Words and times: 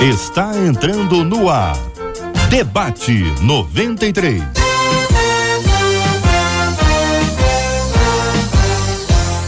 está 0.00 0.54
entrando 0.56 1.24
no 1.24 1.48
ar. 1.48 1.76
Debate 2.50 3.24
93. 3.40 4.42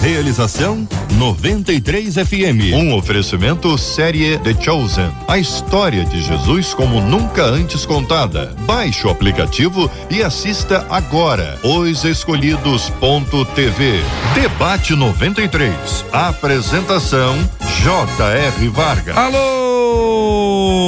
Realização 0.01 0.89
93 1.19 2.15
FM. 2.15 2.73
Um 2.75 2.95
oferecimento 2.95 3.77
série 3.77 4.39
The 4.39 4.55
Chosen. 4.59 5.11
A 5.27 5.39
história 5.39 6.05
de 6.05 6.23
Jesus 6.23 6.73
como 6.73 7.01
nunca 7.01 7.45
antes 7.45 7.85
contada. 7.85 8.55
Baixe 8.61 9.07
o 9.07 9.11
aplicativo 9.11 9.91
e 10.09 10.23
assista 10.23 10.87
agora. 10.89 11.59
Os 11.63 12.05
Escolhidos.tv. 12.05 14.01
Debate 14.35 14.95
93. 14.95 16.07
Apresentação 16.11 17.37
J.R. 17.83 18.69
Vargas. 18.69 19.17
Alô, 19.17 19.68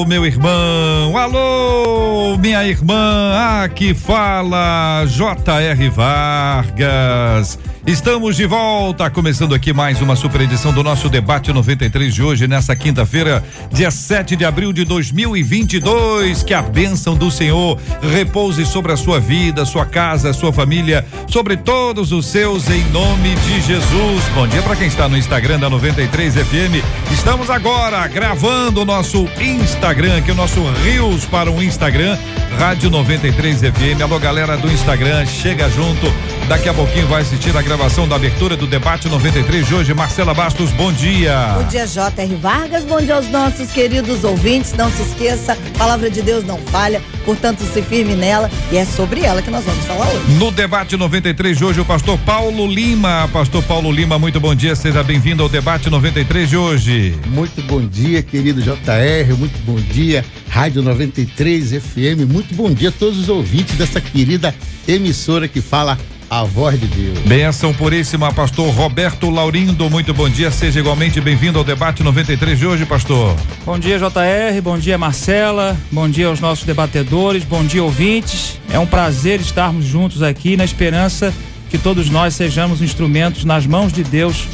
meu 0.06 0.26
irmão. 0.26 1.16
Alô, 1.16 2.36
minha 2.38 2.64
irmã. 2.64 3.62
Aqui 3.62 3.94
fala 3.94 5.04
J.R. 5.06 5.88
Vargas. 5.88 7.58
Estamos 7.86 8.36
de 8.36 8.44
volta, 8.44 9.08
começando 9.08 9.54
aqui 9.54 9.72
mais 9.72 10.02
uma 10.02 10.14
super 10.14 10.42
edição 10.42 10.70
do 10.70 10.82
nosso 10.82 11.08
debate 11.08 11.50
93 11.50 12.14
de 12.14 12.22
hoje, 12.22 12.46
nessa 12.46 12.76
quinta-feira, 12.76 13.42
dia 13.72 13.90
7 13.90 14.36
de 14.36 14.44
abril 14.44 14.70
de 14.70 14.84
2022. 14.84 16.42
Que 16.42 16.52
a 16.52 16.60
bênção 16.60 17.16
do 17.16 17.30
Senhor 17.30 17.78
repouse 18.02 18.66
sobre 18.66 18.92
a 18.92 18.96
sua 18.98 19.18
vida, 19.18 19.64
sua 19.64 19.86
casa, 19.86 20.34
sua 20.34 20.52
família, 20.52 21.06
sobre 21.26 21.56
todos 21.56 22.12
os 22.12 22.26
seus, 22.26 22.68
em 22.68 22.84
nome 22.90 23.34
de 23.34 23.60
Jesus. 23.62 24.24
Bom 24.34 24.46
dia 24.46 24.62
para 24.62 24.76
quem 24.76 24.86
está 24.86 25.08
no 25.08 25.16
Instagram 25.16 25.58
da 25.58 25.70
93 25.70 26.34
FM. 26.34 26.84
Estamos 27.10 27.48
agora 27.48 28.06
gravando 28.08 28.82
o 28.82 28.84
nosso 28.84 29.26
Instagram, 29.40 30.20
que 30.20 30.30
é 30.30 30.34
o 30.34 30.36
nosso 30.36 30.62
Rios 30.84 31.24
para 31.24 31.50
o 31.50 31.62
Instagram, 31.62 32.18
Rádio 32.58 32.90
93 32.90 33.60
FM. 33.62 34.02
Alô, 34.02 34.18
galera 34.18 34.56
do 34.58 34.70
Instagram, 34.70 35.24
chega 35.24 35.68
junto. 35.70 36.12
Daqui 36.46 36.68
a 36.68 36.74
pouquinho 36.74 37.06
vai 37.06 37.22
assistir 37.22 37.56
a 37.56 37.62
gravação 37.70 38.08
da 38.08 38.16
abertura 38.16 38.56
do 38.56 38.66
debate 38.66 39.08
93 39.08 39.64
de 39.64 39.74
hoje. 39.76 39.94
Marcela 39.94 40.34
Bastos, 40.34 40.72
bom 40.72 40.92
dia. 40.92 41.54
Bom 41.56 41.68
dia, 41.68 41.86
J.R. 41.86 42.34
Vargas. 42.34 42.82
Bom 42.82 43.00
dia 43.00 43.14
aos 43.14 43.28
nossos 43.28 43.70
queridos 43.70 44.24
ouvintes. 44.24 44.72
Não 44.72 44.90
se 44.90 45.02
esqueça, 45.02 45.52
a 45.52 45.78
palavra 45.78 46.10
de 46.10 46.20
Deus 46.20 46.44
não 46.44 46.58
falha, 46.58 47.00
portanto, 47.24 47.62
se 47.62 47.80
firme 47.80 48.16
nela 48.16 48.50
e 48.72 48.76
é 48.76 48.84
sobre 48.84 49.20
ela 49.20 49.40
que 49.40 49.52
nós 49.52 49.64
vamos 49.64 49.84
falar 49.84 50.08
hoje. 50.08 50.32
No 50.36 50.50
debate 50.50 50.96
93 50.96 51.56
de 51.56 51.64
hoje, 51.64 51.80
o 51.80 51.84
pastor 51.84 52.18
Paulo 52.18 52.66
Lima. 52.66 53.30
Pastor 53.32 53.62
Paulo 53.62 53.92
Lima, 53.92 54.18
muito 54.18 54.40
bom 54.40 54.52
dia. 54.52 54.74
Seja 54.74 55.04
bem-vindo 55.04 55.44
ao 55.44 55.48
debate 55.48 55.88
93 55.88 56.48
de 56.48 56.56
hoje. 56.56 57.16
Muito 57.28 57.62
bom 57.62 57.86
dia, 57.86 58.20
querido 58.20 58.60
JR. 58.60 59.32
Muito 59.38 59.64
bom 59.64 59.76
dia, 59.76 60.24
Rádio 60.48 60.82
93 60.82 61.70
FM. 61.70 62.28
Muito 62.28 62.52
bom 62.52 62.68
dia 62.68 62.88
a 62.88 62.92
todos 62.92 63.16
os 63.16 63.28
ouvintes 63.28 63.76
dessa 63.76 64.00
querida 64.00 64.52
emissora 64.88 65.46
que 65.46 65.60
fala 65.60 65.96
a 66.30 66.44
voz 66.44 66.78
de 66.78 66.86
Deus. 66.86 67.18
Benção 67.26 67.74
puríssima, 67.74 68.32
pastor 68.32 68.72
Roberto 68.72 69.28
Laurindo. 69.28 69.90
Muito 69.90 70.14
bom 70.14 70.28
dia, 70.28 70.52
seja 70.52 70.78
igualmente 70.78 71.20
bem-vindo 71.20 71.58
ao 71.58 71.64
debate 71.64 72.04
93 72.04 72.56
de 72.56 72.66
hoje, 72.66 72.86
pastor. 72.86 73.36
Bom 73.66 73.76
dia, 73.76 73.98
JR. 73.98 74.62
Bom 74.62 74.78
dia, 74.78 74.96
Marcela. 74.96 75.76
Bom 75.90 76.08
dia 76.08 76.28
aos 76.28 76.38
nossos 76.38 76.64
debatedores. 76.64 77.42
Bom 77.42 77.64
dia, 77.64 77.82
ouvintes. 77.82 78.60
É 78.70 78.78
um 78.78 78.86
prazer 78.86 79.40
estarmos 79.40 79.84
juntos 79.84 80.22
aqui 80.22 80.56
na 80.56 80.64
esperança 80.64 81.34
que 81.68 81.76
todos 81.76 82.08
nós 82.08 82.34
sejamos 82.34 82.80
instrumentos 82.80 83.44
nas 83.44 83.66
mãos 83.66 83.92
de 83.92 84.04
Deus 84.04 84.46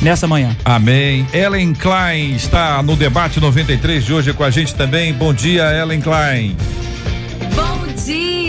nessa 0.00 0.26
manhã. 0.26 0.56
Amém. 0.64 1.24
Ellen 1.32 1.72
Klein 1.72 2.34
está 2.34 2.82
no 2.82 2.96
debate 2.96 3.38
93 3.38 4.04
de 4.04 4.12
hoje 4.12 4.32
com 4.32 4.42
a 4.42 4.50
gente 4.50 4.74
também. 4.74 5.12
Bom 5.12 5.32
dia, 5.32 5.72
Ellen 5.72 6.00
Klein. 6.00 6.56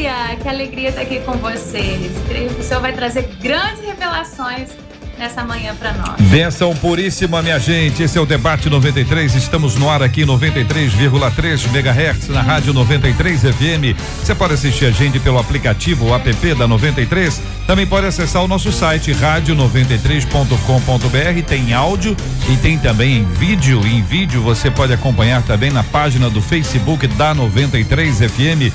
Que 0.04 0.50
alegria 0.50 0.90
estar 0.90 1.04
aqui 1.04 1.22
com 1.22 1.32
vocês. 1.38 2.12
O 2.60 2.62
Senhor 2.62 2.82
vai 2.82 2.92
trazer 2.92 3.22
grandes 3.42 3.80
revelações 3.86 4.72
nessa 5.18 5.44
manhã 5.44 5.76
para 5.76 5.92
nós. 5.94 6.22
Benção 6.22 6.76
puríssima, 6.76 7.42
minha 7.42 7.60
gente. 7.60 8.04
Esse 8.04 8.18
é 8.18 8.22
o 8.22 8.26
debate 8.26 8.70
93. 8.70 9.36
Estamos 9.36 9.76
no 9.76 9.90
ar 9.90 10.02
aqui 10.02 10.26
93,3 10.26 11.66
MHz 11.74 12.30
na 12.30 12.42
Rádio 12.42 12.74
93 12.74 13.42
FM. 13.42 13.98
Você 14.20 14.34
pode 14.34 14.54
assistir 14.54 14.86
a 14.86 14.92
gente 14.92 15.20
pelo 15.20 15.38
aplicativo 15.38 16.14
app 16.14 16.56
da 16.56 16.66
93. 16.68 17.42
Também 17.68 17.86
pode 17.86 18.08
acessar 18.08 18.44
o 18.44 18.48
nosso 18.48 18.72
site 18.72 19.12
rádio93.com.br. 19.12 21.48
Tem 21.48 21.74
áudio 21.74 22.16
e 22.50 22.58
tem 22.58 22.78
também 22.78 23.20
em 23.20 23.26
vídeo. 23.26 23.86
Em 23.86 24.02
vídeo 24.02 24.42
você 24.42 24.72
pode 24.72 24.94
acompanhar 24.94 25.44
também 25.44 25.72
na 25.72 25.84
página 25.84 26.30
do 26.30 26.42
Facebook 26.42 27.08
da 27.08 27.34
93 27.34 28.20
FM, 28.20 28.74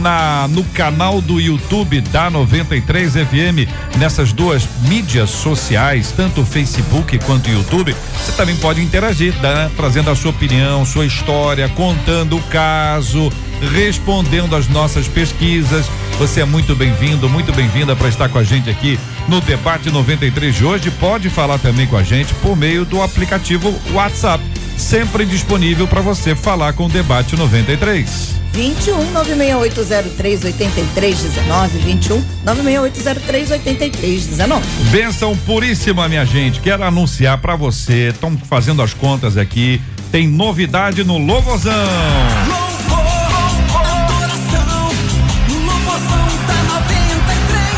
na 0.00 0.48
no 0.48 0.64
canal 0.64 1.20
do 1.20 1.40
YouTube 1.40 2.00
da 2.00 2.30
93 2.30 3.12
FM, 3.12 3.68
nessas 3.98 4.32
duas 4.32 4.66
mídias 4.82 5.30
sociais, 5.30 5.75
tanto 6.16 6.40
o 6.40 6.46
Facebook 6.46 7.18
quanto 7.18 7.50
YouTube. 7.50 7.94
Você 8.14 8.32
também 8.32 8.56
pode 8.56 8.80
interagir, 8.80 9.34
né? 9.42 9.70
trazendo 9.76 10.10
a 10.10 10.16
sua 10.16 10.30
opinião, 10.30 10.86
sua 10.86 11.04
história, 11.04 11.68
contando 11.68 12.36
o 12.36 12.42
caso, 12.44 13.30
respondendo 13.74 14.56
às 14.56 14.68
nossas 14.68 15.06
pesquisas. 15.06 15.86
Você 16.18 16.40
é 16.40 16.44
muito 16.46 16.74
bem-vindo, 16.74 17.28
muito 17.28 17.52
bem-vinda 17.52 17.94
para 17.94 18.08
estar 18.08 18.30
com 18.30 18.38
a 18.38 18.42
gente 18.42 18.70
aqui 18.70 18.98
no 19.28 19.38
debate 19.42 19.90
93 19.90 20.54
de 20.54 20.64
hoje. 20.64 20.90
Pode 20.90 21.28
falar 21.28 21.58
também 21.58 21.86
com 21.86 21.96
a 21.96 22.02
gente 22.02 22.32
por 22.36 22.56
meio 22.56 22.86
do 22.86 23.02
aplicativo 23.02 23.74
WhatsApp, 23.92 24.42
sempre 24.78 25.26
disponível 25.26 25.86
para 25.86 26.00
você 26.00 26.34
falar 26.34 26.72
com 26.72 26.86
o 26.86 26.88
debate 26.88 27.36
93. 27.36 28.45
21 28.56 29.12
96803 29.12 30.44
8319 30.44 31.78
21 31.78 32.24
96803 32.42 33.50
8319. 33.50 34.66
Benção 34.90 35.36
puríssima, 35.36 36.08
minha 36.08 36.24
gente. 36.24 36.60
Quero 36.60 36.82
anunciar 36.82 37.36
para 37.38 37.54
você, 37.54 38.08
estamos 38.08 38.40
fazendo 38.48 38.80
as 38.80 38.94
contas 38.94 39.36
aqui, 39.36 39.80
tem 40.10 40.26
novidade 40.26 41.04
no 41.04 41.18
Louvozão. 41.18 42.65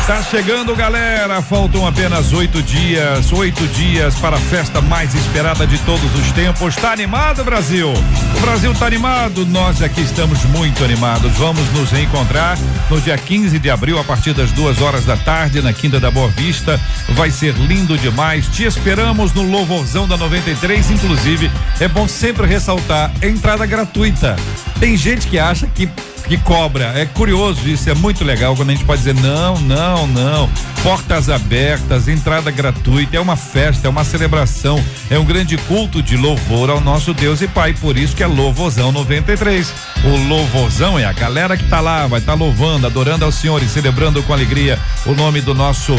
Tá 0.09 0.23
chegando, 0.23 0.75
galera. 0.75 1.39
Faltam 1.39 1.85
apenas 1.85 2.33
oito 2.33 2.63
dias, 2.63 3.31
oito 3.31 3.67
dias 3.67 4.15
para 4.15 4.37
a 4.37 4.39
festa 4.39 4.81
mais 4.81 5.13
esperada 5.13 5.67
de 5.67 5.77
todos 5.81 6.11
os 6.15 6.31
tempos. 6.31 6.75
Tá 6.75 6.91
animado, 6.91 7.43
Brasil? 7.43 7.93
O 8.35 8.39
Brasil 8.41 8.73
tá 8.73 8.87
animado. 8.87 9.45
Nós 9.45 9.83
aqui 9.83 10.01
estamos 10.01 10.43
muito 10.45 10.83
animados. 10.83 11.31
Vamos 11.33 11.61
nos 11.73 11.91
reencontrar 11.91 12.57
no 12.89 12.99
dia 12.99 13.15
15 13.19 13.59
de 13.59 13.69
abril, 13.69 13.99
a 13.99 14.03
partir 14.03 14.33
das 14.33 14.51
duas 14.51 14.81
horas 14.81 15.05
da 15.05 15.15
tarde, 15.15 15.61
na 15.61 15.73
Quinta 15.73 15.99
da 15.99 16.09
Boa 16.09 16.29
Vista. 16.29 16.81
Vai 17.09 17.29
ser 17.29 17.53
lindo 17.53 17.95
demais. 17.95 18.47
Te 18.47 18.63
esperamos 18.63 19.31
no 19.31 19.43
Louvorzão 19.43 20.07
da 20.07 20.17
93. 20.17 20.89
Inclusive, 20.89 21.51
é 21.79 21.87
bom 21.87 22.07
sempre 22.07 22.47
ressaltar: 22.47 23.11
entrada 23.21 23.63
gratuita. 23.67 24.35
Tem 24.79 24.97
gente 24.97 25.27
que 25.27 25.37
acha 25.37 25.67
que 25.67 25.87
que 26.29 26.37
cobra. 26.37 26.93
É 26.95 27.05
curioso 27.07 27.67
isso, 27.67 27.89
é 27.89 27.95
muito 27.95 28.23
legal 28.23 28.55
quando 28.55 28.69
a 28.69 28.73
gente 28.73 28.85
pode 28.85 29.01
dizer 29.01 29.15
não, 29.15 29.55
não, 29.61 30.05
não. 30.05 30.49
Portas 30.83 31.27
abertas, 31.27 32.07
entrada 32.07 32.51
gratuita, 32.51 33.17
é 33.17 33.19
uma 33.19 33.35
festa, 33.35 33.87
é 33.87 33.89
uma 33.89 34.03
celebração, 34.03 34.81
é 35.09 35.17
um 35.17 35.25
grande 35.25 35.57
culto 35.57 36.03
de 36.03 36.15
louvor 36.15 36.69
ao 36.69 36.79
nosso 36.79 37.15
Deus 37.15 37.41
e 37.41 37.47
Pai. 37.47 37.73
Por 37.73 37.97
isso 37.97 38.15
que 38.15 38.21
é 38.21 38.27
Louvozão 38.27 38.91
93. 38.91 39.73
O 40.03 40.27
Louvozão 40.27 40.99
é 40.99 41.05
a 41.05 41.13
galera 41.13 41.57
que 41.57 41.67
tá 41.67 41.79
lá, 41.79 42.05
vai 42.05 42.19
estar 42.19 42.33
tá 42.33 42.37
louvando, 42.37 42.85
adorando 42.85 43.25
ao 43.25 43.31
Senhor 43.31 43.63
e 43.63 43.67
celebrando 43.67 44.21
com 44.21 44.31
alegria 44.31 44.77
o 45.07 45.13
nome 45.13 45.41
do 45.41 45.55
nosso 45.55 45.95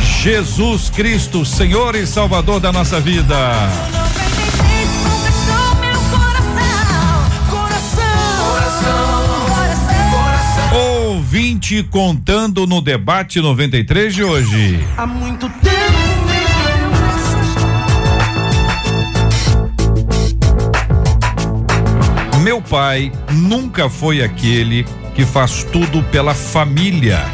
Jesus 0.00 0.88
Cristo, 0.88 1.44
Senhor 1.44 1.94
e 1.94 2.06
Salvador 2.06 2.58
da 2.58 2.72
nossa 2.72 2.98
vida. 2.98 3.36
Ouvinte 11.54 11.84
contando 11.84 12.66
no 12.66 12.80
debate 12.80 13.40
93 13.40 14.12
de 14.12 14.24
hoje. 14.24 14.84
Há 14.96 15.06
muito 15.06 15.48
tempo. 15.48 15.74
Meu 22.42 22.60
pai 22.60 23.12
nunca 23.30 23.88
foi 23.88 24.22
aquele 24.22 24.84
que 25.14 25.24
faz 25.24 25.62
tudo 25.64 26.02
pela 26.04 26.34
família. 26.34 27.24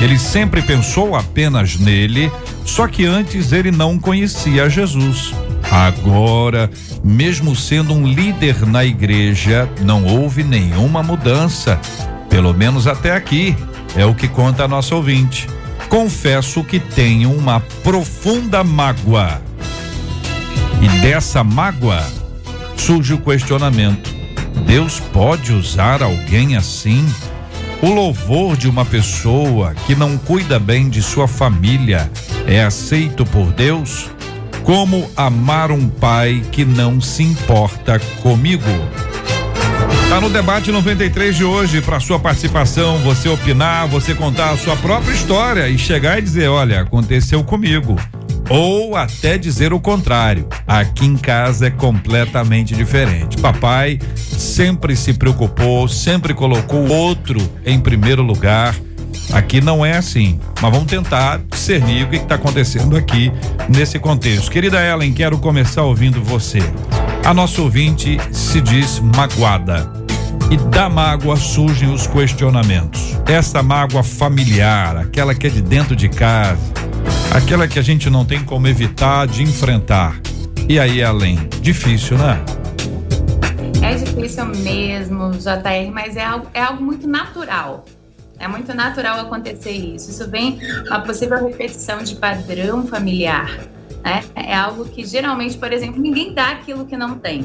Ele 0.00 0.18
sempre 0.18 0.62
pensou 0.62 1.16
apenas 1.16 1.76
nele, 1.76 2.30
só 2.64 2.86
que 2.86 3.04
antes 3.04 3.50
ele 3.52 3.72
não 3.72 3.98
conhecia 3.98 4.70
Jesus. 4.70 5.34
Agora, 5.70 6.70
mesmo 7.02 7.56
sendo 7.56 7.92
um 7.92 8.06
líder 8.06 8.64
na 8.66 8.84
igreja, 8.84 9.68
não 9.80 10.04
houve 10.04 10.44
nenhuma 10.44 11.02
mudança. 11.02 11.80
Pelo 12.34 12.52
menos 12.52 12.88
até 12.88 13.12
aqui, 13.12 13.56
é 13.94 14.04
o 14.04 14.12
que 14.12 14.26
conta 14.26 14.64
a 14.64 14.68
nossa 14.68 14.92
ouvinte. 14.96 15.48
Confesso 15.88 16.64
que 16.64 16.80
tenho 16.80 17.30
uma 17.30 17.60
profunda 17.84 18.64
mágoa. 18.64 19.40
E 20.82 20.88
dessa 21.00 21.44
mágoa 21.44 22.04
surge 22.76 23.14
o 23.14 23.18
questionamento: 23.18 24.12
Deus 24.66 24.98
pode 24.98 25.52
usar 25.52 26.02
alguém 26.02 26.56
assim? 26.56 27.06
O 27.80 27.90
louvor 27.90 28.56
de 28.56 28.68
uma 28.68 28.84
pessoa 28.84 29.72
que 29.86 29.94
não 29.94 30.18
cuida 30.18 30.58
bem 30.58 30.88
de 30.88 31.02
sua 31.02 31.28
família 31.28 32.10
é 32.48 32.64
aceito 32.64 33.24
por 33.24 33.52
Deus? 33.52 34.10
Como 34.64 35.08
amar 35.16 35.70
um 35.70 35.88
pai 35.88 36.42
que 36.50 36.64
não 36.64 37.00
se 37.00 37.22
importa 37.22 38.00
comigo? 38.20 38.72
Tá 40.14 40.20
no 40.20 40.30
debate 40.30 40.70
93 40.70 41.34
de 41.36 41.44
hoje 41.44 41.80
para 41.80 41.98
sua 41.98 42.20
participação, 42.20 42.98
você 42.98 43.28
opinar, 43.28 43.88
você 43.88 44.14
contar 44.14 44.50
a 44.50 44.56
sua 44.56 44.76
própria 44.76 45.12
história 45.12 45.68
e 45.68 45.76
chegar 45.76 46.20
e 46.20 46.22
dizer, 46.22 46.46
olha, 46.46 46.82
aconteceu 46.82 47.42
comigo. 47.42 47.96
Ou 48.48 48.94
até 48.94 49.36
dizer 49.36 49.72
o 49.72 49.80
contrário. 49.80 50.48
Aqui 50.68 51.04
em 51.04 51.16
casa 51.16 51.66
é 51.66 51.70
completamente 51.70 52.76
diferente. 52.76 53.38
Papai 53.38 53.98
sempre 54.14 54.94
se 54.94 55.14
preocupou, 55.14 55.88
sempre 55.88 56.32
colocou 56.32 56.82
o 56.82 56.92
outro 56.92 57.40
em 57.66 57.80
primeiro 57.80 58.22
lugar. 58.22 58.72
Aqui 59.32 59.60
não 59.60 59.84
é 59.84 59.96
assim, 59.96 60.38
mas 60.62 60.70
vamos 60.70 60.86
tentar 60.86 61.40
discernir 61.50 62.04
o 62.04 62.08
que 62.08 62.16
está 62.18 62.36
acontecendo 62.36 62.96
aqui 62.96 63.32
nesse 63.68 63.98
contexto. 63.98 64.48
Querida 64.48 64.80
Ellen, 64.80 65.12
quero 65.12 65.38
começar 65.38 65.82
ouvindo 65.82 66.22
você. 66.22 66.60
A 67.24 67.34
nossa 67.34 67.60
ouvinte 67.60 68.16
se 68.30 68.60
diz 68.60 69.00
magoada. 69.00 70.03
E 70.54 70.56
da 70.56 70.88
mágoa 70.88 71.34
surgem 71.34 71.92
os 71.92 72.06
questionamentos. 72.06 73.18
Essa 73.26 73.60
mágoa 73.60 74.04
familiar, 74.04 74.96
aquela 74.98 75.34
que 75.34 75.48
é 75.48 75.50
de 75.50 75.60
dentro 75.60 75.96
de 75.96 76.08
casa, 76.08 76.62
aquela 77.34 77.66
que 77.66 77.76
a 77.76 77.82
gente 77.82 78.08
não 78.08 78.24
tem 78.24 78.44
como 78.44 78.68
evitar 78.68 79.26
de 79.26 79.42
enfrentar. 79.42 80.20
E 80.68 80.78
aí 80.78 81.02
além, 81.02 81.48
difícil, 81.60 82.16
né? 82.16 82.40
É 83.82 83.96
difícil 83.96 84.44
mesmo, 84.44 85.32
JR, 85.32 85.90
mas 85.92 86.16
é 86.16 86.24
algo, 86.24 86.46
é 86.54 86.60
algo 86.62 86.84
muito 86.84 87.08
natural. 87.08 87.84
É 88.38 88.46
muito 88.46 88.72
natural 88.76 89.18
acontecer 89.18 89.72
isso. 89.72 90.08
Isso 90.08 90.30
vem 90.30 90.60
uma 90.86 91.00
possível 91.00 91.48
repetição 91.48 92.00
de 92.00 92.14
padrão 92.14 92.86
familiar. 92.86 93.58
Né? 94.04 94.22
É 94.36 94.54
algo 94.54 94.84
que 94.84 95.04
geralmente, 95.04 95.58
por 95.58 95.72
exemplo, 95.72 96.00
ninguém 96.00 96.32
dá 96.32 96.50
aquilo 96.50 96.86
que 96.86 96.96
não 96.96 97.18
tem. 97.18 97.44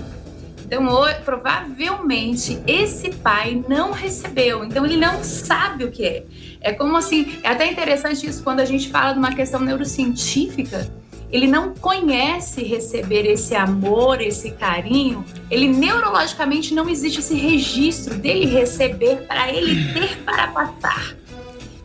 Então, 0.69 0.86
provavelmente, 1.25 2.62
esse 2.68 3.10
pai 3.10 3.66
não 3.68 3.92
recebeu, 3.92 4.63
então 4.63 4.86
ele 4.86 4.98
não 4.98 5.24
sabe 5.24 5.83
o 5.83 5.89
que 5.89 6.06
é. 6.06 6.24
É 6.62 6.71
como 6.71 6.95
assim, 6.95 7.39
é 7.42 7.50
até 7.50 7.71
interessante 7.71 8.27
isso 8.27 8.44
quando 8.44 8.60
a 8.60 8.66
gente 8.66 8.88
fala 8.88 9.13
de 9.13 9.18
uma 9.18 9.33
questão 9.33 9.60
neurocientífica, 9.62 10.88
ele 11.31 11.48
não 11.48 11.74
conhece 11.74 12.63
receber 12.63 13.25
esse 13.25 13.56
amor, 13.56 14.21
esse 14.21 14.51
carinho, 14.51 15.25
ele 15.50 15.68
neurologicamente 15.68 16.75
não 16.75 16.88
existe 16.88 17.19
esse 17.19 17.33
registro 17.33 18.13
dele 18.13 18.45
receber 18.45 19.25
para 19.27 19.51
ele 19.51 19.92
ter 19.92 20.18
para 20.18 20.50
passar. 20.50 21.19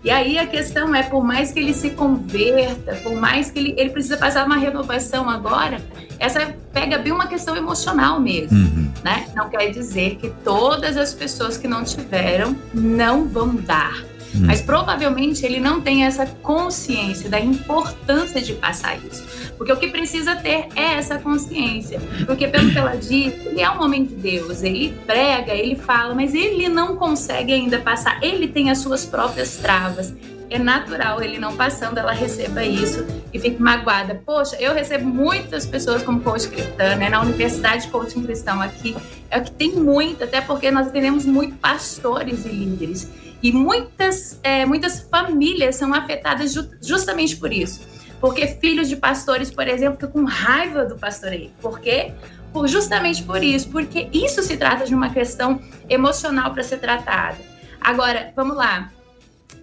E 0.05 0.11
aí 0.11 0.39
a 0.39 0.47
questão 0.47 0.95
é, 0.95 1.03
por 1.03 1.25
mais 1.25 1.51
que 1.51 1.59
ele 1.59 1.73
se 1.73 1.91
converta, 1.91 2.95
por 2.97 3.15
mais 3.15 3.51
que 3.51 3.59
ele, 3.59 3.75
ele 3.79 3.89
precisa 3.89 4.19
passar 4.19 4.45
uma 4.45 4.59
renovação 4.59 5.31
agora, 5.31 5.81
essa 6.19 6.55
pega 6.75 6.99
bem 6.99 7.11
uma 7.11 7.27
questão 7.27 7.57
emocional 7.57 8.21
mesmo, 8.21 8.59
uhum. 8.59 8.91
né? 9.03 9.27
Não 9.35 9.49
quer 9.49 9.71
dizer 9.71 10.17
que 10.17 10.29
todas 10.45 10.99
as 10.99 11.15
pessoas 11.15 11.57
que 11.57 11.67
não 11.67 11.85
tiveram 11.85 12.55
não 12.75 13.27
vão 13.27 13.55
dar. 13.55 14.05
Uhum. 14.35 14.47
Mas 14.47 14.61
provavelmente 14.61 15.45
ele 15.45 15.61
não 15.61 15.81
tem 15.81 16.05
essa 16.05 16.27
consciência 16.27 17.31
da 17.31 17.41
importância 17.41 18.41
de 18.41 18.53
passar 18.55 18.99
isso. 18.99 19.25
Porque 19.57 19.73
o 19.73 19.77
que 19.77 19.89
precisa 19.89 20.35
ter 20.35 20.67
é 20.75 20.95
essa 20.95 21.19
consciência. 21.19 22.01
Porque, 22.27 22.49
pelo 22.49 22.71
que 22.71 22.79
ela 22.79 22.97
diz, 22.97 23.35
ele 23.47 23.61
é 23.61 23.71
um 23.71 23.83
homem 23.83 24.05
de 24.05 24.15
Deus, 24.15 24.63
ele 24.63 24.95
prega, 25.07 25.53
ele 25.53 25.77
fala, 25.77 26.15
mas 26.15 26.35
ele 26.35 26.69
não 26.69 26.97
consegue 26.97 27.53
ainda 27.53 27.79
passar. 27.79 28.19
Ele 28.23 28.49
tem 28.49 28.71
as 28.71 28.79
suas 28.79 29.05
próprias 29.05 29.57
travas 29.57 30.13
é 30.55 30.59
natural 30.59 31.23
ele 31.23 31.39
não 31.39 31.57
passando, 31.57 31.99
ela 31.99 32.13
receba 32.13 32.65
isso 32.65 33.05
e 33.33 33.39
fique 33.39 33.61
magoada. 33.61 34.21
Poxa, 34.25 34.57
eu 34.61 34.73
recebo 34.73 35.05
muitas 35.05 35.67
pessoas 35.67 36.03
como 36.03 36.21
coach 36.21 36.49
cristã, 36.49 36.97
né? 36.97 37.09
Na 37.09 37.21
Universidade 37.21 37.87
de 37.87 37.89
Coaching 37.91 38.23
Cristão 38.23 38.61
aqui, 38.61 38.97
é 39.31 39.41
que 39.41 39.51
tem 39.51 39.73
muito, 39.73 40.23
até 40.23 40.41
porque 40.41 40.71
nós 40.71 40.91
temos 40.91 41.27
muito 41.27 41.57
pastores 41.57 42.45
e 42.45 42.49
líderes. 42.49 43.11
E 43.45 43.53
muitas, 43.53 44.41
é, 44.43 44.65
muitas 44.65 45.01
famílias 45.01 45.77
são 45.77 45.93
afetadas 45.93 46.55
ju 46.55 46.67
justamente 46.81 47.37
por 47.37 47.53
isso. 47.53 47.87
Porque 48.19 48.47
filhos 48.47 48.89
de 48.89 48.97
pastores, 48.97 49.51
por 49.51 49.69
exemplo, 49.69 50.01
ficam 50.01 50.11
com 50.11 50.25
raiva 50.25 50.87
do 50.87 50.97
pastoreio. 50.97 51.51
Por 51.61 51.79
quê? 51.79 52.15
Por, 52.55 52.67
justamente 52.67 53.23
por 53.23 53.45
isso, 53.45 53.69
porque 53.69 54.09
isso 54.15 54.43
se 54.43 54.57
trata 54.57 54.87
de 54.87 54.95
uma 54.95 55.11
questão 55.11 55.61
emocional 55.91 56.55
para 56.55 56.63
ser 56.63 56.79
tratada. 56.79 57.37
Agora, 57.83 58.33
vamos 58.35 58.57
lá 58.57 58.91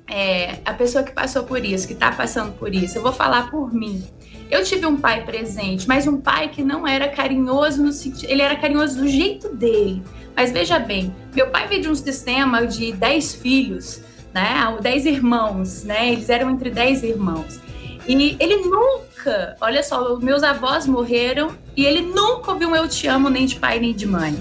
é, 0.08 0.60
a 0.66 0.74
pessoa 0.74 1.04
que 1.04 1.14
passou 1.14 1.44
por 1.46 1.64
isso, 1.64 1.88
que 1.88 1.94
está 1.94 2.12
passando 2.12 2.52
por 2.52 2.76
isso, 2.76 2.98
eu 2.98 3.02
vou 3.02 3.14
falar 3.14 3.50
por 3.50 3.74
mim. 3.74 4.04
Eu 4.50 4.64
tive 4.64 4.86
um 4.86 4.98
pai 4.98 5.24
presente, 5.24 5.88
mas 5.88 6.06
um 6.06 6.20
pai 6.20 6.50
que 6.50 6.62
não 6.62 6.86
era 6.86 7.08
carinhoso 7.08 7.82
no 7.82 7.94
sentido. 7.94 8.30
Ele 8.30 8.42
era 8.42 8.56
carinhoso 8.58 8.98
do 8.98 9.08
jeito 9.08 9.56
dele. 9.56 10.04
Mas 10.36 10.52
veja 10.52 10.80
bem, 10.80 11.14
meu 11.34 11.50
pai 11.50 11.68
veio 11.68 11.82
de 11.82 11.90
um 11.90 11.96
sistema 11.96 12.66
de 12.66 12.92
10 12.92 13.36
filhos, 13.36 14.02
né? 14.34 14.78
10 14.82 15.06
irmãos, 15.06 15.84
né? 15.84 16.12
Eles 16.12 16.30
eram 16.30 16.50
entre 16.50 16.70
10 16.70 17.04
irmãos. 17.04 17.60
E 18.08 18.36
ele 18.40 18.58
nunca, 18.58 19.56
olha 19.62 19.84
só, 19.84 20.18
meus 20.18 20.44
avós 20.44 20.88
morreram 20.88 21.56
e 21.78 21.86
ele 21.86 22.02
nunca 22.02 22.52
ouviu 22.52 22.70
um 22.70 22.76
eu 22.76 22.88
te 22.88 23.08
amo 23.08 23.30
nem 23.30 23.46
de 23.46 23.58
pai 23.58 23.80
nem 23.80 23.94
de 23.94 24.08
mãe. 24.08 24.36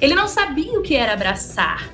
Ele 0.00 0.14
não 0.14 0.28
sabia 0.28 0.78
o 0.78 0.82
que 0.82 0.94
era 0.94 1.12
abraçar. 1.12 1.93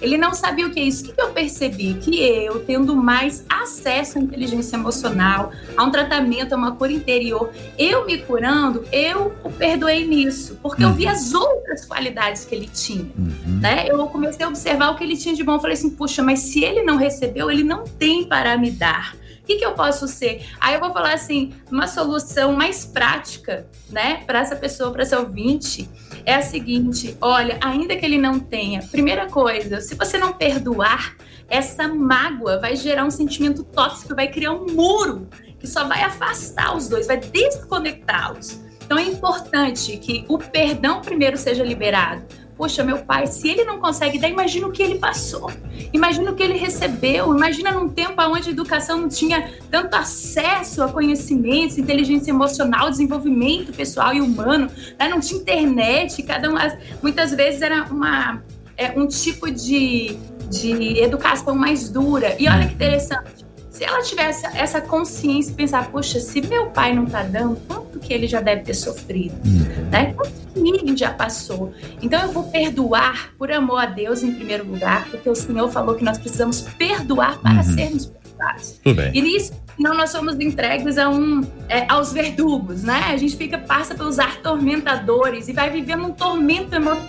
Ele 0.00 0.18
não 0.18 0.34
sabia 0.34 0.66
o 0.66 0.70
que 0.70 0.80
é 0.80 0.84
isso. 0.84 1.10
O 1.10 1.14
que 1.14 1.20
eu 1.20 1.30
percebi? 1.30 1.94
Que 1.94 2.22
eu, 2.22 2.60
tendo 2.64 2.94
mais 2.94 3.44
acesso 3.48 4.18
à 4.18 4.20
inteligência 4.20 4.76
emocional, 4.76 5.52
a 5.76 5.84
um 5.84 5.90
tratamento, 5.90 6.52
a 6.52 6.56
uma 6.56 6.72
cura 6.72 6.92
interior, 6.92 7.50
eu 7.78 8.06
me 8.06 8.18
curando, 8.18 8.84
eu 8.92 9.34
o 9.42 9.50
perdoei 9.50 10.06
nisso, 10.06 10.58
porque 10.62 10.84
uhum. 10.84 10.90
eu 10.90 10.96
vi 10.96 11.04
uhum. 11.04 11.10
as 11.10 11.34
outras 11.34 11.84
qualidades 11.84 12.44
que 12.44 12.54
ele 12.54 12.68
tinha. 12.72 13.10
Uhum. 13.18 13.60
Né? 13.60 13.86
Eu 13.88 14.06
comecei 14.08 14.44
a 14.44 14.48
observar 14.48 14.90
o 14.90 14.96
que 14.96 15.04
ele 15.04 15.16
tinha 15.16 15.34
de 15.34 15.42
bom. 15.42 15.54
Eu 15.54 15.60
falei 15.60 15.74
assim, 15.74 15.90
puxa, 15.90 16.22
mas 16.22 16.40
se 16.40 16.62
ele 16.62 16.82
não 16.82 16.96
recebeu, 16.96 17.50
ele 17.50 17.64
não 17.64 17.84
tem 17.84 18.24
para 18.24 18.56
me 18.58 18.70
dar. 18.70 19.14
O 19.46 19.48
que, 19.48 19.58
que 19.58 19.64
eu 19.64 19.74
posso 19.74 20.08
ser? 20.08 20.44
Aí 20.58 20.74
eu 20.74 20.80
vou 20.80 20.92
falar 20.92 21.14
assim, 21.14 21.52
uma 21.70 21.86
solução 21.86 22.52
mais 22.52 22.84
prática, 22.84 23.68
né, 23.88 24.24
para 24.26 24.40
essa 24.40 24.56
pessoa, 24.56 24.90
para 24.90 25.04
esse 25.04 25.14
ouvinte 25.14 25.88
é 26.24 26.34
a 26.34 26.42
seguinte: 26.42 27.16
olha, 27.20 27.56
ainda 27.62 27.94
que 27.94 28.04
ele 28.04 28.18
não 28.18 28.40
tenha, 28.40 28.82
primeira 28.82 29.30
coisa, 29.30 29.80
se 29.80 29.94
você 29.94 30.18
não 30.18 30.32
perdoar, 30.32 31.14
essa 31.48 31.86
mágoa 31.86 32.58
vai 32.58 32.74
gerar 32.74 33.04
um 33.04 33.10
sentimento 33.10 33.62
tóxico, 33.62 34.16
vai 34.16 34.26
criar 34.26 34.50
um 34.50 34.66
muro 34.66 35.28
que 35.60 35.66
só 35.68 35.84
vai 35.84 36.02
afastar 36.02 36.76
os 36.76 36.88
dois, 36.88 37.06
vai 37.06 37.16
desconectá-los. 37.16 38.60
Então 38.84 38.98
é 38.98 39.04
importante 39.04 39.96
que 39.98 40.24
o 40.28 40.38
perdão 40.38 41.00
primeiro 41.00 41.36
seja 41.36 41.62
liberado, 41.62 42.24
Poxa, 42.56 42.82
meu 42.82 42.98
pai, 42.98 43.26
se 43.26 43.48
ele 43.48 43.64
não 43.64 43.78
consegue 43.78 44.18
dar, 44.18 44.28
imagina 44.28 44.66
o 44.66 44.72
que 44.72 44.82
ele 44.82 44.94
passou. 44.98 45.52
Imagina 45.92 46.30
o 46.30 46.34
que 46.34 46.42
ele 46.42 46.56
recebeu. 46.56 47.34
Imagina 47.34 47.70
num 47.70 47.88
tempo 47.88 48.14
onde 48.22 48.48
a 48.48 48.52
educação 48.52 48.98
não 48.98 49.08
tinha 49.08 49.52
tanto 49.70 49.94
acesso 49.94 50.82
a 50.82 50.88
conhecimentos, 50.88 51.76
inteligência 51.76 52.30
emocional, 52.30 52.88
desenvolvimento 52.88 53.72
pessoal 53.72 54.14
e 54.14 54.22
humano. 54.22 54.70
Né? 54.98 55.08
Não 55.08 55.20
tinha 55.20 55.40
internet. 55.40 56.22
Cada 56.22 56.48
uma, 56.48 56.78
muitas 57.02 57.32
vezes 57.32 57.60
era 57.60 57.84
uma, 57.84 58.42
é, 58.74 58.98
um 58.98 59.06
tipo 59.06 59.50
de, 59.50 60.16
de 60.50 60.98
educação 60.98 61.54
mais 61.54 61.90
dura. 61.90 62.36
E 62.38 62.48
olha 62.48 62.66
que 62.66 62.74
interessante. 62.74 63.45
Se 63.76 63.84
ela 63.84 64.00
tivesse 64.00 64.46
essa 64.54 64.80
consciência 64.80 65.50
e 65.50 65.54
pensar, 65.54 65.90
poxa, 65.90 66.18
se 66.18 66.40
meu 66.40 66.68
pai 66.68 66.94
não 66.94 67.04
tá 67.04 67.22
dando, 67.22 67.60
quanto 67.68 67.98
que 67.98 68.10
ele 68.10 68.26
já 68.26 68.40
deve 68.40 68.62
ter 68.62 68.72
sofrido, 68.72 69.34
uhum. 69.44 69.90
né? 69.90 70.14
Quanto 70.14 70.32
que 70.32 70.60
ele 70.60 70.96
já 70.96 71.10
passou? 71.10 71.74
Então 72.00 72.22
eu 72.22 72.32
vou 72.32 72.44
perdoar 72.44 73.34
por 73.36 73.52
amor 73.52 73.82
a 73.82 73.84
Deus 73.84 74.22
em 74.22 74.32
primeiro 74.32 74.66
lugar, 74.66 75.06
porque 75.10 75.28
o 75.28 75.34
Senhor 75.34 75.70
falou 75.70 75.94
que 75.94 76.02
nós 76.02 76.16
precisamos 76.16 76.62
perdoar 76.62 77.38
para 77.40 77.56
uhum. 77.56 77.62
sermos 77.62 78.06
perdoados. 78.06 78.80
Tudo 78.82 78.96
bem. 78.96 79.10
E 79.12 79.20
nisso, 79.20 79.52
não 79.78 79.94
nós 79.94 80.08
somos 80.08 80.40
entregues 80.40 80.96
a 80.96 81.10
um, 81.10 81.42
é, 81.68 81.84
aos 81.86 82.14
verdugos, 82.14 82.82
né? 82.82 83.08
A 83.10 83.16
gente 83.18 83.36
fica 83.36 83.58
passa 83.58 83.94
pelos 83.94 84.18
atormentadores 84.18 85.48
e 85.48 85.52
vai 85.52 85.68
vivendo 85.68 86.06
um 86.06 86.12
tormento 86.12 86.74
emocional 86.74 87.06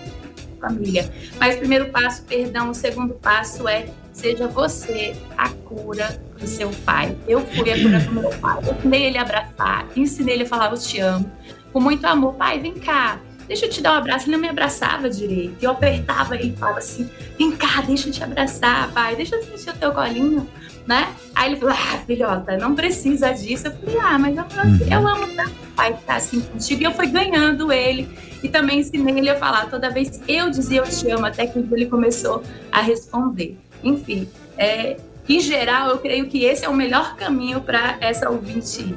família. 0.60 1.08
Mas 1.38 1.54
o 1.54 1.58
primeiro 1.58 1.86
passo, 1.90 2.24
perdão, 2.24 2.70
o 2.70 2.74
segundo 2.74 3.14
passo 3.14 3.68
é 3.68 3.86
seja 4.18 4.48
você 4.48 5.14
a 5.36 5.48
cura 5.48 6.20
do 6.38 6.46
seu 6.46 6.70
pai. 6.84 7.16
Eu 7.26 7.40
fui 7.40 7.70
a 7.70 7.80
cura 7.80 8.00
do 8.00 8.12
meu 8.12 8.30
pai. 8.30 8.58
Eu 8.66 8.74
ensinei 8.74 9.04
ele 9.06 9.18
a 9.18 9.22
abraçar, 9.22 9.86
ensinei 9.96 10.34
ele 10.34 10.42
a 10.42 10.46
falar 10.46 10.70
eu 10.70 10.78
te 10.78 10.98
amo. 10.98 11.30
Com 11.72 11.80
muito 11.80 12.04
amor. 12.06 12.34
Pai, 12.34 12.58
vem 12.58 12.74
cá. 12.74 13.20
Deixa 13.46 13.66
eu 13.66 13.70
te 13.70 13.80
dar 13.80 13.94
um 13.94 13.96
abraço. 13.96 14.26
Ele 14.26 14.32
não 14.32 14.40
me 14.40 14.48
abraçava 14.48 15.08
direito. 15.08 15.56
Eu 15.62 15.70
apertava 15.70 16.34
ele 16.34 16.52
e 16.52 16.56
falava 16.56 16.78
assim: 16.78 17.08
vem 17.38 17.52
cá, 17.52 17.80
deixa 17.86 18.08
eu 18.08 18.12
te 18.12 18.22
abraçar, 18.22 18.90
pai. 18.92 19.14
Deixa 19.14 19.36
eu 19.36 19.42
sentir 19.42 19.70
o 19.70 19.74
teu 19.74 19.92
colinho. 19.92 20.46
né? 20.88 21.14
Aí 21.34 21.50
ele 21.50 21.60
falou, 21.60 21.74
ah, 21.74 21.98
filhota, 22.06 22.56
não 22.56 22.74
precisa 22.74 23.30
disso. 23.32 23.66
Eu 23.66 23.72
falei, 23.72 23.98
ah, 24.00 24.18
mas 24.18 24.36
eu, 24.36 24.42
uhum. 24.42 24.78
eu 24.90 25.06
amo 25.06 25.26
tanto 25.34 25.50
o 25.50 25.66
pai 25.76 25.92
que 25.92 26.02
tá 26.02 26.16
assim 26.16 26.40
contigo. 26.40 26.82
E 26.82 26.84
eu 26.84 26.92
fui 26.92 27.06
ganhando 27.06 27.70
ele. 27.70 28.08
E 28.42 28.48
também 28.48 28.80
ensinei 28.80 29.18
ele 29.18 29.28
a 29.28 29.36
falar. 29.36 29.68
Toda 29.68 29.90
vez 29.90 30.20
eu 30.26 30.50
dizia 30.50 30.80
eu 30.80 30.88
te 30.88 31.10
amo, 31.10 31.26
até 31.26 31.46
que 31.46 31.58
ele 31.58 31.86
começou 31.86 32.42
a 32.72 32.80
responder. 32.80 33.58
Enfim, 33.82 34.28
é, 34.56 34.96
em 35.28 35.40
geral, 35.40 35.90
eu 35.90 35.98
creio 35.98 36.26
que 36.26 36.44
esse 36.44 36.64
é 36.64 36.68
o 36.68 36.74
melhor 36.74 37.14
caminho 37.16 37.60
para 37.60 37.98
essa 38.00 38.30
ouvinte. 38.30 38.94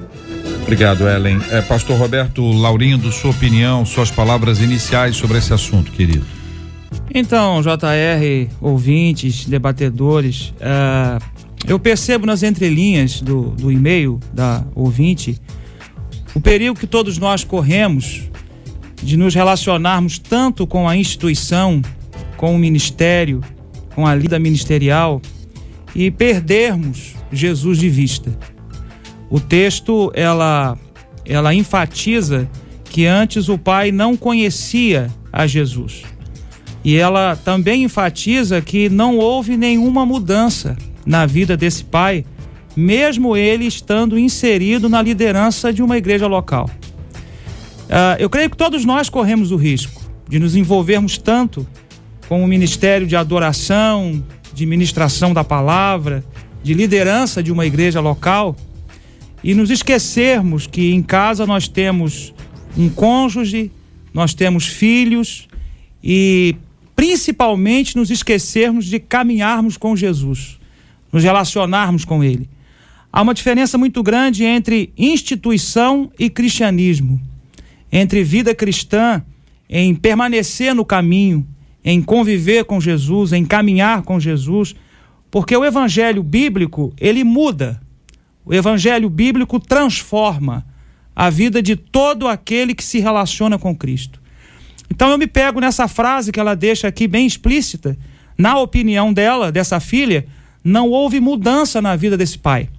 Obrigado, 0.62 1.08
Ellen. 1.08 1.40
É, 1.52 1.62
Pastor 1.62 1.98
Roberto 1.98 2.42
Laurindo, 2.52 3.12
sua 3.12 3.32
opinião, 3.32 3.86
suas 3.86 4.10
palavras 4.10 4.62
iniciais 4.62 5.18
sobre 5.18 5.38
esse 5.40 5.54
assunto, 5.54 5.92
querido. 5.92 6.26
Então, 7.14 7.62
JR, 7.62 8.50
ouvintes, 8.62 9.46
debatedores, 9.46 10.54
uh, 10.62 11.22
eu 11.68 11.78
percebo 11.78 12.26
nas 12.26 12.44
entrelinhas 12.44 13.22
do, 13.22 13.50
do 13.50 13.70
e-mail 13.70 14.18
da 14.34 14.64
ouvinte 14.74 15.38
o 16.34 16.40
perigo 16.40 16.76
que 16.76 16.88
todos 16.88 17.18
nós 17.18 17.44
corremos 17.44 18.24
de 19.04 19.18
nos 19.18 19.36
relacionarmos 19.36 20.18
tanto 20.18 20.66
com 20.66 20.88
a 20.88 20.96
instituição, 20.96 21.82
com 22.38 22.56
o 22.56 22.58
ministério, 22.58 23.42
com 23.96 24.06
a 24.06 24.16
lida 24.16 24.40
ministerial 24.40 25.22
e 25.96 26.10
perdermos 26.10 27.16
Jesus 27.32 27.78
de 27.78 27.90
vista. 27.90 28.38
O 29.30 29.40
texto 29.40 30.12
ela 30.14 30.78
ela 31.26 31.54
enfatiza 31.54 32.50
que 32.86 33.06
antes 33.06 33.48
o 33.48 33.58
pai 33.58 33.92
não 33.92 34.18
conhecia 34.18 35.10
a 35.32 35.48
Jesus. 35.48 36.04
E 36.84 36.96
ela 36.98 37.36
também 37.36 37.84
enfatiza 37.84 38.62
que 38.62 38.90
não 38.90 39.18
houve 39.18 39.56
nenhuma 39.56 40.06
mudança 40.06 40.76
na 41.06 41.26
vida 41.26 41.56
desse 41.56 41.84
pai, 41.84 42.26
mesmo 42.76 43.38
ele 43.38 43.66
estando 43.66 44.18
inserido 44.18 44.90
na 44.90 45.02
liderança 45.02 45.72
de 45.72 45.84
uma 45.84 45.98
igreja 45.98 46.28
local. 46.28 46.70
Uh, 47.86 48.18
eu 48.20 48.30
creio 48.30 48.50
que 48.50 48.58
todos 48.58 48.84
nós 48.84 49.10
corremos 49.10 49.52
o 49.52 49.58
risco 49.58 50.02
de 50.28 50.40
nos 50.40 50.56
envolvermos 50.56 51.18
tanto 51.18 51.68
com 52.32 52.46
o 52.46 52.48
ministério 52.48 53.06
de 53.06 53.14
adoração, 53.14 54.24
de 54.54 54.66
ministração 54.66 55.34
da 55.34 55.44
palavra, 55.44 56.24
de 56.64 56.74
liderança 56.74 57.44
de 57.44 57.52
uma 57.52 57.66
igreja 57.66 58.00
local 58.00 58.56
e 59.44 59.54
nos 59.54 59.70
esquecermos 59.70 60.66
que 60.66 60.94
em 60.94 61.04
casa 61.04 61.46
nós 61.46 61.68
temos 61.68 62.34
um 62.78 62.88
cônjuge, 62.88 63.70
nós 64.14 64.34
temos 64.34 64.66
filhos 64.66 65.46
e 66.02 66.56
principalmente 66.96 67.98
nos 67.98 68.10
esquecermos 68.10 68.86
de 68.86 68.98
caminharmos 68.98 69.76
com 69.76 69.94
Jesus, 69.94 70.58
nos 71.12 71.26
relacionarmos 71.26 72.06
com 72.06 72.24
Ele. 72.24 72.50
Há 73.12 73.22
uma 73.24 73.34
diferença 73.34 73.78
muito 73.78 74.02
grande 74.02 74.46
entre 74.46 74.94
instituição 74.98 76.10
e 76.18 76.30
cristianismo, 76.30 77.20
entre 77.92 78.24
vida 78.24 78.56
cristã 78.56 79.22
em 79.70 79.94
permanecer 79.94 80.74
no 80.74 80.86
caminho 80.86 81.46
em 81.84 82.02
conviver 82.02 82.66
com 82.66 82.80
Jesus, 82.80 83.34
em 83.34 83.46
caminhar 83.46 84.04
com 84.04 84.20
Jesus, 84.20 84.76
porque 85.30 85.56
o 85.56 85.66
evangelho 85.66 86.22
bíblico, 86.22 86.94
ele 87.00 87.24
muda. 87.24 87.82
O 88.46 88.54
evangelho 88.54 89.10
bíblico 89.10 89.60
transforma 89.60 90.66
a 91.16 91.30
vida 91.30 91.62
de 91.62 91.76
todo 91.76 92.28
aquele 92.28 92.74
que 92.74 92.84
se 92.84 93.00
relaciona 93.00 93.58
com 93.58 93.76
Cristo. 93.76 94.22
Então 94.90 95.10
eu 95.10 95.18
me 95.18 95.28
pego 95.28 95.60
nessa 95.60 95.88
frase 95.88 96.32
que 96.32 96.40
ela 96.40 96.56
deixa 96.56 96.88
aqui 96.88 97.08
bem 97.08 97.26
explícita, 97.26 97.98
na 98.38 98.60
opinião 98.60 99.14
dela, 99.14 99.52
dessa 99.52 99.80
filha, 99.80 100.26
não 100.64 100.90
houve 100.90 101.20
mudança 101.20 101.82
na 101.82 101.96
vida 101.96 102.18
desse 102.18 102.38
pai. 102.38 102.70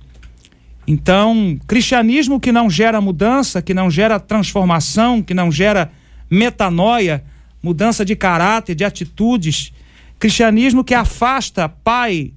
Então, 0.87 1.59
cristianismo 1.67 2.41
que 2.41 2.51
não 2.51 2.69
gera 2.69 3.01
mudança, 3.01 3.63
que 3.63 3.73
não 3.73 3.91
gera 3.91 4.19
transformação, 4.19 5.23
que 5.23 5.33
não 5.33 5.51
gera 5.51 5.93
metanoia, 6.29 7.25
mudança 7.62 8.04
de 8.04 8.16
caráter, 8.16 8.75
de 8.75 8.85
atitudes. 8.85 9.73
Cristianismo 10.19 10.83
que 10.85 10.95
afasta 10.95 11.69
pai 11.69 12.33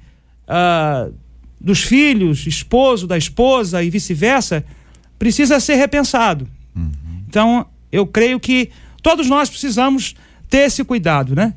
uh, 0.48 1.14
dos 1.60 1.82
filhos, 1.82 2.46
esposo 2.46 3.08
da 3.08 3.18
esposa 3.18 3.84
e 3.84 3.90
vice-versa, 3.90 4.64
precisa 5.18 5.60
ser 5.60 5.76
repensado. 5.76 6.48
Uhum. 6.76 6.92
Então, 7.28 7.66
eu 7.92 8.06
creio 8.06 8.40
que 8.40 8.70
todos 9.02 9.28
nós 9.28 9.50
precisamos 9.50 10.16
ter 10.50 10.60
esse 10.60 10.84
cuidado, 10.84 11.36
né? 11.36 11.54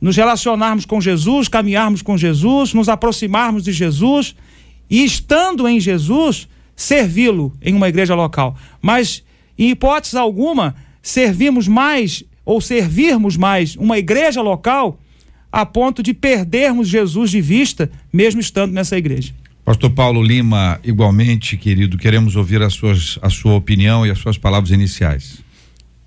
Nos 0.00 0.16
relacionarmos 0.16 0.84
com 0.84 1.00
Jesus, 1.00 1.48
caminharmos 1.48 2.02
com 2.02 2.18
Jesus, 2.18 2.74
nos 2.74 2.88
aproximarmos 2.88 3.64
de 3.64 3.72
Jesus 3.72 4.34
e, 4.90 5.04
estando 5.04 5.66
em 5.66 5.80
Jesus, 5.80 6.48
servi-lo 6.74 7.52
em 7.62 7.74
uma 7.74 7.88
igreja 7.88 8.14
local. 8.14 8.56
Mas, 8.82 9.22
em 9.58 9.70
hipótese 9.70 10.18
alguma, 10.18 10.74
servimos 11.02 11.66
mais 11.66 12.22
ou 12.46 12.60
servirmos 12.60 13.36
mais 13.36 13.74
uma 13.74 13.98
igreja 13.98 14.40
local 14.40 15.00
a 15.50 15.66
ponto 15.66 16.02
de 16.02 16.14
perdermos 16.14 16.88
Jesus 16.88 17.30
de 17.30 17.40
vista, 17.40 17.90
mesmo 18.12 18.40
estando 18.40 18.72
nessa 18.72 18.96
igreja. 18.96 19.34
Pastor 19.64 19.90
Paulo 19.90 20.22
Lima, 20.22 20.78
igualmente, 20.84 21.56
querido, 21.56 21.98
queremos 21.98 22.36
ouvir 22.36 22.62
as 22.62 22.72
suas, 22.72 23.18
a 23.20 23.28
sua 23.28 23.54
opinião 23.54 24.06
e 24.06 24.10
as 24.10 24.18
suas 24.18 24.38
palavras 24.38 24.70
iniciais. 24.70 25.38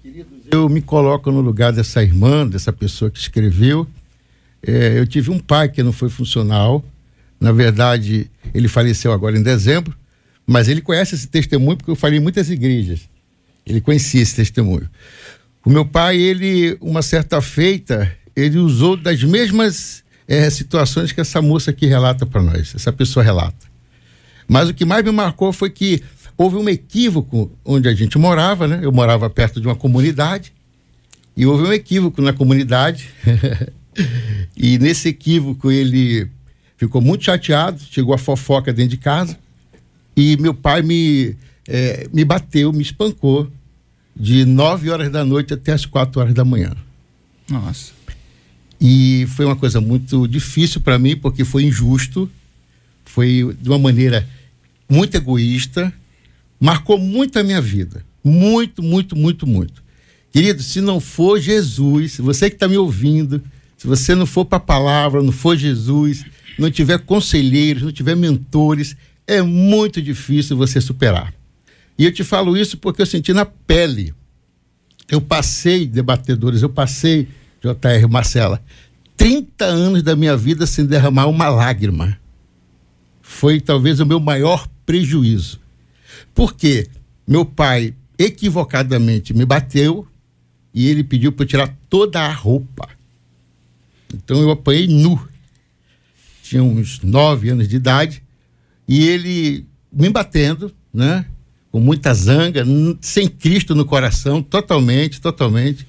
Queridos, 0.02 0.40
eu 0.50 0.70
me 0.70 0.82
coloco 0.82 1.30
no 1.30 1.42
lugar 1.42 1.74
dessa 1.74 2.02
irmã, 2.02 2.48
dessa 2.48 2.72
pessoa 2.72 3.12
que 3.12 3.20
escreveu. 3.20 3.86
É, 4.66 4.98
eu 4.98 5.06
tive 5.06 5.30
um 5.30 5.40
pai 5.40 5.68
que 5.68 5.84
não 5.84 5.92
foi 5.92 6.10
funcional. 6.10 6.86
Na 7.40 7.52
verdade, 7.52 8.30
ele 8.54 8.68
faleceu 8.68 9.12
agora 9.12 9.38
em 9.38 9.44
dezembro, 9.44 9.94
mas 10.48 10.70
ele 10.70 10.80
conhece 10.80 11.16
esse 11.16 11.28
testemunho 11.28 11.76
porque 11.76 11.92
eu 11.92 11.96
falei 11.96 12.20
em 12.20 12.22
muitas 12.22 12.50
igrejas. 12.50 13.10
Ele 13.66 13.82
conhecia 13.82 14.22
esse 14.22 14.36
testemunho. 14.36 14.90
O 15.70 15.72
meu 15.72 15.86
pai, 15.86 16.18
ele, 16.18 16.76
uma 16.82 17.04
certa 17.04 17.40
feita, 17.44 18.12
ele 18.36 18.58
usou 18.58 18.98
das 18.98 19.24
mesmas 19.24 20.04
é, 20.28 20.50
situações 20.50 21.12
que 21.12 21.22
essa 21.22 21.44
moça 21.44 21.70
aqui 21.70 21.86
relata 21.86 22.26
para 22.26 22.42
nós, 22.42 22.74
essa 22.74 22.92
pessoa 22.92 23.24
relata. 23.24 23.68
Mas 24.48 24.68
o 24.68 24.74
que 24.74 24.84
mais 24.84 25.06
me 25.06 25.12
marcou 25.12 25.54
foi 25.54 25.70
que 25.70 26.02
houve 26.36 26.56
um 26.56 26.68
equívoco 26.68 27.52
onde 27.64 27.88
a 27.88 27.94
gente 27.94 28.18
morava, 28.18 28.68
né? 28.68 28.80
Eu 28.82 28.92
morava 28.92 29.30
perto 29.30 29.62
de 29.62 29.68
uma 29.68 29.76
comunidade 29.76 30.52
e 31.38 31.46
houve 31.46 31.66
um 31.66 31.72
equívoco 31.72 32.20
na 32.20 32.34
comunidade. 32.34 33.08
e 34.58 34.80
nesse 34.80 35.10
equívoco 35.10 35.72
ele 35.72 36.28
ficou 36.78 37.00
muito 37.00 37.26
chateado, 37.26 37.80
chegou 37.92 38.16
a 38.16 38.18
fofoca 38.18 38.74
dentro 38.74 38.90
de 38.90 38.98
casa 38.98 39.38
e 40.18 40.36
meu 40.38 40.56
pai 40.56 40.82
me, 40.82 41.36
é, 41.68 42.08
me 42.12 42.26
bateu, 42.26 42.74
me 42.74 42.82
espancou 42.82 43.48
de 44.20 44.46
9 44.46 44.90
horas 44.90 45.10
da 45.10 45.24
noite 45.24 45.54
até 45.54 45.72
as 45.72 45.86
4 45.86 46.20
horas 46.20 46.34
da 46.34 46.44
manhã. 46.44 46.76
Nossa. 47.50 47.94
E 48.80 49.26
foi 49.36 49.46
uma 49.46 49.56
coisa 49.56 49.80
muito 49.80 50.28
difícil 50.28 50.82
para 50.82 51.00
mim, 51.00 51.16
porque 51.16 51.46
foi 51.46 51.64
injusto, 51.64 52.30
foi 53.06 53.56
de 53.62 53.70
uma 53.70 53.80
maneira 53.80 54.28
muito 54.90 55.16
egoísta, 55.16 55.94
marcou 56.60 56.98
muito 56.98 57.40
a 57.40 57.44
minha 57.44 57.62
vida. 57.62 58.04
Muito, 58.24 58.84
muito, 58.84 59.16
muito, 59.16 59.48
muito. 59.48 59.82
Querido, 60.32 60.62
se 60.62 60.82
não 60.82 61.00
for 61.00 61.40
Jesus, 61.40 62.18
você 62.18 62.50
que 62.50 62.56
está 62.56 62.68
me 62.68 62.78
ouvindo, 62.78 63.42
se 63.78 63.88
você 63.88 64.14
não 64.14 64.26
for 64.26 64.46
para 64.46 64.58
a 64.58 64.62
palavra, 64.62 65.24
não 65.24 65.32
for 65.32 65.56
Jesus, 65.56 66.26
não 66.58 66.70
tiver 66.70 67.00
conselheiros, 67.00 67.84
não 67.84 67.92
tiver 67.92 68.16
mentores, 68.16 68.96
é 69.26 69.42
muito 69.42 70.02
difícil 70.02 70.58
você 70.58 70.82
superar. 70.82 71.34
E 72.00 72.06
eu 72.06 72.14
te 72.14 72.24
falo 72.24 72.56
isso 72.56 72.78
porque 72.78 73.02
eu 73.02 73.06
senti 73.06 73.34
na 73.34 73.46
pele. 73.46 74.14
Eu 75.12 75.20
passei, 75.20 75.86
debatedores, 75.86 76.62
eu 76.62 76.70
passei, 76.70 77.28
JR 77.62 78.08
Marcela, 78.10 78.64
30 79.18 79.66
anos 79.66 80.02
da 80.02 80.16
minha 80.16 80.38
vida 80.38 80.66
sem 80.66 80.86
derramar 80.86 81.26
uma 81.26 81.50
lágrima. 81.50 82.18
Foi 83.22 83.60
talvez 83.60 84.00
o 84.00 84.06
meu 84.06 84.18
maior 84.18 84.66
prejuízo. 84.86 85.60
Porque 86.34 86.88
meu 87.28 87.44
pai 87.44 87.94
equivocadamente 88.18 89.34
me 89.34 89.46
bateu 89.46 90.08
e 90.74 90.88
ele 90.88 91.04
pediu 91.04 91.34
para 91.34 91.44
eu 91.44 91.48
tirar 91.50 91.78
toda 91.90 92.22
a 92.22 92.32
roupa. 92.32 92.88
Então 94.14 94.42
eu 94.42 94.52
apanhei 94.52 94.88
nu. 94.88 95.22
Tinha 96.44 96.64
uns 96.64 97.02
nove 97.02 97.50
anos 97.50 97.68
de 97.68 97.76
idade 97.76 98.24
e 98.88 99.06
ele 99.06 99.66
me 99.92 100.10
batendo, 100.10 100.74
né? 100.94 101.26
Com 101.72 101.80
muita 101.80 102.14
zanga, 102.14 102.66
sem 103.02 103.28
Cristo 103.28 103.76
no 103.76 103.86
coração, 103.86 104.42
totalmente, 104.42 105.22
totalmente. 105.22 105.88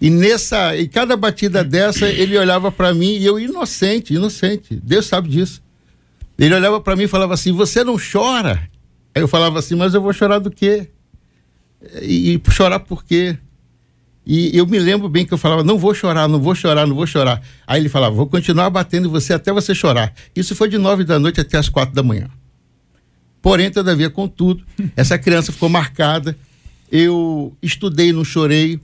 E 0.00 0.10
nessa, 0.10 0.76
e 0.76 0.88
cada 0.88 1.16
batida 1.16 1.62
dessa, 1.62 2.08
ele 2.08 2.36
olhava 2.36 2.72
para 2.72 2.92
mim 2.92 3.16
e 3.16 3.24
eu 3.24 3.38
inocente, 3.38 4.14
inocente. 4.14 4.80
Deus 4.82 5.06
sabe 5.06 5.28
disso. 5.28 5.62
Ele 6.38 6.54
olhava 6.54 6.80
para 6.80 6.96
mim 6.96 7.04
e 7.04 7.08
falava 7.08 7.34
assim: 7.34 7.52
"Você 7.52 7.84
não 7.84 7.96
chora?" 7.96 8.68
Aí 9.14 9.22
eu 9.22 9.28
falava 9.28 9.60
assim: 9.60 9.76
"Mas 9.76 9.94
eu 9.94 10.02
vou 10.02 10.12
chorar 10.12 10.40
do 10.40 10.50
quê?" 10.50 10.88
E, 12.00 12.34
e 12.34 12.50
chorar 12.50 12.80
por 12.80 13.04
quê? 13.04 13.36
E 14.24 14.56
eu 14.56 14.66
me 14.66 14.78
lembro 14.78 15.08
bem 15.08 15.26
que 15.26 15.34
eu 15.34 15.38
falava, 15.38 15.64
não 15.64 15.76
vou 15.76 15.92
chorar, 15.94 16.28
não 16.28 16.40
vou 16.40 16.54
chorar, 16.54 16.86
não 16.86 16.94
vou 16.94 17.06
chorar. 17.06 17.42
Aí 17.66 17.80
ele 17.80 17.88
falava, 17.88 18.14
vou 18.14 18.26
continuar 18.26 18.70
batendo 18.70 19.08
em 19.08 19.10
você 19.10 19.34
até 19.34 19.52
você 19.52 19.74
chorar. 19.74 20.14
Isso 20.34 20.54
foi 20.54 20.68
de 20.68 20.78
nove 20.78 21.02
da 21.02 21.18
noite 21.18 21.40
até 21.40 21.58
as 21.58 21.68
quatro 21.68 21.94
da 21.94 22.04
manhã. 22.04 22.30
Porém, 23.42 23.70
todavia, 23.72 24.08
contudo, 24.08 24.64
essa 24.94 25.18
criança 25.18 25.50
ficou 25.50 25.68
marcada. 25.68 26.38
Eu 26.90 27.56
estudei, 27.60 28.12
não 28.12 28.24
chorei. 28.24 28.80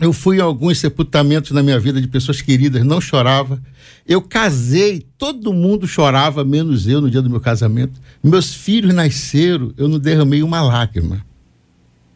Eu 0.00 0.12
fui 0.12 0.38
em 0.38 0.40
alguns 0.40 0.78
sepultamentos 0.78 1.50
na 1.50 1.62
minha 1.62 1.78
vida 1.78 2.00
de 2.00 2.08
pessoas 2.08 2.40
queridas, 2.40 2.84
não 2.84 3.00
chorava. 3.00 3.60
Eu 4.06 4.22
casei, 4.22 5.04
todo 5.18 5.52
mundo 5.52 5.86
chorava, 5.86 6.44
menos 6.44 6.86
eu 6.86 7.00
no 7.00 7.10
dia 7.10 7.20
do 7.20 7.28
meu 7.28 7.40
casamento. 7.40 8.00
Meus 8.22 8.54
filhos 8.54 8.94
nasceram, 8.94 9.74
eu 9.76 9.88
não 9.88 9.98
derramei 9.98 10.42
uma 10.42 10.62
lágrima. 10.62 11.22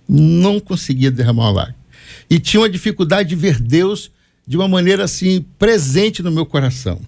Não 0.08 0.58
conseguia 0.58 1.10
derramar 1.10 1.44
uma 1.44 1.52
lágrima. 1.52 1.82
E 2.30 2.38
tinha 2.38 2.60
uma 2.60 2.70
dificuldade 2.70 3.28
de 3.28 3.36
ver 3.36 3.60
Deus 3.60 4.10
de 4.46 4.56
uma 4.56 4.68
maneira 4.68 5.04
assim, 5.04 5.44
presente 5.58 6.22
no 6.22 6.30
meu 6.30 6.46
coração. 6.46 7.00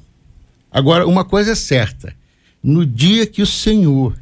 Agora, 0.71 1.07
uma 1.07 1.25
coisa 1.25 1.53
é 1.53 1.55
certa: 1.55 2.15
no 2.63 2.85
dia 2.85 3.27
que 3.27 3.41
o 3.41 3.47
Senhor 3.47 4.15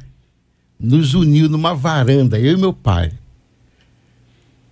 nos 0.83 1.13
uniu 1.13 1.47
numa 1.47 1.73
varanda, 1.73 2.37
eu 2.37 2.57
e 2.57 2.57
meu 2.57 2.73
pai, 2.73 3.13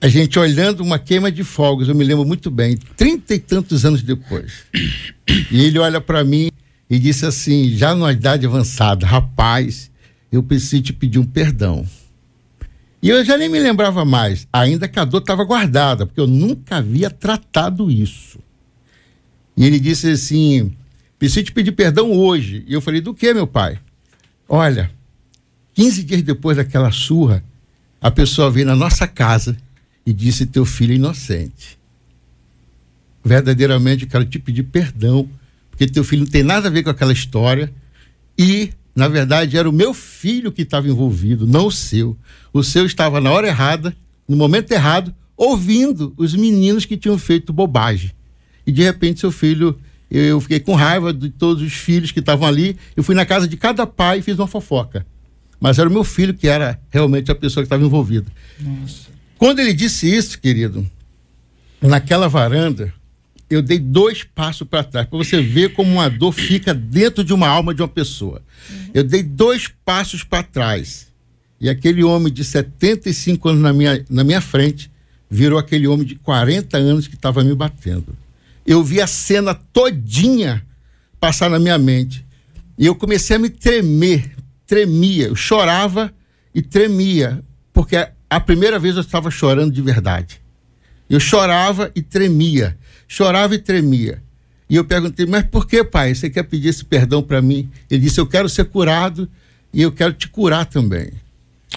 a 0.01 0.09
gente 0.09 0.37
olhando 0.37 0.81
uma 0.81 0.99
queima 0.99 1.31
de 1.31 1.41
fogos, 1.41 1.87
eu 1.87 1.95
me 1.95 2.03
lembro 2.03 2.25
muito 2.25 2.51
bem, 2.51 2.75
trinta 2.75 3.33
e 3.33 3.39
tantos 3.39 3.85
anos 3.85 4.03
depois. 4.03 4.65
E 5.49 5.63
ele 5.63 5.79
olha 5.79 6.01
para 6.01 6.23
mim 6.25 6.51
e 6.89 6.99
disse 6.99 7.25
assim, 7.25 7.69
já 7.69 7.95
numa 7.95 8.11
idade 8.11 8.45
avançada, 8.45 9.05
rapaz, 9.05 9.89
eu 10.29 10.43
preciso 10.43 10.83
te 10.83 10.93
pedir 10.93 11.19
um 11.19 11.23
perdão. 11.23 11.87
E 13.01 13.09
eu 13.09 13.23
já 13.23 13.37
nem 13.37 13.47
me 13.47 13.59
lembrava 13.59 14.03
mais, 14.03 14.47
ainda 14.51 14.87
que 14.87 14.99
a 14.99 15.05
dor 15.05 15.21
estava 15.21 15.45
guardada, 15.45 16.05
porque 16.05 16.19
eu 16.19 16.27
nunca 16.27 16.77
havia 16.77 17.09
tratado 17.09 17.89
isso. 17.89 18.37
E 19.55 19.65
ele 19.65 19.79
disse 19.79 20.11
assim: 20.11 20.71
preciso 21.17 21.45
te 21.45 21.51
pedir 21.51 21.71
perdão 21.71 22.11
hoje. 22.11 22.63
E 22.67 22.73
eu 22.73 22.81
falei: 22.81 23.01
do 23.01 23.13
que, 23.13 23.33
meu 23.33 23.47
pai? 23.47 23.79
Olha, 24.47 24.91
15 25.81 26.03
dias 26.03 26.21
depois 26.21 26.57
daquela 26.57 26.91
surra, 26.91 27.43
a 27.99 28.11
pessoa 28.11 28.51
veio 28.51 28.67
na 28.67 28.75
nossa 28.75 29.07
casa 29.07 29.57
e 30.05 30.13
disse: 30.13 30.45
teu 30.45 30.63
filho 30.63 30.91
é 30.91 30.95
inocente. 30.95 31.79
Verdadeiramente, 33.25 34.03
eu 34.03 34.09
quero 34.09 34.23
te 34.23 34.37
pedir 34.37 34.61
perdão, 34.61 35.27
porque 35.71 35.87
teu 35.87 36.03
filho 36.03 36.21
não 36.21 36.29
tem 36.29 36.43
nada 36.43 36.67
a 36.67 36.71
ver 36.71 36.83
com 36.83 36.91
aquela 36.91 37.11
história. 37.11 37.73
E 38.37 38.69
na 38.95 39.07
verdade, 39.07 39.57
era 39.57 39.67
o 39.67 39.73
meu 39.73 39.91
filho 39.91 40.51
que 40.51 40.61
estava 40.61 40.87
envolvido, 40.87 41.47
não 41.47 41.65
o 41.65 41.71
seu. 41.71 42.15
O 42.53 42.61
seu 42.61 42.85
estava 42.85 43.19
na 43.19 43.31
hora 43.31 43.47
errada, 43.47 43.95
no 44.27 44.37
momento 44.37 44.71
errado, 44.71 45.11
ouvindo 45.35 46.13
os 46.15 46.35
meninos 46.35 46.85
que 46.85 46.95
tinham 46.95 47.17
feito 47.17 47.51
bobagem. 47.51 48.11
E 48.67 48.71
de 48.71 48.83
repente, 48.83 49.19
seu 49.19 49.31
filho, 49.31 49.79
eu 50.11 50.39
fiquei 50.41 50.59
com 50.59 50.75
raiva 50.75 51.11
de 51.11 51.31
todos 51.31 51.63
os 51.63 51.73
filhos 51.73 52.11
que 52.11 52.19
estavam 52.19 52.47
ali. 52.47 52.77
Eu 52.95 53.01
fui 53.01 53.15
na 53.15 53.25
casa 53.25 53.47
de 53.47 53.57
cada 53.57 53.87
pai 53.87 54.19
e 54.19 54.21
fiz 54.21 54.37
uma 54.37 54.45
fofoca. 54.45 55.03
Mas 55.61 55.77
era 55.77 55.87
o 55.87 55.93
meu 55.93 56.03
filho 56.03 56.33
que 56.33 56.47
era 56.47 56.79
realmente 56.89 57.31
a 57.31 57.35
pessoa 57.35 57.63
que 57.63 57.67
estava 57.67 57.85
envolvida. 57.85 58.25
Nossa. 58.59 59.09
Quando 59.37 59.59
ele 59.59 59.73
disse 59.73 60.13
isso, 60.13 60.39
querido, 60.39 60.89
naquela 61.79 62.27
varanda, 62.27 62.91
eu 63.47 63.61
dei 63.61 63.77
dois 63.77 64.23
passos 64.23 64.67
para 64.67 64.83
trás, 64.83 65.07
para 65.07 65.17
você 65.17 65.39
ver 65.39 65.73
como 65.73 65.91
uma 65.91 66.09
dor 66.09 66.31
fica 66.31 66.73
dentro 66.73 67.23
de 67.23 67.31
uma 67.31 67.47
alma 67.47 67.75
de 67.75 67.81
uma 67.81 67.87
pessoa. 67.87 68.41
Uhum. 68.69 68.89
Eu 68.93 69.03
dei 69.03 69.21
dois 69.21 69.69
passos 69.85 70.23
para 70.23 70.41
trás. 70.41 71.07
E 71.59 71.69
aquele 71.69 72.03
homem 72.03 72.33
de 72.33 72.43
75 72.43 73.49
anos 73.49 73.61
na 73.61 73.71
minha, 73.71 74.03
na 74.09 74.23
minha 74.23 74.41
frente 74.41 74.89
virou 75.29 75.59
aquele 75.59 75.87
homem 75.87 76.07
de 76.07 76.15
40 76.15 76.75
anos 76.77 77.07
que 77.07 77.13
estava 77.13 77.43
me 77.43 77.53
batendo. 77.53 78.17
Eu 78.65 78.83
vi 78.83 78.99
a 78.99 79.07
cena 79.07 79.53
todinha 79.53 80.65
passar 81.19 81.49
na 81.49 81.59
minha 81.59 81.77
mente. 81.77 82.25
E 82.77 82.85
eu 82.85 82.95
comecei 82.95 83.35
a 83.35 83.39
me 83.39 83.49
tremer, 83.49 84.31
tremia, 84.71 85.27
eu 85.27 85.35
chorava 85.35 86.13
e 86.55 86.61
tremia, 86.61 87.43
porque 87.73 88.07
a 88.29 88.39
primeira 88.39 88.79
vez 88.79 88.95
eu 88.95 89.01
estava 89.01 89.29
chorando 89.29 89.73
de 89.73 89.81
verdade. 89.81 90.41
Eu 91.09 91.19
chorava 91.19 91.91
e 91.93 92.01
tremia 92.01 92.77
chorava 93.11 93.53
e 93.53 93.59
tremia. 93.59 94.23
E 94.69 94.77
eu 94.77 94.85
perguntei, 94.85 95.25
mas 95.25 95.43
por 95.43 95.67
que, 95.67 95.83
pai? 95.83 96.15
Você 96.15 96.29
quer 96.29 96.43
pedir 96.43 96.69
esse 96.69 96.85
perdão 96.85 97.21
para 97.21 97.41
mim? 97.41 97.69
Ele 97.89 97.99
disse, 97.99 98.21
eu 98.21 98.25
quero 98.25 98.47
ser 98.47 98.63
curado 98.63 99.29
e 99.73 99.81
eu 99.81 99.91
quero 99.91 100.13
te 100.13 100.29
curar 100.29 100.65
também. 100.65 101.11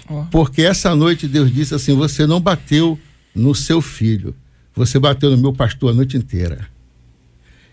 Oh. 0.08 0.22
Porque 0.30 0.62
essa 0.62 0.94
noite 0.94 1.26
Deus 1.26 1.52
disse 1.52 1.74
assim: 1.74 1.96
você 1.96 2.24
não 2.24 2.40
bateu 2.40 2.96
no 3.34 3.52
seu 3.52 3.80
filho, 3.80 4.32
você 4.72 4.96
bateu 4.96 5.28
no 5.30 5.36
meu 5.36 5.52
pastor 5.52 5.90
a 5.90 5.94
noite 5.94 6.16
inteira. 6.16 6.68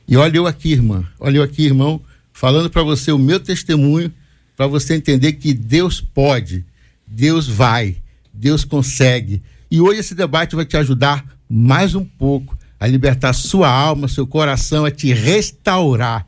E 0.07 0.17
olha 0.17 0.38
eu 0.38 0.47
aqui, 0.47 0.71
irmã, 0.71 1.05
olha 1.19 1.38
eu 1.38 1.43
aqui, 1.43 1.63
irmão, 1.63 2.01
falando 2.34 2.67
para 2.67 2.81
você 2.81 3.12
o 3.12 3.17
meu 3.19 3.39
testemunho, 3.39 4.12
para 4.62 4.67
você 4.67 4.93
entender 4.93 5.34
que 5.34 5.56
Deus 5.56 6.00
pode, 6.00 6.63
Deus 7.08 7.47
vai, 7.47 7.95
Deus 8.32 8.63
consegue. 8.63 9.41
E 9.71 9.82
hoje 9.82 10.02
esse 10.02 10.13
debate 10.13 10.56
vai 10.56 10.65
te 10.65 10.78
ajudar 10.78 11.26
mais 11.50 11.95
um 11.95 12.06
pouco 12.06 12.56
a 12.80 12.86
libertar 12.86 13.34
sua 13.34 13.67
alma, 13.67 14.08
seu 14.08 14.28
coração, 14.28 14.86
a 14.86 14.91
te 14.91 15.12
restaurar 15.13 16.28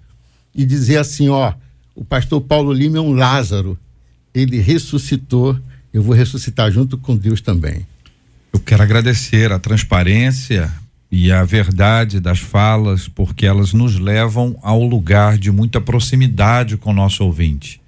e 0.55 0.65
dizer 0.65 0.97
assim: 0.97 1.29
ó, 1.29 1.53
o 1.93 2.03
pastor 2.03 2.41
Paulo 2.41 2.73
Lima 2.73 2.97
é 2.97 3.01
um 3.01 3.13
Lázaro, 3.13 3.77
ele 4.33 4.59
ressuscitou, 4.59 5.55
eu 5.93 6.01
vou 6.01 6.15
ressuscitar 6.15 6.71
junto 6.71 6.97
com 6.97 7.15
Deus 7.15 7.39
também. 7.39 7.85
Eu 8.51 8.59
quero 8.59 8.81
agradecer 8.81 9.51
a 9.51 9.59
transparência 9.59 10.73
e 11.11 11.31
a 11.31 11.43
verdade 11.43 12.19
das 12.19 12.39
falas, 12.39 13.07
porque 13.07 13.45
elas 13.45 13.73
nos 13.73 13.99
levam 13.99 14.57
ao 14.63 14.83
lugar 14.83 15.37
de 15.37 15.51
muita 15.51 15.79
proximidade 15.79 16.77
com 16.77 16.89
o 16.89 16.95
nosso 16.95 17.23
ouvinte. 17.23 17.82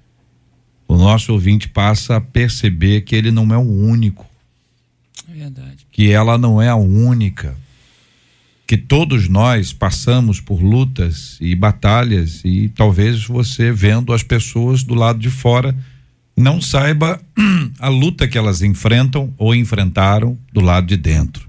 O 0.96 0.98
nosso 0.98 1.34
ouvinte 1.34 1.68
passa 1.68 2.16
a 2.16 2.20
perceber 2.22 3.02
que 3.02 3.14
ele 3.14 3.30
não 3.30 3.52
é 3.52 3.58
o 3.58 3.60
único. 3.60 4.24
É 5.28 5.34
verdade. 5.34 5.86
Que 5.92 6.10
ela 6.10 6.38
não 6.38 6.60
é 6.60 6.70
a 6.70 6.74
única 6.74 7.54
que 8.66 8.78
todos 8.78 9.28
nós 9.28 9.74
passamos 9.74 10.40
por 10.40 10.58
lutas 10.62 11.36
e 11.38 11.54
batalhas 11.54 12.40
e 12.46 12.70
talvez 12.70 13.26
você 13.26 13.70
vendo 13.70 14.10
as 14.10 14.22
pessoas 14.22 14.82
do 14.82 14.94
lado 14.94 15.18
de 15.18 15.28
fora 15.28 15.76
não 16.34 16.62
saiba 16.62 17.20
a 17.78 17.88
luta 17.90 18.26
que 18.26 18.38
elas 18.38 18.62
enfrentam 18.62 19.34
ou 19.36 19.54
enfrentaram 19.54 20.38
do 20.50 20.62
lado 20.62 20.86
de 20.86 20.96
dentro, 20.96 21.46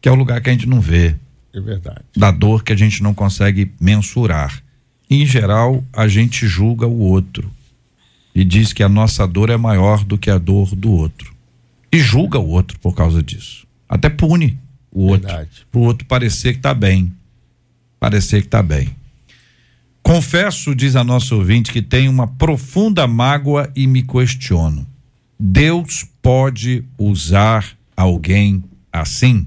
que 0.00 0.08
é 0.08 0.12
o 0.12 0.16
lugar 0.16 0.40
que 0.40 0.48
a 0.48 0.52
gente 0.52 0.68
não 0.68 0.80
vê. 0.80 1.16
É 1.52 1.60
verdade. 1.60 2.02
Da 2.16 2.30
dor 2.30 2.62
que 2.62 2.72
a 2.72 2.76
gente 2.76 3.02
não 3.02 3.12
consegue 3.12 3.68
mensurar. 3.80 4.62
em 5.10 5.26
geral, 5.26 5.82
a 5.92 6.06
gente 6.06 6.46
julga 6.46 6.86
o 6.86 7.00
outro 7.00 7.50
e 8.36 8.44
diz 8.44 8.74
que 8.74 8.82
a 8.82 8.88
nossa 8.88 9.26
dor 9.26 9.48
é 9.48 9.56
maior 9.56 10.04
do 10.04 10.18
que 10.18 10.30
a 10.30 10.36
dor 10.36 10.76
do 10.76 10.92
outro. 10.92 11.34
E 11.90 11.98
julga 11.98 12.38
o 12.38 12.46
outro 12.46 12.78
por 12.80 12.94
causa 12.94 13.22
disso. 13.22 13.66
Até 13.88 14.10
pune 14.10 14.58
o 14.92 15.04
outro, 15.04 15.26
para 15.26 15.80
o 15.80 15.84
outro 15.84 16.06
parecer 16.06 16.52
que 16.52 16.58
está 16.58 16.74
bem, 16.74 17.10
parecer 17.98 18.42
que 18.42 18.48
está 18.48 18.62
bem. 18.62 18.94
Confesso, 20.02 20.74
diz 20.74 20.96
a 20.96 21.02
nossa 21.02 21.34
ouvinte, 21.34 21.72
que 21.72 21.80
tenho 21.80 22.10
uma 22.10 22.26
profunda 22.26 23.06
mágoa 23.06 23.72
e 23.74 23.86
me 23.86 24.02
questiono. 24.02 24.86
Deus 25.40 26.06
pode 26.20 26.84
usar 26.98 27.66
alguém 27.96 28.62
assim? 28.92 29.46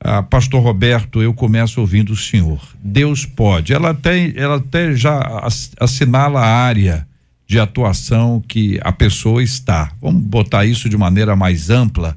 Ah, 0.00 0.22
Pastor 0.22 0.62
Roberto, 0.62 1.20
eu 1.20 1.34
começo 1.34 1.78
ouvindo 1.78 2.14
o 2.14 2.16
senhor. 2.16 2.66
Deus 2.82 3.26
pode. 3.26 3.74
Ela 3.74 3.90
até, 3.90 4.32
ela 4.34 4.56
até 4.56 4.96
já 4.96 5.46
assinala 5.78 6.40
a 6.40 6.46
área 6.46 7.07
de 7.48 7.58
atuação 7.58 8.40
que 8.46 8.78
a 8.82 8.92
pessoa 8.92 9.42
está. 9.42 9.90
Vamos 10.00 10.22
botar 10.22 10.64
isso 10.64 10.88
de 10.88 10.96
maneira 10.96 11.34
mais 11.34 11.70
ampla 11.70 12.16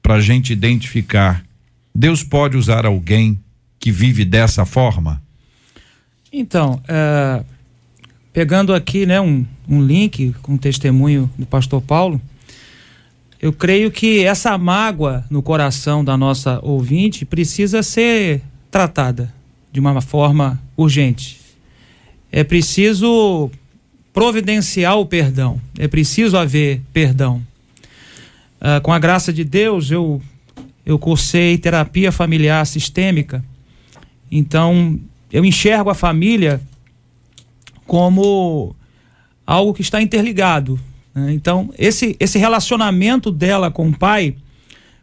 para 0.00 0.14
a 0.14 0.20
gente 0.20 0.52
identificar 0.52 1.44
Deus 1.94 2.22
pode 2.22 2.56
usar 2.56 2.86
alguém 2.86 3.38
que 3.78 3.90
vive 3.90 4.24
dessa 4.24 4.64
forma? 4.64 5.22
Então, 6.32 6.80
é, 6.86 7.44
pegando 8.32 8.72
aqui 8.72 9.04
né, 9.04 9.20
um, 9.20 9.44
um 9.68 9.82
link 9.84 10.34
com 10.42 10.54
o 10.54 10.58
testemunho 10.58 11.30
do 11.36 11.44
pastor 11.44 11.82
Paulo, 11.82 12.20
eu 13.42 13.52
creio 13.52 13.90
que 13.90 14.24
essa 14.24 14.56
mágoa 14.56 15.24
no 15.30 15.42
coração 15.42 16.04
da 16.04 16.16
nossa 16.16 16.60
ouvinte 16.62 17.24
precisa 17.24 17.82
ser 17.82 18.42
tratada 18.70 19.32
de 19.72 19.80
uma 19.80 20.00
forma 20.00 20.60
urgente. 20.76 21.40
É 22.30 22.44
preciso 22.44 23.50
providenciar 24.20 24.98
o 24.98 25.06
perdão, 25.06 25.58
é 25.78 25.88
preciso 25.88 26.36
haver 26.36 26.82
perdão. 26.92 27.42
Uh, 28.60 28.78
com 28.82 28.92
a 28.92 28.98
graça 28.98 29.32
de 29.32 29.42
Deus, 29.44 29.90
eu 29.90 30.20
eu 30.84 30.98
cursei 30.98 31.56
terapia 31.56 32.12
familiar 32.12 32.66
sistêmica. 32.66 33.42
Então, 34.30 35.00
eu 35.32 35.42
enxergo 35.42 35.88
a 35.88 35.94
família 35.94 36.60
como 37.86 38.76
algo 39.46 39.72
que 39.72 39.80
está 39.80 40.02
interligado. 40.02 40.78
Né? 41.14 41.32
Então, 41.32 41.72
esse, 41.78 42.14
esse 42.20 42.38
relacionamento 42.38 43.30
dela 43.30 43.70
com 43.70 43.88
o 43.88 43.98
pai 43.98 44.36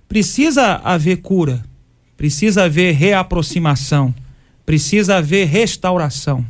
precisa 0.07 0.75
haver 0.83 1.23
cura, 1.23 1.65
precisa 2.15 2.65
haver 2.65 2.93
reaproximação, 2.93 4.13
precisa 4.63 5.17
haver 5.17 5.47
restauração. 5.47 6.45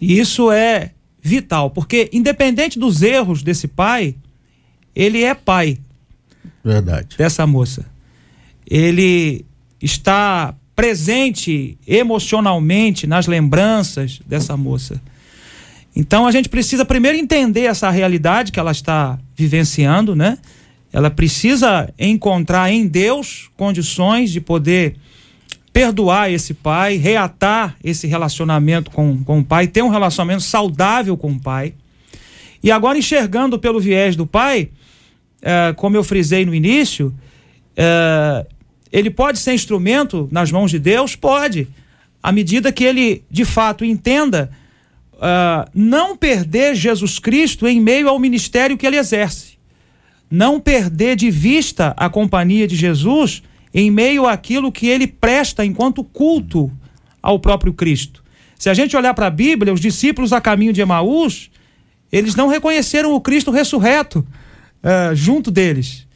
E 0.00 0.20
isso 0.20 0.52
é 0.52 0.92
vital, 1.24 1.70
porque 1.70 2.10
independente 2.12 2.78
dos 2.78 3.00
erros 3.00 3.42
desse 3.42 3.66
pai, 3.66 4.14
ele 4.94 5.24
é 5.24 5.34
pai. 5.34 5.78
Verdade. 6.62 7.16
Dessa 7.16 7.46
moça. 7.46 7.86
Ele 8.68 9.46
está 9.80 10.54
presente 10.76 11.78
emocionalmente 11.86 13.06
nas 13.06 13.26
lembranças 13.26 14.20
dessa 14.26 14.54
moça. 14.54 15.00
Então 15.96 16.26
a 16.26 16.32
gente 16.32 16.48
precisa 16.48 16.84
primeiro 16.84 17.16
entender 17.16 17.62
essa 17.62 17.88
realidade 17.88 18.52
que 18.52 18.60
ela 18.60 18.72
está 18.72 19.18
vivenciando, 19.34 20.14
né? 20.14 20.36
Ela 20.92 21.10
precisa 21.10 21.92
encontrar 21.98 22.70
em 22.70 22.86
Deus 22.86 23.50
condições 23.56 24.30
de 24.30 24.40
poder 24.40 24.96
perdoar 25.74 26.30
esse 26.30 26.54
pai, 26.54 26.96
reatar 26.96 27.76
esse 27.82 28.06
relacionamento 28.06 28.92
com, 28.92 29.24
com 29.24 29.40
o 29.40 29.44
pai, 29.44 29.66
ter 29.66 29.82
um 29.82 29.88
relacionamento 29.88 30.42
saudável 30.42 31.16
com 31.16 31.32
o 31.32 31.40
pai. 31.40 31.74
E 32.62 32.70
agora, 32.70 32.96
enxergando 32.96 33.58
pelo 33.58 33.80
viés 33.80 34.14
do 34.14 34.24
pai, 34.24 34.70
é, 35.42 35.74
como 35.76 35.96
eu 35.96 36.04
frisei 36.04 36.46
no 36.46 36.54
início, 36.54 37.12
é, 37.76 38.46
ele 38.92 39.10
pode 39.10 39.40
ser 39.40 39.52
instrumento 39.52 40.28
nas 40.30 40.52
mãos 40.52 40.70
de 40.70 40.78
Deus? 40.78 41.16
Pode. 41.16 41.66
À 42.22 42.30
medida 42.30 42.70
que 42.70 42.84
ele, 42.84 43.24
de 43.28 43.44
fato, 43.44 43.84
entenda 43.84 44.52
uh, 45.14 45.68
não 45.74 46.16
perder 46.16 46.76
Jesus 46.76 47.18
Cristo 47.18 47.66
em 47.66 47.80
meio 47.80 48.08
ao 48.08 48.20
ministério 48.20 48.78
que 48.78 48.86
ele 48.86 48.96
exerce. 48.96 49.58
Não 50.30 50.60
perder 50.60 51.16
de 51.16 51.30
vista 51.30 51.92
a 51.96 52.08
companhia 52.08 52.68
de 52.68 52.76
Jesus 52.76 53.42
em 53.74 53.90
meio 53.90 54.26
àquilo 54.26 54.70
que 54.70 54.86
ele 54.86 55.06
presta 55.06 55.64
enquanto 55.64 56.04
culto 56.04 56.70
ao 57.20 57.40
próprio 57.40 57.72
Cristo. 57.72 58.22
Se 58.56 58.70
a 58.70 58.74
gente 58.74 58.96
olhar 58.96 59.12
para 59.12 59.26
a 59.26 59.30
Bíblia, 59.30 59.74
os 59.74 59.80
discípulos 59.80 60.32
a 60.32 60.40
caminho 60.40 60.72
de 60.72 60.80
Emaús, 60.80 61.50
eles 62.12 62.36
não 62.36 62.46
reconheceram 62.46 63.12
o 63.12 63.20
Cristo 63.20 63.50
ressurreto 63.50 64.20
uh, 64.20 65.14
junto 65.14 65.50
deles. 65.50 66.06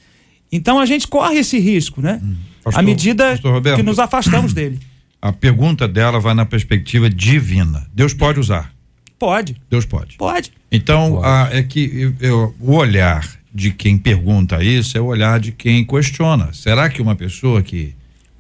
Então 0.51 0.79
a 0.79 0.87
gente 0.87 1.09
corre 1.09 1.39
esse 1.39 1.59
risco, 1.59 2.01
né? 2.01 2.21
Hum. 2.23 2.37
Pastor, 2.63 2.81
à 2.81 2.83
medida 2.83 3.35
Roberto, 3.43 3.77
que 3.77 3.83
nos 3.83 3.99
afastamos 3.99 4.53
dele. 4.53 4.79
A 5.21 5.33
pergunta 5.33 5.89
dela 5.89 6.21
vai 6.21 6.35
na 6.35 6.47
perspectiva 6.47 7.11
divina. 7.11 7.87
Deus 7.93 8.15
pode 8.15 8.39
usar? 8.39 8.73
Pode. 9.19 9.61
Deus 9.69 9.85
pode. 9.85 10.17
Pode. 10.17 10.53
Então, 10.71 11.15
pode. 11.17 11.27
A, 11.27 11.49
é 11.59 11.63
que 11.63 11.81
eu, 11.81 12.15
eu, 12.21 12.55
o 12.61 12.75
olhar 12.75 13.29
de 13.59 13.73
quem 13.73 13.99
pergunta 13.99 14.63
isso 14.63 14.97
é 14.97 15.01
o 15.01 15.07
olhar 15.07 15.41
de 15.41 15.51
quem 15.51 15.85
questiona. 15.85 16.53
Será 16.53 16.89
que 16.89 17.03
uma 17.03 17.17
pessoa 17.17 17.61
que, 17.61 17.95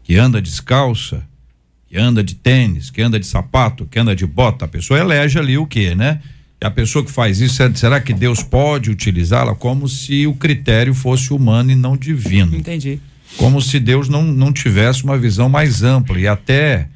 que 0.04 0.16
anda 0.16 0.40
descalça, 0.40 1.26
que 1.88 1.98
anda 1.98 2.22
de 2.22 2.36
tênis, 2.36 2.88
que 2.88 3.02
anda 3.02 3.18
de 3.18 3.26
sapato, 3.26 3.84
que 3.84 3.98
anda 3.98 4.14
de 4.14 4.24
bota, 4.24 4.64
a 4.64 4.68
pessoa 4.68 5.00
elege 5.00 5.38
ali 5.38 5.58
o 5.58 5.66
quê, 5.66 5.94
né? 5.94 6.20
E 6.60 6.66
a 6.66 6.70
pessoa 6.70 7.04
que 7.04 7.10
faz 7.10 7.40
isso, 7.40 7.60
será 7.74 8.00
que 8.00 8.12
Deus 8.12 8.42
pode 8.42 8.90
utilizá-la 8.90 9.54
como 9.54 9.88
se 9.88 10.26
o 10.26 10.34
critério 10.34 10.94
fosse 10.94 11.32
humano 11.32 11.70
e 11.72 11.74
não 11.74 11.96
divino? 11.96 12.56
Entendi. 12.56 13.00
Como 13.36 13.60
se 13.60 13.78
Deus 13.80 14.08
não, 14.08 14.22
não 14.22 14.52
tivesse 14.52 15.02
uma 15.04 15.18
visão 15.18 15.48
mais 15.48 15.82
ampla 15.82 16.18
e 16.18 16.26
até 16.28 16.88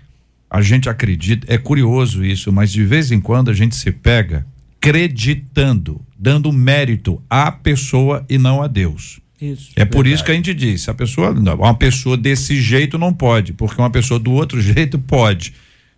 a 0.49 0.63
gente 0.63 0.89
acredita, 0.89 1.47
é 1.53 1.59
curioso 1.59 2.25
isso, 2.25 2.53
mas 2.53 2.71
de 2.71 2.85
vez 2.85 3.11
em 3.11 3.21
quando 3.21 3.51
a 3.51 3.55
gente 3.55 3.75
se 3.75 3.91
pega 3.91 4.47
acreditando, 4.83 6.01
dando 6.19 6.53
mérito 6.53 7.23
à 7.31 7.53
pessoa 7.53 8.27
e 8.29 8.37
não 8.37 8.61
a 8.61 8.67
Deus. 8.67 9.21
Isso, 9.41 9.71
é 9.77 9.81
verdade. 9.81 9.91
por 9.97 10.07
isso 10.09 10.25
que 10.25 10.33
a 10.33 10.35
gente 10.35 10.53
diz, 10.53 10.89
a 10.89 10.95
pessoa, 10.95 11.31
uma 11.31 11.75
pessoa 11.75 12.17
desse 12.17 12.61
jeito 12.61 12.99
não 12.99 13.13
pode, 13.13 13.53
porque 13.53 13.81
uma 13.81 13.91
pessoa 13.91 14.19
do 14.19 14.33
outro 14.33 14.61
jeito 14.61 14.99
pode. 14.99 15.55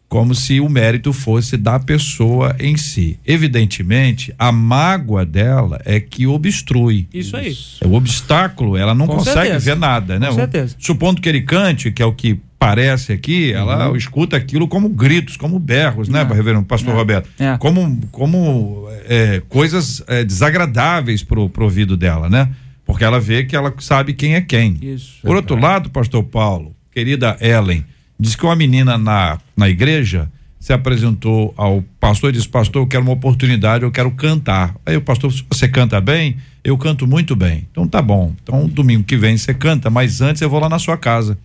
Como 0.06 0.34
se 0.34 0.60
o 0.60 0.68
mérito 0.68 1.12
fosse 1.12 1.56
da 1.56 1.80
pessoa 1.80 2.54
em 2.60 2.76
si. 2.76 3.18
Evidentemente, 3.26 4.32
a 4.38 4.52
mágoa 4.52 5.24
dela 5.24 5.80
é 5.84 5.98
que 5.98 6.26
obstrui. 6.26 7.08
Isso 7.12 7.36
aí. 7.36 7.56
É 7.80 7.86
o 7.86 7.94
obstáculo, 7.94 8.76
ela 8.76 8.94
não 8.94 9.06
Com 9.06 9.16
consegue 9.16 9.48
certeza. 9.48 9.64
ver 9.64 9.76
nada, 9.76 10.18
né? 10.18 10.28
Com 10.28 10.34
certeza. 10.34 10.76
Supondo 10.78 11.20
que 11.20 11.28
ele 11.28 11.40
cante, 11.40 11.90
que 11.90 12.02
é 12.02 12.06
o 12.06 12.12
que 12.12 12.38
parece 12.64 13.12
aqui, 13.12 13.52
ela 13.52 13.90
uhum. 13.90 13.96
escuta 13.96 14.38
aquilo 14.38 14.66
como 14.66 14.88
gritos, 14.88 15.36
como 15.36 15.58
berros, 15.58 16.08
né, 16.08 16.22
é. 16.22 16.34
reverendo 16.34 16.64
pastor 16.64 16.94
é. 16.94 16.96
Roberto? 16.96 17.28
É. 17.38 17.58
Como, 17.58 18.00
como 18.10 18.88
é, 19.06 19.42
coisas 19.50 20.02
é, 20.06 20.24
desagradáveis 20.24 21.22
pro, 21.22 21.50
pro 21.50 21.64
ouvido 21.64 21.94
dela, 21.94 22.30
né? 22.30 22.48
Porque 22.86 23.04
ela 23.04 23.20
vê 23.20 23.44
que 23.44 23.54
ela 23.54 23.72
sabe 23.80 24.14
quem 24.14 24.34
é 24.34 24.40
quem. 24.40 24.78
Isso. 24.80 25.18
Por 25.22 25.36
outro 25.36 25.56
lado, 25.56 25.90
pastor 25.90 26.22
Paulo, 26.22 26.74
querida 26.90 27.36
Ellen, 27.38 27.84
diz 28.18 28.34
que 28.34 28.44
uma 28.44 28.56
menina 28.56 28.96
na, 28.96 29.38
na 29.54 29.68
igreja 29.68 30.30
se 30.58 30.72
apresentou 30.72 31.52
ao 31.58 31.84
pastor 32.00 32.30
e 32.30 32.32
disse: 32.32 32.48
Pastor, 32.48 32.82
eu 32.82 32.86
quero 32.86 33.02
uma 33.02 33.12
oportunidade, 33.12 33.84
eu 33.84 33.90
quero 33.90 34.10
cantar. 34.10 34.74
Aí 34.86 34.96
o 34.96 35.02
pastor, 35.02 35.30
você 35.50 35.68
canta 35.68 36.00
bem? 36.00 36.36
Eu 36.62 36.78
canto 36.78 37.06
muito 37.06 37.36
bem. 37.36 37.68
Então 37.70 37.86
tá 37.86 38.00
bom. 38.00 38.34
Então 38.42 38.66
domingo 38.66 39.04
que 39.04 39.18
vem 39.18 39.36
você 39.36 39.52
canta, 39.52 39.90
mas 39.90 40.22
antes 40.22 40.40
eu 40.40 40.48
vou 40.48 40.60
lá 40.60 40.68
na 40.68 40.78
sua 40.78 40.96
casa 40.96 41.36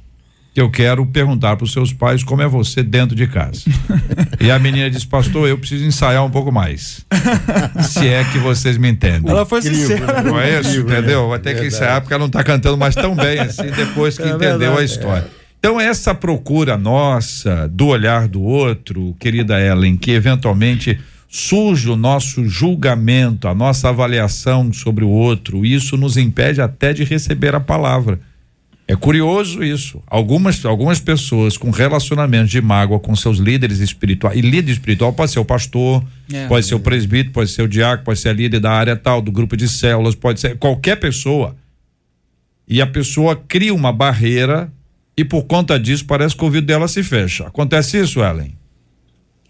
eu 0.56 0.70
quero 0.70 1.06
perguntar 1.06 1.56
para 1.56 1.64
os 1.64 1.72
seus 1.72 1.94
pais 1.94 2.24
como 2.24 2.42
é 2.42 2.48
você 2.48 2.84
dentro 2.84 3.16
de 3.16 3.28
casa. 3.28 3.62
e 4.40 4.50
a 4.52 4.60
menina 4.60 4.90
disse, 4.90 5.08
pastor, 5.08 5.48
eu 5.48 5.58
preciso 5.58 5.86
ensaiar 5.86 6.26
um 6.26 6.30
pouco 6.30 6.52
mais. 6.52 7.06
se 7.84 8.08
é 8.08 8.24
que 8.26 8.38
vocês 8.40 8.78
me 8.78 8.90
entendem. 8.90 9.30
Ela 9.30 9.46
foi 9.46 9.62
sincera. 9.62 10.22
Não 10.22 10.40
é 10.40 10.60
isso, 10.60 10.80
entendeu? 10.80 11.30
Vai 11.30 11.40
ter 11.40 11.60
que 11.60 11.68
ensaiar 11.68 12.02
porque 12.02 12.14
ela 12.14 12.22
não 12.22 12.28
está 12.28 12.44
cantando 12.44 12.78
mais 12.78 12.96
tão 12.96 13.16
bem 13.16 13.40
assim 13.40 13.70
depois 13.76 14.18
que 14.18 14.24
é 14.24 14.30
entendeu 14.30 14.58
verdade, 14.58 14.82
a 14.82 14.84
história. 14.84 15.28
É. 15.36 15.40
Então, 15.60 15.80
essa 15.80 16.16
procura 16.16 16.78
nossa 16.78 17.68
do 17.68 17.88
olhar 17.88 18.28
do 18.28 18.42
outro, 18.42 19.14
querida 19.20 19.60
Ellen, 19.60 19.98
que 19.98 20.12
eventualmente 20.12 20.98
surge 21.28 21.90
o 21.90 21.96
nosso 21.96 22.48
julgamento, 22.48 23.48
a 23.48 23.54
nossa 23.54 23.90
avaliação 23.90 24.74
sobre 24.74 25.04
o 25.04 25.10
outro, 25.10 25.66
isso 25.66 25.96
nos 25.96 26.18
impede 26.18 26.62
até 26.62 26.92
de 26.92 27.04
receber 27.04 27.54
a 27.54 27.60
palavra. 27.60 28.20
É 28.90 28.96
curioso 28.96 29.64
isso. 29.64 30.02
Algumas, 30.08 30.66
algumas 30.66 31.00
pessoas 31.00 31.56
com 31.56 31.70
relacionamento 31.70 32.48
de 32.50 32.60
mágoa 32.60 33.00
com 33.00 33.16
seus 33.16 33.38
líderes 33.38 33.78
espirituais, 33.82 34.36
e 34.36 34.42
líder 34.42 34.72
espiritual 34.72 35.14
pode 35.14 35.30
ser 35.32 35.38
o 35.38 35.46
pastor, 35.46 36.04
é, 36.34 36.48
pode 36.48 36.66
ser 36.66 36.74
o 36.74 36.80
presbítero, 36.80 37.32
pode 37.32 37.52
ser 37.52 37.62
o 37.62 37.68
diácono, 37.68 38.04
pode 38.04 38.20
ser 38.20 38.30
a 38.30 38.34
líder 38.34 38.60
da 38.60 38.72
área 38.72 38.96
tal, 38.96 39.22
do 39.22 39.32
grupo 39.32 39.56
de 39.56 39.70
células, 39.70 40.16
pode 40.16 40.40
ser 40.40 40.58
qualquer 40.58 40.96
pessoa. 40.96 41.56
E 42.68 42.82
a 42.82 42.88
pessoa 42.88 43.36
cria 43.36 43.76
uma 43.76 43.94
barreira 43.94 44.74
e 45.16 45.24
por 45.24 45.44
conta 45.44 45.80
disso 45.80 46.06
parece 46.06 46.36
que 46.36 46.42
o 46.42 46.46
ouvido 46.46 46.66
dela 46.66 46.88
se 46.88 47.04
fecha. 47.04 47.46
Acontece 47.46 48.00
isso, 48.00 48.24
Ellen? 48.24 48.58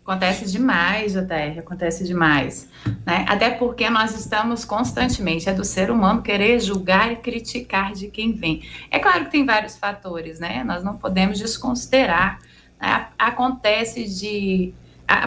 Acontece 0.10 0.52
demais, 0.52 1.14
JR, 1.14 1.60
acontece 1.60 2.04
demais. 2.04 2.68
Né? 3.06 3.28
Até 3.30 3.52
porque 3.52 3.88
nós 3.92 4.20
estamos 4.20 4.66
constantemente, 4.66 5.48
é 5.48 5.54
do 5.54 5.64
ser 5.64 5.92
humano 5.92 6.24
querer 6.24 6.60
julgar 6.60 7.12
e 7.12 7.18
criticar 7.18 7.94
de 7.94 8.08
quem 8.08 8.32
vem. 8.32 8.64
É 8.90 8.98
claro 8.98 9.26
que 9.26 9.32
tem 9.32 9.46
vários 9.46 9.78
fatores, 9.78 10.40
né? 10.40 10.64
Nós 10.64 10.84
não 10.84 10.98
podemos 10.98 11.38
desconsiderar. 11.38 12.40
Né? 12.82 13.06
Acontece 13.20 14.04
de. 14.06 14.74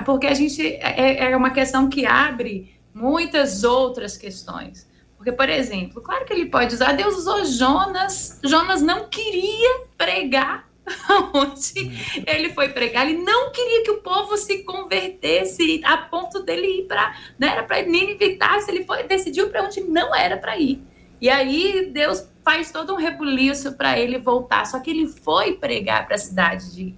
Porque 0.04 0.26
a 0.26 0.34
gente. 0.34 0.66
É, 0.66 1.30
é 1.30 1.36
uma 1.36 1.50
questão 1.50 1.88
que 1.88 2.04
abre 2.04 2.74
muitas 2.92 3.62
outras 3.62 4.16
questões. 4.16 4.90
Porque, 5.16 5.30
por 5.30 5.48
exemplo, 5.48 6.02
claro 6.02 6.24
que 6.24 6.32
ele 6.32 6.46
pode 6.46 6.74
usar, 6.74 6.94
Deus 6.94 7.18
usou 7.18 7.44
Jonas, 7.44 8.40
Jonas 8.42 8.82
não 8.82 9.08
queria 9.08 9.84
pregar 9.96 10.71
onde 11.32 12.22
ele 12.26 12.50
foi 12.52 12.68
pregar, 12.70 13.08
ele 13.08 13.22
não 13.22 13.52
queria 13.52 13.84
que 13.84 13.90
o 13.90 13.98
povo 13.98 14.36
se 14.36 14.64
convertesse 14.64 15.80
a 15.84 15.96
ponto 15.96 16.40
dele 16.42 16.80
ir 16.80 16.82
para, 16.86 17.16
não 17.38 17.48
era 17.48 17.62
para 17.62 17.82
Nínive 17.82 18.38
se 18.60 18.70
ele 18.70 18.84
foi 18.84 19.04
decidiu 19.04 19.48
para 19.48 19.64
onde 19.64 19.80
não 19.80 20.14
era 20.14 20.36
para 20.36 20.58
ir. 20.58 20.80
E 21.20 21.30
aí 21.30 21.90
Deus 21.92 22.28
faz 22.44 22.72
todo 22.72 22.92
um 22.92 22.96
rebuliço 22.96 23.74
para 23.76 23.98
ele 23.98 24.18
voltar, 24.18 24.66
só 24.66 24.80
que 24.80 24.90
ele 24.90 25.06
foi 25.06 25.52
pregar 25.52 26.04
para 26.04 26.16
a 26.16 26.18
cidade 26.18 26.74
de, 26.74 26.94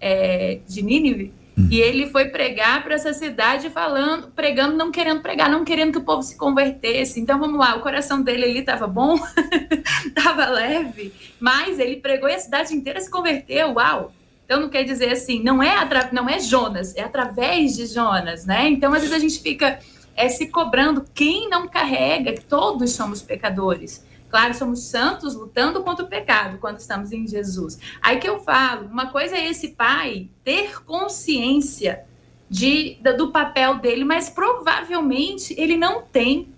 é, 0.00 0.60
de 0.66 0.82
Nínive 0.82 1.32
e 1.70 1.80
ele 1.80 2.06
foi 2.06 2.26
pregar 2.26 2.82
para 2.82 2.94
essa 2.94 3.12
cidade 3.12 3.68
falando, 3.70 4.28
pregando, 4.28 4.76
não 4.76 4.90
querendo 4.90 5.20
pregar, 5.20 5.50
não 5.50 5.64
querendo 5.64 5.92
que 5.92 5.98
o 5.98 6.04
povo 6.04 6.22
se 6.22 6.36
convertesse. 6.36 7.20
Então 7.20 7.38
vamos 7.38 7.58
lá, 7.58 7.76
o 7.76 7.80
coração 7.80 8.22
dele 8.22 8.44
ali 8.44 8.58
estava 8.60 8.86
bom, 8.86 9.18
estava 10.06 10.46
leve, 10.46 11.12
mas 11.40 11.78
ele 11.78 11.96
pregou 11.96 12.28
e 12.28 12.34
a 12.34 12.38
cidade 12.38 12.74
inteira 12.74 13.00
se 13.00 13.10
converteu. 13.10 13.74
Uau! 13.74 14.12
Então 14.44 14.60
não 14.60 14.68
quer 14.68 14.84
dizer 14.84 15.12
assim, 15.12 15.42
não 15.42 15.62
é 15.62 15.74
não 16.12 16.28
é 16.28 16.40
Jonas, 16.40 16.94
é 16.96 17.02
através 17.02 17.76
de 17.76 17.86
Jonas, 17.86 18.44
né? 18.44 18.68
Então 18.68 18.92
às 18.92 19.00
vezes 19.00 19.14
a 19.14 19.18
gente 19.18 19.40
fica 19.40 19.78
é, 20.16 20.28
se 20.28 20.48
cobrando 20.48 21.04
quem 21.14 21.48
não 21.48 21.68
carrega, 21.68 22.34
todos 22.48 22.92
somos 22.92 23.22
pecadores. 23.22 24.04
Claro, 24.30 24.54
somos 24.54 24.84
santos 24.84 25.34
lutando 25.34 25.82
contra 25.82 26.04
o 26.04 26.08
pecado 26.08 26.58
quando 26.58 26.78
estamos 26.78 27.10
em 27.12 27.26
Jesus. 27.26 27.78
Aí 28.00 28.18
que 28.18 28.28
eu 28.28 28.38
falo, 28.38 28.86
uma 28.86 29.06
coisa 29.06 29.36
é 29.36 29.48
esse 29.48 29.68
pai 29.70 30.28
ter 30.44 30.84
consciência 30.84 32.04
de, 32.48 32.96
do 33.16 33.32
papel 33.32 33.78
dele, 33.78 34.04
mas 34.04 34.30
provavelmente 34.30 35.54
ele 35.58 35.76
não 35.76 36.02
tem. 36.02 36.48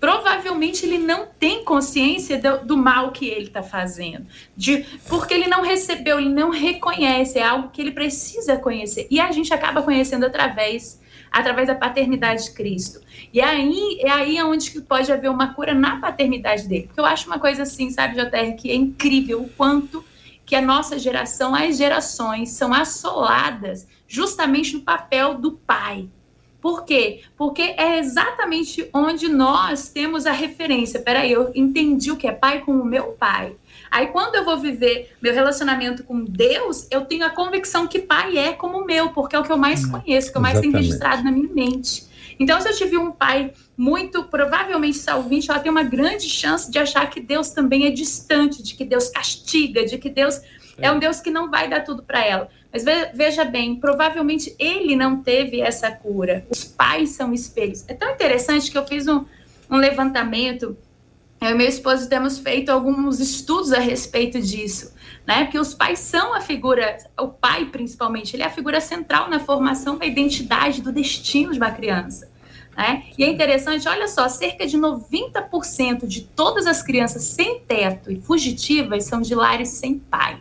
provavelmente 0.00 0.84
ele 0.84 0.98
não 0.98 1.26
tem 1.26 1.64
consciência 1.64 2.40
do, 2.40 2.64
do 2.64 2.76
mal 2.76 3.12
que 3.12 3.26
ele 3.26 3.46
está 3.46 3.62
fazendo, 3.62 4.26
de 4.56 4.84
porque 5.08 5.34
ele 5.34 5.46
não 5.46 5.62
recebeu, 5.62 6.18
ele 6.18 6.28
não 6.28 6.50
reconhece, 6.50 7.38
é 7.38 7.44
algo 7.44 7.68
que 7.70 7.80
ele 7.80 7.92
precisa 7.92 8.56
conhecer. 8.56 9.06
E 9.10 9.20
a 9.20 9.30
gente 9.30 9.52
acaba 9.54 9.82
conhecendo 9.82 10.26
através 10.26 11.00
através 11.32 11.66
da 11.66 11.74
paternidade 11.74 12.44
de 12.44 12.50
Cristo. 12.52 13.00
E 13.32 13.40
aí 13.40 13.98
é 14.00 14.10
aí 14.10 14.42
onde 14.42 14.80
pode 14.82 15.10
haver 15.10 15.30
uma 15.30 15.54
cura 15.54 15.74
na 15.74 15.98
paternidade 15.98 16.68
dele. 16.68 16.86
Porque 16.86 17.00
eu 17.00 17.06
acho 17.06 17.26
uma 17.26 17.38
coisa 17.38 17.62
assim, 17.62 17.90
sabe, 17.90 18.14
JR, 18.14 18.54
que 18.56 18.70
é 18.70 18.74
incrível 18.74 19.42
o 19.42 19.48
quanto 19.48 20.04
que 20.44 20.54
a 20.54 20.60
nossa 20.60 20.98
geração, 20.98 21.54
as 21.54 21.78
gerações 21.78 22.50
são 22.50 22.74
assoladas 22.74 23.86
justamente 24.06 24.74
no 24.74 24.82
papel 24.82 25.34
do 25.34 25.52
pai. 25.52 26.08
Por 26.60 26.84
quê? 26.84 27.22
Porque 27.36 27.74
é 27.76 27.98
exatamente 27.98 28.88
onde 28.94 29.28
nós 29.28 29.88
temos 29.88 30.26
a 30.26 30.32
referência. 30.32 31.00
Peraí, 31.00 31.32
eu 31.32 31.50
entendi 31.56 32.12
o 32.12 32.16
que 32.16 32.28
é 32.28 32.32
pai 32.32 32.60
com 32.60 32.72
o 32.72 32.84
meu 32.84 33.12
pai. 33.12 33.56
Aí, 33.92 34.06
quando 34.06 34.36
eu 34.36 34.44
vou 34.44 34.58
viver 34.58 35.14
meu 35.20 35.34
relacionamento 35.34 36.02
com 36.02 36.24
Deus, 36.24 36.88
eu 36.90 37.02
tenho 37.02 37.26
a 37.26 37.30
convicção 37.30 37.86
que 37.86 37.98
pai 37.98 38.38
é 38.38 38.54
como 38.54 38.78
o 38.78 38.86
meu, 38.86 39.10
porque 39.10 39.36
é 39.36 39.38
o 39.38 39.42
que 39.42 39.52
eu 39.52 39.58
mais 39.58 39.84
hum, 39.84 39.90
conheço, 39.90 40.32
que 40.32 40.38
eu 40.38 40.40
mais 40.40 40.58
tenho 40.58 40.72
registrado 40.72 41.22
na 41.22 41.30
minha 41.30 41.52
mente. 41.52 42.10
Então, 42.40 42.58
se 42.58 42.70
eu 42.70 42.74
tive 42.74 42.96
um 42.96 43.12
pai 43.12 43.52
muito, 43.76 44.24
provavelmente 44.24 44.96
salvinte, 44.96 45.50
ela 45.50 45.60
tem 45.60 45.70
uma 45.70 45.82
grande 45.82 46.26
chance 46.26 46.70
de 46.70 46.78
achar 46.78 47.08
que 47.10 47.20
Deus 47.20 47.50
também 47.50 47.84
é 47.84 47.90
distante, 47.90 48.62
de 48.62 48.74
que 48.74 48.82
Deus 48.82 49.10
castiga, 49.10 49.84
de 49.84 49.98
que 49.98 50.08
Deus 50.08 50.40
é, 50.78 50.86
é 50.86 50.90
um 50.90 50.98
Deus 50.98 51.20
que 51.20 51.30
não 51.30 51.50
vai 51.50 51.68
dar 51.68 51.84
tudo 51.84 52.02
para 52.02 52.24
ela. 52.24 52.48
Mas 52.72 52.84
veja 53.12 53.44
bem, 53.44 53.76
provavelmente 53.76 54.56
ele 54.58 54.96
não 54.96 55.22
teve 55.22 55.60
essa 55.60 55.90
cura. 55.90 56.46
Os 56.48 56.64
pais 56.64 57.10
são 57.10 57.34
espelhos. 57.34 57.84
É 57.86 57.92
tão 57.92 58.10
interessante 58.10 58.70
que 58.70 58.78
eu 58.78 58.86
fiz 58.86 59.06
um, 59.06 59.26
um 59.70 59.76
levantamento. 59.76 60.78
Eu 61.42 61.50
e 61.50 61.54
meu 61.54 61.66
esposo 61.66 62.08
temos 62.08 62.38
feito 62.38 62.68
alguns 62.68 63.18
estudos 63.18 63.72
a 63.72 63.80
respeito 63.80 64.40
disso, 64.40 64.94
né? 65.26 65.42
Porque 65.42 65.58
os 65.58 65.74
pais 65.74 65.98
são 65.98 66.32
a 66.32 66.40
figura, 66.40 66.96
o 67.18 67.26
pai 67.26 67.64
principalmente, 67.64 68.36
ele 68.36 68.44
é 68.44 68.46
a 68.46 68.50
figura 68.50 68.80
central 68.80 69.28
na 69.28 69.40
formação 69.40 69.98
da 69.98 70.06
identidade, 70.06 70.80
do 70.80 70.92
destino 70.92 71.50
de 71.50 71.58
uma 71.58 71.72
criança. 71.72 72.30
Né? 72.76 73.06
E 73.18 73.24
é 73.24 73.28
interessante, 73.28 73.88
olha 73.88 74.06
só, 74.06 74.28
cerca 74.28 74.64
de 74.68 74.78
90% 74.78 76.06
de 76.06 76.22
todas 76.22 76.64
as 76.64 76.80
crianças 76.80 77.24
sem 77.24 77.58
teto 77.58 78.12
e 78.12 78.20
fugitivas 78.20 79.04
são 79.04 79.20
de 79.20 79.34
lares 79.34 79.70
sem 79.70 79.98
pai. 79.98 80.40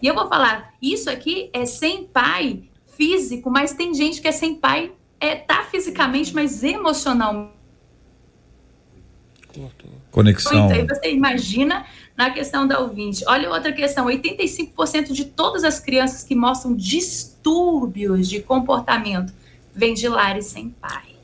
E 0.00 0.06
eu 0.06 0.14
vou 0.14 0.26
falar, 0.26 0.72
isso 0.80 1.10
aqui 1.10 1.50
é 1.52 1.66
sem 1.66 2.04
pai 2.04 2.62
físico, 2.96 3.50
mas 3.50 3.74
tem 3.74 3.92
gente 3.92 4.22
que 4.22 4.28
é 4.28 4.32
sem 4.32 4.54
pai, 4.54 4.90
é, 5.20 5.36
tá 5.36 5.64
fisicamente, 5.64 6.34
mas 6.34 6.64
emocionalmente. 6.64 7.60
Conexão. 10.10 10.66
Então, 10.66 10.76
aí 10.76 10.86
você 10.86 11.12
imagina 11.12 11.86
na 12.16 12.30
questão 12.30 12.66
da 12.66 12.80
ouvinte. 12.80 13.24
Olha 13.26 13.50
outra 13.50 13.72
questão: 13.72 14.06
85% 14.06 15.12
de 15.12 15.24
todas 15.24 15.64
as 15.64 15.80
crianças 15.80 16.24
que 16.24 16.34
mostram 16.34 16.74
distúrbios 16.74 18.28
de 18.28 18.40
comportamento 18.40 19.32
vêm 19.74 19.94
de 19.94 20.08
lares 20.08 20.46
sem 20.46 20.70
pai. 20.70 21.14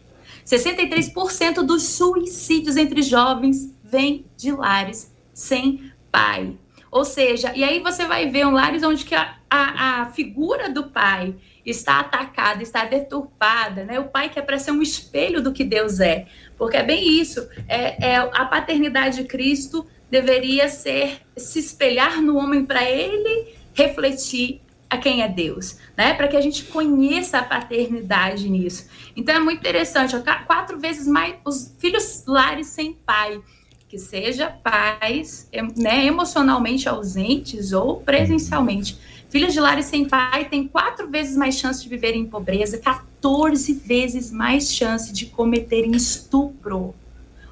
63% 0.46 1.62
dos 1.62 1.82
suicídios 1.82 2.76
entre 2.76 3.02
jovens 3.02 3.70
vêm 3.82 4.24
de 4.36 4.52
lares 4.52 5.10
sem 5.34 5.90
pai. 6.10 6.56
Ou 6.90 7.04
seja, 7.04 7.52
e 7.54 7.64
aí 7.64 7.80
você 7.80 8.04
vai 8.04 8.28
ver 8.28 8.46
um 8.46 8.52
lares 8.52 8.82
onde 8.82 9.04
que 9.04 9.14
a, 9.14 9.36
a, 9.50 10.02
a 10.02 10.06
figura 10.06 10.70
do 10.70 10.84
pai 10.84 11.34
está 11.64 12.00
atacada, 12.00 12.62
está 12.62 12.84
deturpada, 12.84 13.84
né? 13.84 13.98
O 13.98 14.08
pai 14.08 14.28
quer 14.28 14.42
para 14.42 14.58
ser 14.58 14.70
um 14.70 14.80
espelho 14.80 15.42
do 15.42 15.52
que 15.52 15.64
Deus 15.64 15.98
é, 16.00 16.26
porque 16.56 16.76
é 16.76 16.82
bem 16.82 17.20
isso. 17.20 17.46
É, 17.68 18.12
é 18.12 18.16
a 18.16 18.44
paternidade 18.44 19.22
de 19.22 19.24
Cristo 19.24 19.86
deveria 20.10 20.68
ser 20.68 21.20
se 21.36 21.58
espelhar 21.58 22.22
no 22.22 22.36
homem 22.36 22.64
para 22.64 22.88
ele 22.88 23.54
refletir 23.74 24.62
a 24.88 24.96
quem 24.96 25.22
é 25.22 25.28
Deus, 25.28 25.78
né? 25.96 26.14
Para 26.14 26.28
que 26.28 26.36
a 26.36 26.40
gente 26.40 26.64
conheça 26.64 27.38
a 27.38 27.42
paternidade 27.42 28.48
nisso. 28.48 28.88
Então 29.16 29.34
é 29.34 29.40
muito 29.40 29.58
interessante, 29.58 30.14
ó, 30.14 30.20
quatro 30.46 30.78
vezes 30.78 31.08
mais 31.08 31.34
os 31.44 31.74
filhos 31.78 32.24
lares 32.26 32.68
sem 32.68 32.92
pai 32.92 33.40
que 33.88 33.98
seja 33.98 34.48
pais 34.48 35.48
né, 35.76 36.06
emocionalmente 36.06 36.88
ausentes 36.88 37.72
ou 37.72 38.00
presencialmente. 38.00 38.98
Filhos 39.28 39.52
de 39.52 39.60
lares 39.60 39.86
sem 39.86 40.04
pai 40.08 40.48
têm 40.48 40.66
quatro 40.66 41.08
vezes 41.08 41.36
mais 41.36 41.56
chance 41.56 41.82
de 41.82 41.88
viverem 41.88 42.22
em 42.22 42.26
pobreza, 42.26 42.78
14 42.78 43.72
vezes 43.74 44.30
mais 44.30 44.72
chance 44.72 45.12
de 45.12 45.26
cometerem 45.26 45.92
estupro. 45.92 46.94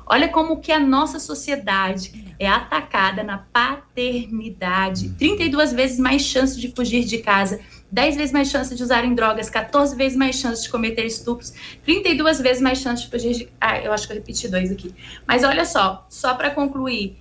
Olha 0.07 0.29
como 0.29 0.61
que 0.61 0.71
a 0.71 0.79
nossa 0.79 1.19
sociedade 1.19 2.35
é 2.39 2.47
atacada 2.47 3.23
na 3.23 3.39
paternidade. 3.39 5.11
32 5.11 5.73
vezes 5.73 5.99
mais 5.99 6.23
chance 6.23 6.61
de 6.61 6.71
fugir 6.73 7.05
de 7.05 7.19
casa, 7.19 7.61
10 7.91 8.17
vezes 8.17 8.33
mais 8.33 8.51
chance 8.51 8.75
de 8.75 8.83
usarem 8.83 9.15
drogas, 9.15 9.49
14 9.49 9.95
vezes 9.97 10.17
mais 10.17 10.37
chance 10.37 10.63
de 10.63 10.69
cometer 10.69 11.05
estupros, 11.05 11.53
32 11.85 12.41
vezes 12.41 12.63
mais 12.63 12.79
chance 12.79 13.03
de 13.03 13.11
fugir. 13.11 13.49
Ah, 13.61 13.81
eu 13.81 13.93
acho 13.93 14.07
que 14.07 14.13
eu 14.13 14.17
repeti 14.17 14.49
dois 14.49 14.71
aqui. 14.71 14.95
Mas 15.27 15.45
olha 15.45 15.65
só, 15.65 16.07
só 16.09 16.35
para 16.35 16.51
concluir. 16.51 17.17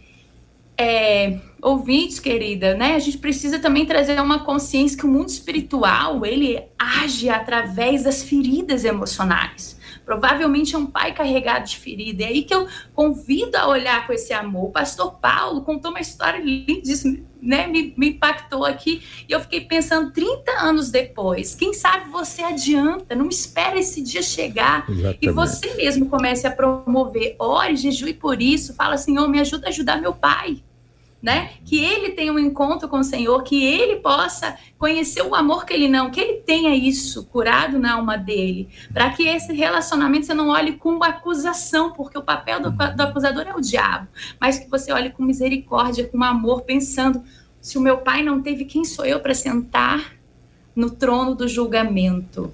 É, 0.75 1.37
ouvintes, 1.61 2.19
querida, 2.19 2.73
né? 2.73 2.95
A 2.95 2.99
gente 2.99 3.19
precisa 3.19 3.59
também 3.59 3.85
trazer 3.85 4.19
uma 4.19 4.43
consciência 4.43 4.97
que 4.97 5.05
o 5.05 5.09
mundo 5.09 5.29
espiritual 5.29 6.25
ele 6.25 6.61
age 6.77 7.29
através 7.29 8.03
das 8.03 8.23
feridas 8.23 8.83
emocionais. 8.83 9.79
Provavelmente 10.05 10.75
é 10.75 10.77
um 10.77 10.85
pai 10.85 11.13
carregado 11.13 11.65
de 11.65 11.77
ferida. 11.77 12.23
É 12.23 12.27
aí 12.27 12.43
que 12.43 12.53
eu 12.53 12.67
convido 12.93 13.57
a 13.57 13.67
olhar 13.67 14.05
com 14.05 14.13
esse 14.13 14.33
amor. 14.33 14.65
O 14.65 14.71
pastor 14.71 15.13
Paulo 15.19 15.61
contou 15.61 15.91
uma 15.91 15.99
história 15.99 16.39
lindíssima, 16.39 17.19
né? 17.41 17.67
Me, 17.67 17.93
me 17.97 18.09
impactou 18.09 18.65
aqui. 18.65 19.01
E 19.27 19.31
eu 19.31 19.39
fiquei 19.39 19.61
pensando, 19.61 20.11
30 20.11 20.51
anos 20.59 20.91
depois, 20.91 21.55
quem 21.55 21.73
sabe 21.73 22.09
você 22.09 22.41
adianta, 22.41 23.15
não 23.15 23.29
espera 23.29 23.79
esse 23.79 24.01
dia 24.01 24.21
chegar. 24.21 24.85
Exatamente. 24.89 25.19
E 25.21 25.29
você 25.29 25.73
mesmo 25.75 26.07
comece 26.07 26.45
a 26.45 26.51
promover, 26.51 27.35
ore, 27.39 27.75
jejue 27.75 28.13
por 28.13 28.41
isso, 28.41 28.73
fala, 28.73 28.97
Senhor, 28.97 29.27
me 29.27 29.39
ajuda 29.39 29.67
a 29.67 29.69
ajudar 29.69 30.01
meu 30.01 30.13
pai 30.13 30.61
né? 31.23 31.51
Que 31.63 31.81
ele 31.81 32.09
tenha 32.09 32.33
um 32.33 32.37
encontro 32.37 32.89
com 32.89 32.99
o 32.99 33.03
Senhor, 33.03 33.41
que 33.43 33.63
ele 33.63 33.95
possa 34.01 34.57
conhecer 34.77 35.21
o 35.21 35.33
amor 35.33 35.65
que 35.65 35.73
ele 35.73 35.87
não, 35.87 36.11
que 36.11 36.19
ele 36.19 36.41
tenha 36.41 36.75
isso 36.75 37.25
curado 37.27 37.79
na 37.79 37.93
alma 37.93 38.17
dele, 38.17 38.67
para 38.93 39.09
que 39.11 39.25
esse 39.25 39.53
relacionamento 39.53 40.25
você 40.25 40.33
não 40.33 40.49
olhe 40.49 40.73
com 40.73 41.01
acusação, 41.01 41.93
porque 41.93 42.17
o 42.17 42.21
papel 42.21 42.59
do, 42.59 42.71
do 42.71 43.01
acusador 43.01 43.47
é 43.47 43.55
o 43.55 43.61
diabo, 43.61 44.09
mas 44.37 44.59
que 44.59 44.69
você 44.69 44.91
olhe 44.91 45.11
com 45.11 45.23
misericórdia, 45.23 46.05
com 46.09 46.21
amor, 46.21 46.63
pensando: 46.63 47.23
se 47.61 47.77
o 47.77 47.81
meu 47.81 47.99
pai 47.99 48.21
não 48.21 48.41
teve, 48.41 48.65
quem 48.65 48.83
sou 48.83 49.05
eu 49.05 49.21
para 49.21 49.33
sentar 49.33 50.17
no 50.75 50.89
trono 50.89 51.33
do 51.33 51.47
julgamento? 51.47 52.53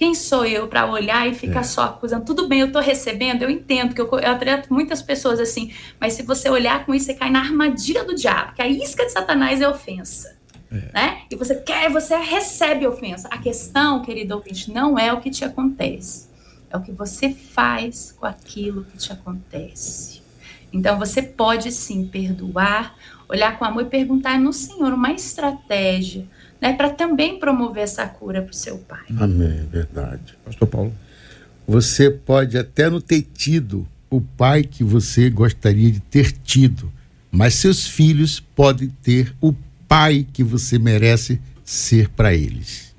Quem 0.00 0.14
sou 0.14 0.46
eu 0.46 0.66
para 0.66 0.90
olhar 0.90 1.28
e 1.28 1.34
ficar 1.34 1.60
é. 1.60 1.62
só 1.62 1.82
acusando? 1.82 2.24
Tudo 2.24 2.48
bem, 2.48 2.60
eu 2.60 2.68
estou 2.68 2.80
recebendo, 2.80 3.42
eu 3.42 3.50
entendo 3.50 3.94
que 3.94 4.00
eu, 4.00 4.08
eu 4.18 4.38
trato 4.38 4.72
muitas 4.72 5.02
pessoas 5.02 5.38
assim, 5.38 5.74
mas 6.00 6.14
se 6.14 6.22
você 6.22 6.48
olhar 6.48 6.86
com 6.86 6.94
isso, 6.94 7.04
você 7.04 7.12
cai 7.12 7.30
na 7.30 7.40
armadilha 7.40 8.02
do 8.02 8.14
diabo, 8.14 8.54
que 8.54 8.62
a 8.62 8.66
isca 8.66 9.04
de 9.04 9.12
Satanás 9.12 9.60
é 9.60 9.68
ofensa. 9.68 10.38
É. 10.72 10.90
Né? 10.94 11.22
E 11.30 11.36
você 11.36 11.54
quer, 11.54 11.90
você 11.90 12.16
recebe 12.16 12.86
ofensa. 12.86 13.28
A 13.30 13.36
questão, 13.36 14.00
querido 14.00 14.34
ouvinte, 14.34 14.72
não 14.72 14.98
é 14.98 15.12
o 15.12 15.20
que 15.20 15.28
te 15.28 15.44
acontece, 15.44 16.30
é 16.70 16.78
o 16.78 16.80
que 16.80 16.92
você 16.92 17.28
faz 17.28 18.16
com 18.18 18.24
aquilo 18.24 18.86
que 18.86 18.96
te 18.96 19.12
acontece. 19.12 20.22
Então 20.72 20.98
você 20.98 21.20
pode 21.22 21.70
sim 21.70 22.06
perdoar, 22.06 22.96
olhar 23.28 23.58
com 23.58 23.66
amor 23.66 23.82
e 23.82 23.90
perguntar 23.90 24.40
no 24.40 24.54
Senhor 24.54 24.94
uma 24.94 25.12
estratégia 25.12 26.26
né, 26.60 26.72
para 26.74 26.90
também 26.90 27.38
promover 27.38 27.84
essa 27.84 28.06
cura 28.06 28.42
para 28.42 28.50
o 28.50 28.54
seu 28.54 28.78
pai. 28.78 29.04
Amém, 29.18 29.66
verdade. 29.70 30.36
Pastor 30.44 30.68
Paulo. 30.68 30.94
Você 31.66 32.10
pode 32.10 32.58
até 32.58 32.90
não 32.90 33.00
ter 33.00 33.22
tido 33.22 33.86
o 34.10 34.20
pai 34.20 34.64
que 34.64 34.82
você 34.82 35.30
gostaria 35.30 35.90
de 35.90 36.00
ter 36.00 36.32
tido, 36.32 36.92
mas 37.30 37.54
seus 37.54 37.86
filhos 37.86 38.40
podem 38.40 38.88
ter 39.02 39.32
o 39.40 39.54
pai 39.86 40.26
que 40.32 40.42
você 40.42 40.78
merece 40.78 41.40
ser 41.64 42.08
para 42.08 42.34
eles. 42.34 42.94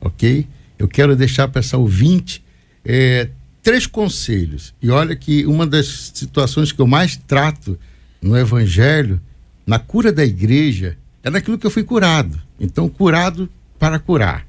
Ok? 0.00 0.46
Eu 0.78 0.88
quero 0.88 1.14
deixar 1.14 1.48
para 1.48 1.60
essa 1.60 1.76
ouvinte 1.76 2.42
é, 2.84 3.28
três 3.62 3.86
conselhos. 3.86 4.74
E 4.82 4.90
olha 4.90 5.14
que 5.14 5.46
uma 5.46 5.66
das 5.66 6.10
situações 6.14 6.72
que 6.72 6.80
eu 6.80 6.86
mais 6.86 7.16
trato 7.16 7.78
no 8.20 8.36
Evangelho, 8.36 9.20
na 9.66 9.78
cura 9.78 10.10
da 10.12 10.24
igreja, 10.24 10.96
é 11.22 11.30
daquilo 11.30 11.58
que 11.58 11.66
eu 11.66 11.70
fui 11.70 11.84
curado. 11.84 12.40
Então, 12.62 12.88
curado 12.88 13.50
para 13.76 13.98
curar. 13.98 14.46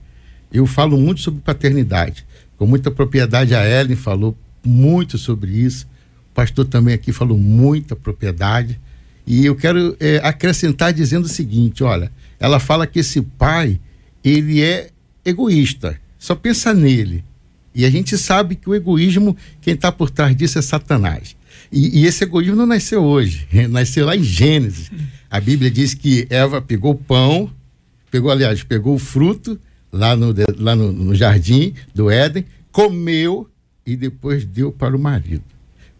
Eu 0.51 0.67
falo 0.67 0.95
muito 0.95 1.19
sobre 1.19 1.41
paternidade. 1.41 2.23
Com 2.55 2.67
muita 2.67 2.91
propriedade, 2.91 3.55
a 3.55 3.67
Ellen 3.67 3.97
falou 3.97 4.37
muito 4.63 5.17
sobre 5.17 5.51
isso. 5.51 5.87
O 6.31 6.35
pastor 6.35 6.65
também 6.65 6.93
aqui 6.93 7.11
falou 7.11 7.35
muita 7.35 7.95
propriedade. 7.95 8.79
E 9.25 9.43
eu 9.43 9.55
quero 9.55 9.97
é, 9.99 10.21
acrescentar 10.23 10.93
dizendo 10.93 11.25
o 11.25 11.29
seguinte: 11.29 11.83
olha, 11.83 12.11
ela 12.39 12.59
fala 12.59 12.85
que 12.85 12.99
esse 12.99 13.19
pai, 13.21 13.79
ele 14.23 14.61
é 14.61 14.91
egoísta, 15.25 15.99
só 16.19 16.35
pensa 16.35 16.71
nele. 16.71 17.23
E 17.73 17.83
a 17.85 17.89
gente 17.89 18.15
sabe 18.15 18.55
que 18.55 18.69
o 18.69 18.75
egoísmo, 18.75 19.35
quem 19.59 19.73
está 19.73 19.91
por 19.91 20.11
trás 20.11 20.35
disso 20.35 20.59
é 20.59 20.61
Satanás. 20.61 21.35
E, 21.71 22.01
e, 22.01 22.05
esse 22.05 22.23
egoísmo 22.23 22.55
não 22.55 22.67
nasceu 22.67 23.03
hoje, 23.03 23.47
nasceu 23.69 24.05
lá 24.05 24.15
em 24.15 24.23
Gênesis. 24.23 24.91
A 25.31 25.39
Bíblia 25.39 25.71
diz 25.71 25.95
que 25.95 26.27
Eva 26.29 26.61
pegou 26.61 26.91
o 26.91 26.95
pão, 26.95 27.49
pegou, 28.13 28.29
aliás, 28.29 28.61
pegou 28.61 28.93
o 28.93 28.99
fruto 28.99 29.59
lá 29.91 30.15
no, 30.15 30.35
lá 30.59 30.75
no, 30.75 30.91
no 30.93 31.15
jardim 31.15 31.73
do 31.95 32.11
Éden, 32.11 32.45
comeu 32.71 33.49
e 33.83 33.95
depois 33.95 34.45
deu 34.45 34.71
para 34.71 34.95
o 34.95 34.99
marido. 34.99 35.43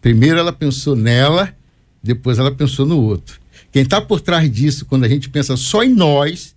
Primeiro 0.00 0.38
ela 0.38 0.52
pensou 0.52 0.94
nela, 0.94 1.52
depois 2.00 2.38
ela 2.38 2.52
pensou 2.52 2.86
no 2.86 3.00
outro. 3.00 3.40
Quem 3.72 3.82
está 3.82 4.00
por 4.00 4.20
trás 4.20 4.48
disso, 4.48 4.86
quando 4.86 5.02
a 5.02 5.08
gente 5.08 5.28
pensa 5.28 5.56
só 5.56 5.82
em 5.82 5.92
nós, 5.92 6.54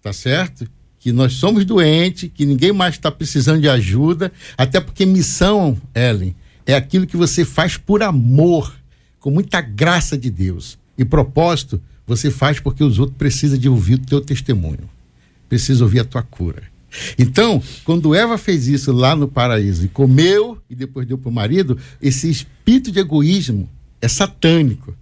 tá 0.00 0.12
certo? 0.12 0.64
Que 1.00 1.10
nós 1.10 1.32
somos 1.32 1.64
doentes, 1.64 2.30
que 2.32 2.46
ninguém 2.46 2.72
mais 2.72 2.94
está 2.94 3.10
precisando 3.10 3.60
de 3.60 3.68
ajuda, 3.68 4.30
até 4.56 4.78
porque 4.78 5.04
missão, 5.04 5.76
Ellen, 5.92 6.36
é 6.64 6.76
aquilo 6.76 7.04
que 7.04 7.16
você 7.16 7.44
faz 7.44 7.76
por 7.76 8.00
amor, 8.00 8.72
com 9.18 9.32
muita 9.32 9.60
graça 9.60 10.16
de 10.16 10.30
Deus. 10.30 10.78
E 10.96 11.04
propósito, 11.04 11.82
você 12.06 12.30
faz 12.30 12.60
porque 12.60 12.84
os 12.84 12.98
outros 12.98 13.16
precisam 13.16 13.58
de 13.58 13.68
ouvir 13.68 13.94
o 13.94 13.98
teu 13.98 14.20
testemunho, 14.20 14.88
precisam 15.48 15.86
ouvir 15.86 16.00
a 16.00 16.04
tua 16.04 16.22
cura. 16.22 16.62
Então, 17.18 17.62
quando 17.84 18.14
Eva 18.14 18.38
fez 18.38 18.68
isso 18.68 18.92
lá 18.92 19.16
no 19.16 19.26
paraíso 19.26 19.84
e 19.84 19.88
comeu 19.88 20.58
e 20.68 20.74
depois 20.74 21.06
deu 21.06 21.18
para 21.18 21.28
o 21.28 21.32
marido, 21.32 21.78
esse 22.00 22.30
espírito 22.30 22.92
de 22.92 23.00
egoísmo 23.00 23.68
é 24.00 24.08
satânico. 24.08 24.94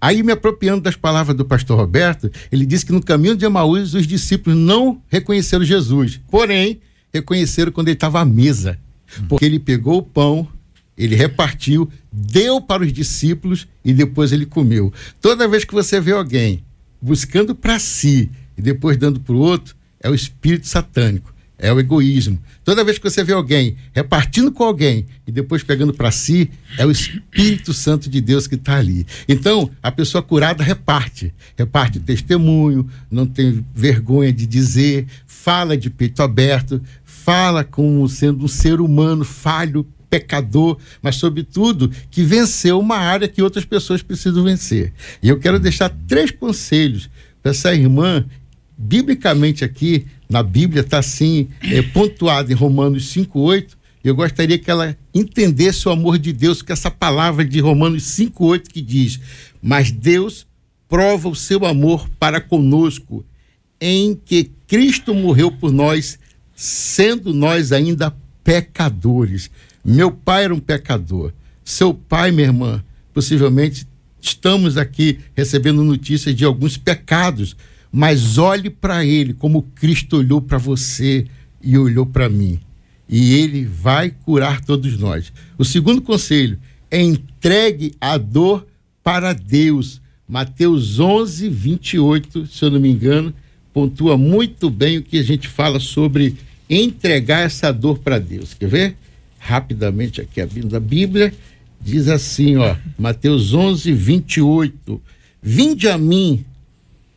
Aí, 0.00 0.22
me 0.22 0.32
apropriando 0.32 0.82
das 0.82 0.96
palavras 0.96 1.36
do 1.36 1.44
pastor 1.44 1.78
Roberto, 1.78 2.30
ele 2.50 2.66
disse 2.66 2.84
que 2.84 2.92
no 2.92 3.02
caminho 3.02 3.36
de 3.36 3.44
Emaús 3.44 3.94
os 3.94 4.06
discípulos 4.06 4.58
não 4.58 5.00
reconheceram 5.08 5.64
Jesus, 5.64 6.20
porém, 6.28 6.80
reconheceram 7.12 7.70
quando 7.70 7.88
ele 7.88 7.96
estava 7.96 8.20
à 8.20 8.24
mesa, 8.24 8.78
porque 9.28 9.44
ele 9.44 9.58
pegou 9.58 9.98
o 9.98 10.02
pão, 10.02 10.48
ele 10.96 11.16
repartiu, 11.16 11.88
deu 12.12 12.60
para 12.60 12.82
os 12.82 12.92
discípulos 12.92 13.66
e 13.84 13.92
depois 13.92 14.32
ele 14.32 14.46
comeu. 14.46 14.92
Toda 15.20 15.48
vez 15.48 15.64
que 15.64 15.74
você 15.74 16.00
vê 16.00 16.12
alguém 16.12 16.64
buscando 17.00 17.54
para 17.54 17.78
si 17.78 18.30
e 18.56 18.62
depois 18.62 18.96
dando 18.96 19.20
para 19.20 19.34
o 19.34 19.38
outro, 19.38 19.74
é 20.00 20.10
o 20.10 20.14
espírito 20.14 20.68
satânico 20.68 21.32
é 21.62 21.72
o 21.72 21.78
egoísmo. 21.78 22.40
Toda 22.64 22.82
vez 22.82 22.98
que 22.98 23.08
você 23.08 23.22
vê 23.22 23.32
alguém 23.32 23.76
repartindo 23.92 24.50
com 24.50 24.64
alguém 24.64 25.06
e 25.24 25.30
depois 25.30 25.62
pegando 25.62 25.94
para 25.94 26.10
si, 26.10 26.50
é 26.76 26.84
o 26.84 26.90
Espírito 26.90 27.72
Santo 27.72 28.10
de 28.10 28.20
Deus 28.20 28.48
que 28.48 28.56
está 28.56 28.76
ali. 28.76 29.06
Então, 29.28 29.70
a 29.80 29.92
pessoa 29.92 30.20
curada 30.22 30.64
reparte. 30.64 31.32
Reparte 31.56 32.00
testemunho, 32.00 32.88
não 33.08 33.26
tem 33.26 33.64
vergonha 33.72 34.32
de 34.32 34.44
dizer, 34.44 35.06
fala 35.24 35.76
de 35.76 35.88
peito 35.88 36.20
aberto, 36.20 36.82
fala 37.04 37.62
como 37.62 38.08
sendo 38.08 38.44
um 38.44 38.48
ser 38.48 38.80
humano 38.80 39.24
falho, 39.24 39.86
pecador, 40.12 40.76
mas, 41.00 41.16
sobretudo, 41.16 41.90
que 42.10 42.22
venceu 42.22 42.78
uma 42.78 42.98
área 42.98 43.26
que 43.26 43.40
outras 43.40 43.64
pessoas 43.64 44.02
precisam 44.02 44.44
vencer. 44.44 44.92
E 45.22 45.28
eu 45.30 45.40
quero 45.40 45.58
deixar 45.58 45.88
três 46.06 46.30
conselhos 46.30 47.08
para 47.42 47.52
essa 47.52 47.74
irmã, 47.74 48.26
biblicamente 48.76 49.64
aqui, 49.64 50.04
na 50.28 50.42
Bíblia 50.42 50.82
está 50.82 50.98
assim, 50.98 51.48
é, 51.62 51.80
pontuado 51.80 52.52
em 52.52 52.54
Romanos 52.54 53.06
5,8. 53.14 53.68
Eu 54.04 54.14
gostaria 54.14 54.58
que 54.58 54.70
ela 54.70 54.94
entendesse 55.14 55.88
o 55.88 55.92
amor 55.92 56.18
de 56.18 56.30
Deus, 56.30 56.60
com 56.60 56.74
essa 56.74 56.90
palavra 56.90 57.42
de 57.42 57.58
Romanos 57.60 58.02
5,8 58.02 58.68
que 58.68 58.82
diz: 58.82 59.18
Mas 59.62 59.90
Deus 59.90 60.46
prova 60.88 61.30
o 61.30 61.34
seu 61.34 61.64
amor 61.64 62.06
para 62.18 62.38
conosco, 62.38 63.24
em 63.80 64.14
que 64.14 64.50
Cristo 64.66 65.14
morreu 65.14 65.50
por 65.50 65.72
nós, 65.72 66.18
sendo 66.54 67.32
nós 67.32 67.72
ainda 67.72 68.14
pecadores. 68.44 69.50
Meu 69.84 70.10
pai 70.10 70.44
era 70.44 70.54
um 70.54 70.60
pecador. 70.60 71.32
Seu 71.64 71.92
pai, 71.94 72.30
minha 72.30 72.48
irmã, 72.48 72.84
possivelmente 73.12 73.86
estamos 74.20 74.76
aqui 74.76 75.20
recebendo 75.34 75.82
notícias 75.82 76.34
de 76.34 76.44
alguns 76.44 76.76
pecados 76.76 77.56
mas 77.92 78.38
olhe 78.38 78.70
para 78.70 79.04
ele 79.04 79.34
como 79.34 79.62
Cristo 79.74 80.16
olhou 80.16 80.40
para 80.40 80.56
você 80.56 81.26
e 81.62 81.76
olhou 81.76 82.06
para 82.06 82.28
mim. 82.28 82.58
E 83.06 83.34
ele 83.34 83.66
vai 83.66 84.14
curar 84.24 84.62
todos 84.62 84.98
nós. 84.98 85.30
O 85.58 85.64
segundo 85.64 86.00
conselho 86.00 86.58
é 86.90 87.02
entregue 87.02 87.94
a 88.00 88.16
dor 88.16 88.66
para 89.04 89.34
Deus. 89.34 90.00
Mateus 90.26 90.98
11, 90.98 91.50
28, 91.50 92.46
se 92.46 92.64
eu 92.64 92.70
não 92.70 92.80
me 92.80 92.90
engano, 92.90 93.34
pontua 93.74 94.16
muito 94.16 94.70
bem 94.70 94.96
o 94.96 95.02
que 95.02 95.18
a 95.18 95.22
gente 95.22 95.46
fala 95.46 95.78
sobre 95.78 96.36
entregar 96.70 97.44
essa 97.44 97.70
dor 97.70 97.98
para 97.98 98.18
Deus. 98.18 98.54
Quer 98.54 98.68
ver? 98.68 98.96
Rapidamente 99.44 100.20
aqui 100.20 100.40
abrindo 100.40 100.76
a 100.76 100.80
Bíblia, 100.80 101.34
diz 101.80 102.06
assim, 102.06 102.56
ó, 102.56 102.76
Mateus 102.96 103.52
11, 103.52 103.92
28. 103.92 105.02
Vinde 105.42 105.88
a 105.88 105.98
mim, 105.98 106.44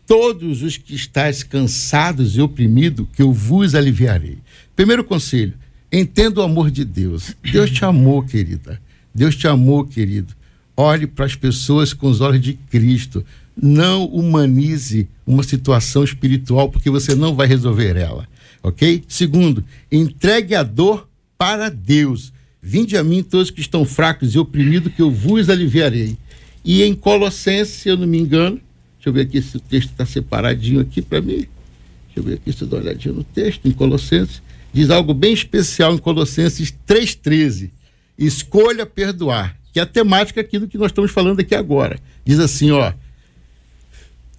todos 0.07 0.63
os 0.63 0.75
que 0.75 0.95
estáis 0.95 1.43
cansados 1.43 2.35
e 2.35 2.41
oprimidos, 2.41 3.05
que 3.13 3.21
eu 3.21 3.31
vos 3.31 3.75
aliviarei. 3.75 4.39
Primeiro 4.75 5.03
conselho, 5.03 5.53
entenda 5.91 6.39
o 6.39 6.43
amor 6.43 6.71
de 6.71 6.83
Deus. 6.83 7.35
Deus 7.51 7.69
te 7.69 7.85
amou, 7.85 8.23
querida. 8.23 8.81
Deus 9.13 9.35
te 9.35 9.47
amou, 9.47 9.85
querido. 9.85 10.33
Olhe 10.75 11.05
para 11.05 11.25
as 11.25 11.35
pessoas 11.35 11.93
com 11.93 12.07
os 12.09 12.21
olhos 12.21 12.41
de 12.41 12.53
Cristo. 12.53 13.23
Não 13.55 14.05
humanize 14.05 15.07
uma 15.27 15.43
situação 15.43 16.03
espiritual, 16.03 16.69
porque 16.69 16.89
você 16.89 17.13
não 17.13 17.35
vai 17.35 17.45
resolver 17.45 17.95
ela. 17.95 18.27
Ok? 18.63 19.03
Segundo, 19.07 19.63
entregue 19.91 20.55
a 20.55 20.63
dor 20.63 21.07
para 21.37 21.69
Deus. 21.69 22.33
Vinde 22.61 22.97
a 22.97 23.03
mim 23.03 23.21
todos 23.21 23.51
que 23.51 23.61
estão 23.61 23.85
fracos 23.85 24.33
e 24.33 24.39
oprimidos, 24.39 24.93
que 24.93 25.01
eu 25.01 25.11
vos 25.11 25.49
aliviarei. 25.49 26.17
E 26.63 26.83
em 26.83 26.95
Colossenses, 26.95 27.75
se 27.75 27.89
eu 27.89 27.97
não 27.97 28.07
me 28.07 28.17
engano, 28.17 28.59
Deixa 29.05 29.11
eu 29.11 29.13
ver 29.13 29.21
aqui 29.21 29.39
se 29.39 29.55
o 29.55 29.59
texto 29.59 29.91
está 29.91 30.03
separadinho 30.03 30.79
aqui 30.79 30.99
para 30.99 31.21
mim. 31.21 31.35
Deixa 31.35 32.17
eu 32.17 32.23
ver 32.23 32.33
aqui 32.33 32.51
se 32.51 32.63
eu 32.63 32.67
dou 32.67 32.79
uma 32.79 32.85
olhadinha 32.85 33.13
no 33.13 33.23
texto, 33.23 33.67
em 33.67 33.71
Colossenses. 33.71 34.41
Diz 34.73 34.89
algo 34.89 35.13
bem 35.13 35.31
especial 35.31 35.93
em 35.93 35.99
Colossenses 35.99 36.73
3,13. 36.87 37.69
Escolha 38.17 38.83
perdoar, 38.83 39.55
que 39.71 39.79
é 39.79 39.83
a 39.83 39.85
temática 39.85 40.41
aqui 40.41 40.57
do 40.57 40.67
que 40.67 40.75
nós 40.75 40.89
estamos 40.89 41.11
falando 41.11 41.39
aqui 41.39 41.53
agora. 41.53 41.99
Diz 42.25 42.39
assim, 42.39 42.71
ó. 42.71 42.93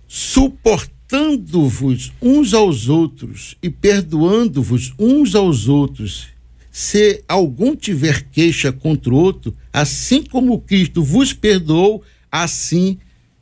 Suportando-vos 0.09 2.13
uns 2.21 2.53
aos 2.53 2.89
outros 2.89 3.57
e 3.63 3.71
perdoando-vos 3.71 4.93
uns 4.99 5.37
aos 5.37 5.69
outros, 5.69 6.27
se 6.77 7.25
algum 7.27 7.75
tiver 7.75 8.25
queixa 8.25 8.71
contra 8.71 9.11
o 9.11 9.17
outro, 9.17 9.57
assim 9.73 10.23
como 10.23 10.61
Cristo 10.61 11.03
vos 11.03 11.33
perdoou, 11.33 12.05
assim 12.31 12.99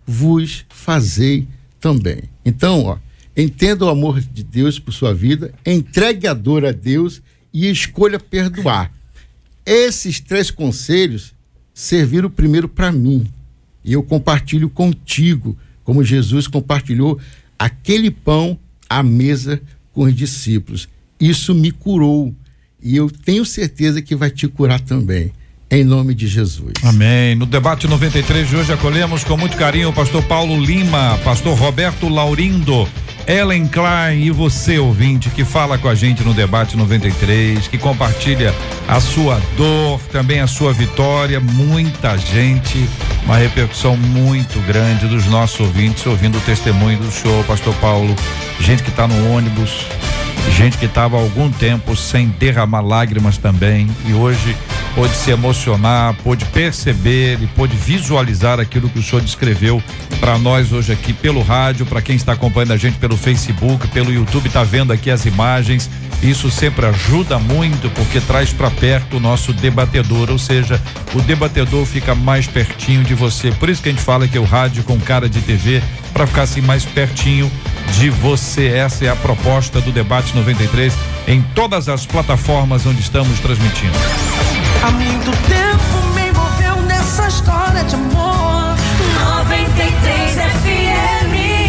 vos 0.07 0.64
fazei 0.68 1.49
também. 1.81 2.31
Então, 2.44 2.85
ó, 2.85 2.99
entenda 3.37 3.87
o 3.87 3.88
amor 3.88 4.20
de 4.20 4.44
Deus 4.44 4.79
por 4.79 4.92
sua 4.92 5.12
vida, 5.12 5.53
entregue 5.66 6.29
a 6.29 6.33
dor 6.33 6.64
a 6.64 6.70
Deus 6.70 7.20
e 7.53 7.68
escolha 7.68 8.20
perdoar. 8.20 8.94
Esses 9.66 10.20
três 10.20 10.49
conselhos 10.53 11.35
serviram 11.75 12.31
primeiro 12.31 12.68
para 12.68 12.92
mim 12.92 13.27
e 13.85 13.94
eu 13.94 14.05
compartilho 14.05 14.70
contigo, 14.70 15.59
como 15.83 16.05
Jesus 16.05 16.47
compartilhou 16.47 17.18
aquele 17.59 18.12
pão 18.12 18.57
à 18.88 19.03
mesa 19.03 19.61
com 19.92 20.05
os 20.05 20.14
discípulos. 20.14 20.88
Isso 21.18 21.53
me 21.53 21.73
curou 21.73 22.33
e 22.85 22.97
eu 22.97 23.11
tenho 23.11 23.44
certeza 23.44 24.03
que 24.03 24.14
vai 24.14 24.31
te 24.31 24.47
curar 24.47 24.79
também 24.79 25.33
em 25.70 25.83
nome 25.83 26.14
de 26.14 26.29
Jesus. 26.29 26.75
Amém. 26.85 27.35
No 27.35 27.47
debate 27.47 27.88
93 27.88 28.49
de 28.49 28.57
hoje 28.57 28.73
acolhemos 28.73 29.25
com 29.25 29.37
muito 29.37 29.57
carinho 29.57 29.88
o 29.88 29.92
pastor 29.92 30.23
Paulo 30.23 30.62
Lima, 30.62 31.18
pastor 31.25 31.59
Roberto 31.59 32.09
Laurindo, 32.09 32.87
Ellen 33.27 33.67
Klein 33.67 34.23
e 34.23 34.31
você 34.31 34.79
ouvinte 34.79 35.31
que 35.31 35.45
fala 35.45 35.79
com 35.79 35.89
a 35.89 35.95
gente 35.95 36.23
no 36.23 36.35
debate 36.35 36.77
93, 36.77 37.69
que 37.69 37.79
compartilha 37.79 38.55
a 38.87 39.01
sua 39.01 39.41
dor, 39.57 39.99
também 40.13 40.41
a 40.41 40.47
sua 40.47 40.73
vitória, 40.73 41.41
muita 41.41 42.19
gente, 42.19 42.87
uma 43.25 43.37
repercussão 43.39 43.97
muito 43.97 44.61
grande 44.67 45.07
dos 45.07 45.25
nossos 45.27 45.61
ouvintes 45.61 46.05
ouvindo 46.07 46.37
o 46.37 46.41
testemunho 46.43 46.99
do 46.99 47.11
show, 47.11 47.43
pastor 47.45 47.75
Paulo, 47.77 48.15
gente 48.61 48.83
que 48.83 48.91
está 48.91 49.09
no 49.09 49.33
ônibus, 49.33 49.87
gente 50.51 50.77
que 50.77 50.87
estava 50.87 51.17
há 51.17 51.21
algum 51.21 51.51
tempo 51.51 51.97
sem 51.97 52.29
derramar 52.29 52.83
lágrimas 52.83 53.39
também. 53.39 53.89
E 54.07 54.13
hoje 54.13 54.57
pôde 54.95 55.15
se 55.15 55.31
emocionar, 55.31 56.15
pôde 56.23 56.45
perceber 56.47 57.39
e 57.43 57.47
pôde 57.49 57.77
visualizar 57.77 58.61
aquilo 58.61 58.89
que 58.89 58.99
o 58.99 59.03
senhor 59.03 59.23
descreveu 59.23 59.83
para 60.21 60.38
nós 60.38 60.73
hoje 60.73 60.92
aqui 60.92 61.13
pelo 61.13 61.42
rádio, 61.42 61.85
para 61.85 62.01
quem 62.01 62.15
está 62.17 62.33
acompanhando 62.33 62.73
a 62.73 62.77
gente 62.77 62.98
pelo 62.98 63.13
Facebook, 63.17 63.88
pelo 63.88 64.12
YouTube, 64.12 64.46
está 64.46 64.65
vendo 64.65 64.92
aqui 64.92 65.10
as 65.10 65.27
imagens. 65.27 65.90
Isso 66.23 66.50
sempre 66.50 66.87
ajuda 66.87 67.38
muito 67.38 67.90
porque 67.90 68.21
traz 68.21 68.52
para 68.52 68.71
perto 68.71 69.19
o 69.19 69.21
nosso 69.21 69.52
debatedor, 69.52 70.31
ou 70.31 70.38
seja, 70.38 70.81
o 71.15 71.21
debatedor 71.21 71.85
fica 71.85 72.15
mais 72.15 72.46
pertinho 72.46 73.04
de 73.04 73.15
você. 73.15 73.50
Por 73.52 73.69
isso 73.69 73.83
que 73.83 73.88
a 73.88 73.92
gente 73.92 74.02
fala 74.02 74.27
que 74.27 74.38
é 74.38 74.40
o 74.40 74.44
rádio 74.44 74.83
com 74.85 74.98
cara 74.98 75.29
de 75.29 75.40
TV, 75.40 75.83
para 76.12 76.27
ficar 76.27 76.42
assim 76.42 76.60
mais 76.60 76.85
pertinho 76.85 77.50
de 77.98 78.08
você. 78.08 78.69
Essa 78.69 79.04
é 79.04 79.08
a 79.08 79.17
proposta 79.17 79.81
do 79.81 79.92
debate 79.92 80.35
93 80.35 80.94
em 81.27 81.42
todas 81.54 81.88
as 81.88 82.06
plataformas 82.06 82.87
onde 82.87 83.00
estamos 83.00 83.38
transmitindo. 83.40 83.96
Há 84.83 84.90
muito 84.90 85.31
tempo 85.48 86.15
me 86.15 86.29
envolveu 86.29 86.83
nessa 86.87 87.29
história 87.29 87.65
much 87.85 88.15
more. 88.15 88.34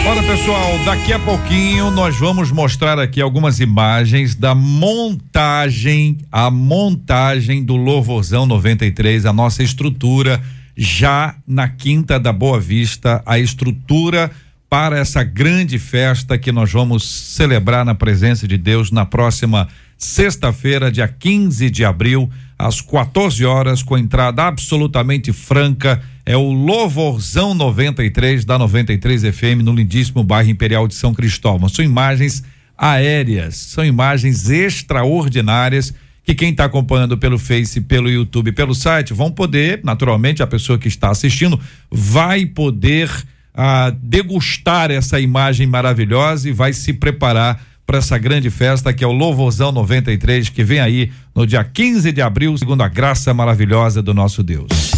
Olha 0.07 0.21
pessoal, 0.21 0.77
daqui 0.85 1.11
a 1.11 1.17
pouquinho 1.17 1.89
nós 1.89 2.15
vamos 2.15 2.51
mostrar 2.51 2.99
aqui 2.99 3.19
algumas 3.19 3.59
imagens 3.59 4.35
da 4.35 4.53
montagem, 4.53 6.19
a 6.31 6.51
montagem 6.51 7.63
do 7.63 7.75
Louvorzão 7.75 8.45
93, 8.45 9.25
a 9.25 9.33
nossa 9.33 9.63
estrutura 9.63 10.39
já 10.77 11.35
na 11.47 11.67
Quinta 11.67 12.19
da 12.19 12.31
Boa 12.31 12.59
Vista, 12.59 13.23
a 13.25 13.39
estrutura 13.39 14.29
para 14.69 14.99
essa 14.99 15.23
grande 15.23 15.79
festa 15.79 16.37
que 16.37 16.51
nós 16.51 16.71
vamos 16.71 17.03
celebrar 17.03 17.83
na 17.83 17.95
presença 17.95 18.47
de 18.47 18.59
Deus 18.59 18.91
na 18.91 19.07
próxima 19.07 19.67
sexta-feira, 19.97 20.91
dia 20.91 21.07
15 21.07 21.69
de 21.71 21.83
abril, 21.83 22.29
às 22.59 22.79
14 22.79 23.43
horas, 23.43 23.81
com 23.81 23.97
entrada 23.97 24.43
absolutamente 24.43 25.33
franca. 25.33 26.01
É 26.25 26.35
o 26.35 26.51
Louvorzão 26.51 27.53
93 27.53 28.43
da 28.45 28.57
93 28.57 29.21
FM 29.23 29.61
no 29.63 29.75
lindíssimo 29.75 30.23
bairro 30.23 30.49
Imperial 30.49 30.87
de 30.87 30.95
São 30.95 31.13
Cristóvão. 31.13 31.69
São 31.69 31.85
imagens 31.85 32.43
aéreas, 32.75 33.55
são 33.55 33.85
imagens 33.85 34.49
extraordinárias 34.49 35.93
que 36.23 36.33
quem 36.33 36.49
está 36.49 36.65
acompanhando 36.65 37.15
pelo 37.15 37.37
Face, 37.37 37.79
pelo 37.79 38.09
YouTube, 38.09 38.51
pelo 38.53 38.73
site, 38.73 39.13
vão 39.13 39.29
poder, 39.29 39.81
naturalmente, 39.83 40.41
a 40.41 40.47
pessoa 40.47 40.79
que 40.79 40.87
está 40.87 41.11
assistindo 41.11 41.59
vai 41.91 42.47
poder 42.47 43.07
ah, 43.53 43.93
degustar 44.01 44.89
essa 44.89 45.19
imagem 45.19 45.67
maravilhosa 45.67 46.49
e 46.49 46.51
vai 46.51 46.73
se 46.73 46.91
preparar 46.91 47.63
para 47.85 47.99
essa 47.99 48.17
grande 48.17 48.49
festa 48.49 48.91
que 48.91 49.03
é 49.03 49.07
o 49.07 49.11
Louvorzão 49.11 49.71
93, 49.71 50.49
que 50.49 50.63
vem 50.63 50.79
aí 50.79 51.11
no 51.35 51.45
dia 51.45 51.63
15 51.63 52.11
de 52.11 52.23
abril, 52.23 52.57
segundo 52.57 52.81
a 52.81 52.87
graça 52.87 53.31
maravilhosa 53.31 54.01
do 54.01 54.11
nosso 54.11 54.41
Deus. 54.41 54.94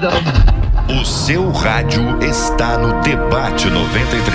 FM. 0.00 1.00
O 1.00 1.04
seu 1.04 1.50
rádio 1.50 2.02
está 2.22 2.78
no 2.78 3.02
Debate 3.02 3.68
93. 3.68 4.32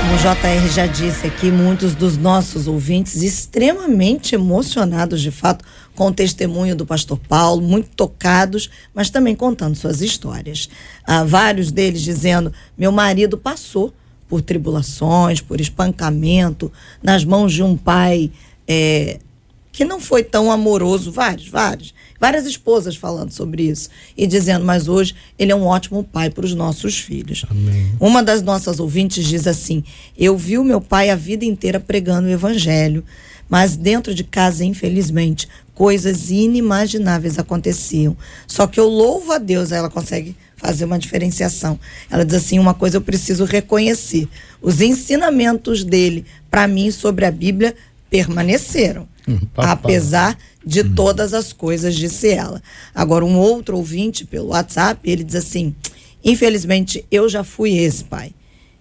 Como 0.00 0.14
o 0.14 0.18
JR 0.18 0.68
já 0.68 0.86
disse 0.86 1.26
aqui, 1.26 1.50
muitos 1.50 1.94
dos 1.94 2.18
nossos 2.18 2.68
ouvintes 2.68 3.22
extremamente 3.22 4.34
emocionados, 4.34 5.22
de 5.22 5.30
fato, 5.30 5.64
com 5.94 6.08
o 6.08 6.12
testemunho 6.12 6.76
do 6.76 6.84
pastor 6.84 7.18
Paulo, 7.26 7.62
muito 7.62 7.88
tocados, 7.96 8.68
mas 8.94 9.08
também 9.08 9.34
contando 9.34 9.74
suas 9.76 10.02
histórias. 10.02 10.68
Ah, 11.06 11.24
vários 11.24 11.72
deles 11.72 12.02
dizendo: 12.02 12.52
meu 12.76 12.92
marido 12.92 13.38
passou 13.38 13.94
por 14.28 14.42
tribulações, 14.42 15.40
por 15.40 15.58
espancamento, 15.58 16.70
nas 17.02 17.24
mãos 17.24 17.52
de 17.52 17.62
um 17.62 17.76
pai 17.76 18.30
eh, 18.68 19.18
que 19.72 19.84
não 19.84 20.00
foi 20.00 20.22
tão 20.22 20.52
amoroso, 20.52 21.10
vários, 21.10 21.48
vários. 21.48 21.94
Várias 22.20 22.44
esposas 22.44 22.96
falando 22.96 23.32
sobre 23.32 23.62
isso 23.62 23.88
e 24.14 24.26
dizendo, 24.26 24.64
mas 24.64 24.88
hoje 24.88 25.14
ele 25.38 25.52
é 25.52 25.56
um 25.56 25.64
ótimo 25.64 26.04
pai 26.04 26.28
para 26.28 26.44
os 26.44 26.54
nossos 26.54 26.98
filhos. 26.98 27.46
Uma 27.98 28.22
das 28.22 28.42
nossas 28.42 28.78
ouvintes 28.78 29.24
diz 29.24 29.46
assim: 29.46 29.82
Eu 30.18 30.36
vi 30.36 30.58
o 30.58 30.64
meu 30.64 30.82
pai 30.82 31.08
a 31.08 31.16
vida 31.16 31.46
inteira 31.46 31.80
pregando 31.80 32.28
o 32.28 32.30
evangelho, 32.30 33.02
mas 33.48 33.74
dentro 33.74 34.14
de 34.14 34.22
casa, 34.22 34.62
infelizmente, 34.64 35.48
coisas 35.74 36.30
inimagináveis 36.30 37.38
aconteciam. 37.38 38.14
Só 38.46 38.66
que 38.66 38.78
eu 38.78 38.86
louvo 38.86 39.32
a 39.32 39.38
Deus, 39.38 39.72
ela 39.72 39.88
consegue 39.88 40.36
fazer 40.56 40.84
uma 40.84 40.98
diferenciação. 40.98 41.80
Ela 42.10 42.22
diz 42.22 42.34
assim: 42.34 42.58
uma 42.58 42.74
coisa 42.74 42.98
eu 42.98 43.00
preciso 43.00 43.46
reconhecer: 43.46 44.28
os 44.60 44.82
ensinamentos 44.82 45.82
dele 45.82 46.26
para 46.50 46.68
mim 46.68 46.90
sobre 46.90 47.24
a 47.24 47.30
Bíblia 47.30 47.74
permaneceram, 48.10 49.08
papai. 49.54 49.72
apesar 49.72 50.36
de 50.64 50.84
todas 50.84 51.32
as 51.34 51.52
coisas, 51.52 51.94
disse 51.94 52.28
ela. 52.28 52.62
Agora, 52.94 53.24
um 53.24 53.38
outro 53.38 53.76
ouvinte 53.76 54.24
pelo 54.24 54.48
WhatsApp, 54.48 55.00
ele 55.08 55.24
diz 55.24 55.36
assim: 55.36 55.74
infelizmente, 56.24 57.04
eu 57.10 57.28
já 57.28 57.42
fui 57.42 57.78
esse 57.78 58.04
pai. 58.04 58.32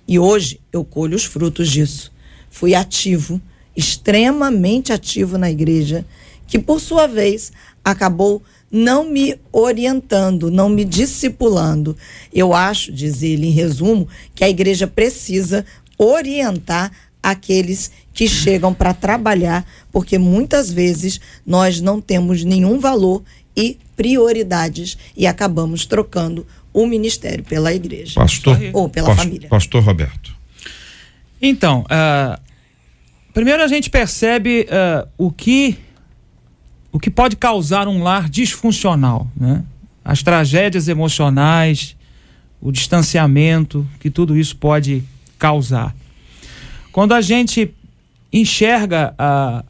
E 0.08 0.18
hoje 0.18 0.60
eu 0.74 0.84
colho 0.84 1.16
os 1.16 1.26
frutos 1.26 1.70
disso. 1.70 2.12
Fui 2.50 2.74
ativo, 2.74 3.40
extremamente 3.76 4.92
ativo 4.92 5.38
na 5.38 5.52
igreja, 5.52 6.06
que 6.48 6.58
por 6.58 6.82
sua 6.82 7.08
vez 7.08 7.52
acabou 7.86 8.42
não 8.72 9.10
me 9.10 9.40
orientando, 9.52 10.52
não 10.52 10.70
me 10.70 10.84
discipulando. 10.84 11.96
Eu 12.34 12.54
acho, 12.54 12.92
diz 12.92 13.24
ele 13.24 13.48
em 13.48 13.52
resumo, 13.52 14.08
que 14.36 14.44
a 14.44 14.50
igreja 14.50 14.88
precisa 14.88 15.66
orientar 15.98 16.92
aqueles 17.22 17.92
que 18.20 18.28
chegam 18.28 18.74
para 18.74 18.94
trabalhar, 18.94 19.66
porque 19.94 20.18
muitas 20.18 20.70
vezes 20.70 21.22
nós 21.46 21.80
não 21.80 22.02
temos 22.02 22.44
nenhum 22.44 22.78
valor 22.78 23.24
e 23.56 23.78
prioridades 23.96 24.98
e 25.16 25.26
acabamos 25.26 25.86
trocando 25.86 26.46
o 26.74 26.86
ministério 26.86 27.46
pela 27.46 27.74
igreja 27.74 28.16
Pastor, 28.16 28.60
ou 28.74 28.90
pela 28.90 29.08
pas- 29.08 29.20
família. 29.20 29.48
Pastor 29.48 29.82
Roberto. 29.82 30.36
Então, 31.42 31.86
ah, 31.90 32.38
primeiro 33.34 33.64
a 33.64 33.70
gente 33.70 33.90
percebe 33.90 34.68
ah, 34.70 35.08
o 35.18 35.32
que 35.32 35.78
o 36.92 37.00
que 37.00 37.10
pode 37.10 37.38
causar 37.38 37.88
um 37.88 38.04
lar 38.04 38.28
disfuncional, 38.28 39.32
né? 39.34 39.64
As 40.04 40.22
tragédias 40.22 40.90
emocionais, 40.90 41.96
o 42.60 42.70
distanciamento 42.70 43.88
que 43.98 44.10
tudo 44.10 44.38
isso 44.38 44.58
pode 44.58 45.06
causar. 45.38 45.96
Quando 46.92 47.14
a 47.14 47.22
gente 47.22 47.74
enxerga 48.32 49.14
ah, 49.18 49.64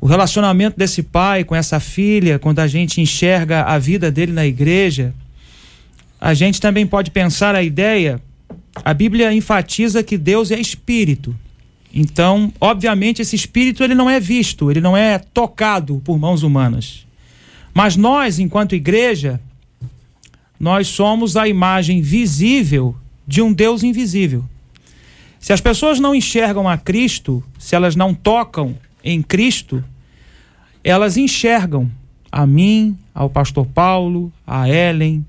o 0.00 0.06
relacionamento 0.06 0.78
desse 0.78 1.02
pai 1.02 1.44
com 1.44 1.54
essa 1.54 1.78
filha, 1.80 2.38
quando 2.38 2.60
a 2.60 2.66
gente 2.66 3.00
enxerga 3.00 3.62
a 3.62 3.78
vida 3.78 4.10
dele 4.10 4.32
na 4.32 4.46
igreja, 4.46 5.14
a 6.20 6.34
gente 6.34 6.60
também 6.60 6.86
pode 6.86 7.10
pensar 7.10 7.54
a 7.54 7.62
ideia 7.62 8.20
a 8.74 8.94
Bíblia 8.94 9.32
enfatiza 9.32 10.02
que 10.02 10.16
Deus 10.16 10.50
é 10.50 10.58
espírito. 10.58 11.36
Então, 11.92 12.52
obviamente, 12.60 13.20
esse 13.20 13.34
espírito 13.34 13.82
ele 13.82 13.94
não 13.94 14.08
é 14.08 14.20
visto, 14.20 14.70
ele 14.70 14.80
não 14.80 14.96
é 14.96 15.18
tocado 15.18 16.00
por 16.04 16.18
mãos 16.18 16.42
humanas. 16.42 17.04
Mas 17.74 17.96
nós, 17.96 18.38
enquanto 18.38 18.74
igreja, 18.74 19.40
nós 20.58 20.86
somos 20.88 21.36
a 21.36 21.48
imagem 21.48 22.00
visível 22.00 22.94
de 23.26 23.42
um 23.42 23.52
Deus 23.52 23.82
invisível. 23.82 24.44
Se 25.40 25.54
as 25.54 25.60
pessoas 25.60 25.98
não 25.98 26.14
enxergam 26.14 26.68
a 26.68 26.76
Cristo, 26.76 27.42
se 27.58 27.74
elas 27.74 27.96
não 27.96 28.12
tocam 28.12 28.76
em 29.02 29.22
Cristo, 29.22 29.82
elas 30.84 31.16
enxergam 31.16 31.90
a 32.30 32.46
mim, 32.46 32.96
ao 33.14 33.30
pastor 33.30 33.66
Paulo, 33.66 34.30
a 34.46 34.68
Ellen, 34.68 35.24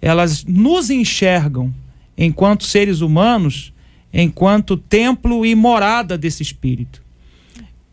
elas 0.00 0.44
nos 0.44 0.88
enxergam 0.88 1.74
enquanto 2.16 2.62
seres 2.62 3.00
humanos, 3.00 3.72
enquanto 4.14 4.76
templo 4.76 5.44
e 5.44 5.54
morada 5.56 6.16
desse 6.16 6.44
espírito. 6.44 7.02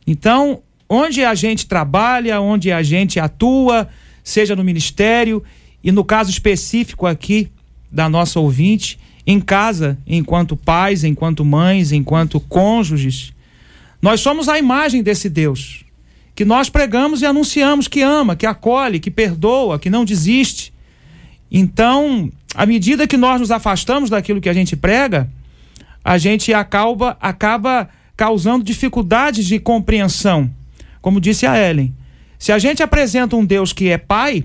Então, 0.05 0.61
onde 0.88 1.26
a 1.26 1.34
gente 1.34 1.65
trabalha, 1.65 2.39
onde 2.39 2.71
a 2.71 2.84
gente 2.84 3.19
atua, 3.19 3.89
seja 4.24 4.55
no 4.55 4.63
ministério 4.63 5.43
e 5.84 5.91
no 5.91 6.05
caso 6.05 6.30
específico 6.30 7.07
aqui 7.07 7.49
da 7.91 8.07
nossa 8.07 8.39
ouvinte, 8.39 8.99
em 9.26 9.39
casa, 9.39 9.97
enquanto 10.05 10.57
pais, 10.57 11.03
enquanto 11.03 11.45
mães, 11.45 11.91
enquanto 11.91 12.39
cônjuges, 12.39 13.34
nós 14.01 14.19
somos 14.19 14.49
a 14.49 14.59
imagem 14.59 15.01
desse 15.01 15.30
Deus 15.30 15.84
que 16.36 16.43
nós 16.43 16.69
pregamos 16.69 17.21
e 17.21 17.26
anunciamos 17.26 17.88
que 17.88 18.01
ama, 18.01 18.36
que 18.36 18.45
acolhe, 18.45 18.99
que 18.99 19.11
perdoa, 19.11 19.78
que 19.78 19.89
não 19.89 20.03
desiste. 20.03 20.74
Então, 21.51 22.32
à 22.55 22.65
medida 22.65 23.07
que 23.07 23.17
nós 23.17 23.39
nos 23.39 23.51
afastamos 23.51 24.09
daquilo 24.09 24.41
que 24.41 24.49
a 24.49 24.53
gente 24.53 24.76
prega, 24.76 25.30
a 26.03 26.17
gente 26.17 26.53
acaba, 26.53 27.17
acaba 27.21 27.89
causando 28.17 28.63
dificuldades 28.63 29.45
de 29.45 29.59
compreensão. 29.59 30.49
Como 31.01 31.21
disse 31.21 31.45
a 31.45 31.57
Ellen, 31.57 31.93
se 32.39 32.51
a 32.51 32.57
gente 32.57 32.82
apresenta 32.82 33.36
um 33.36 33.45
Deus 33.45 33.71
que 33.71 33.89
é 33.89 33.97
pai, 33.97 34.43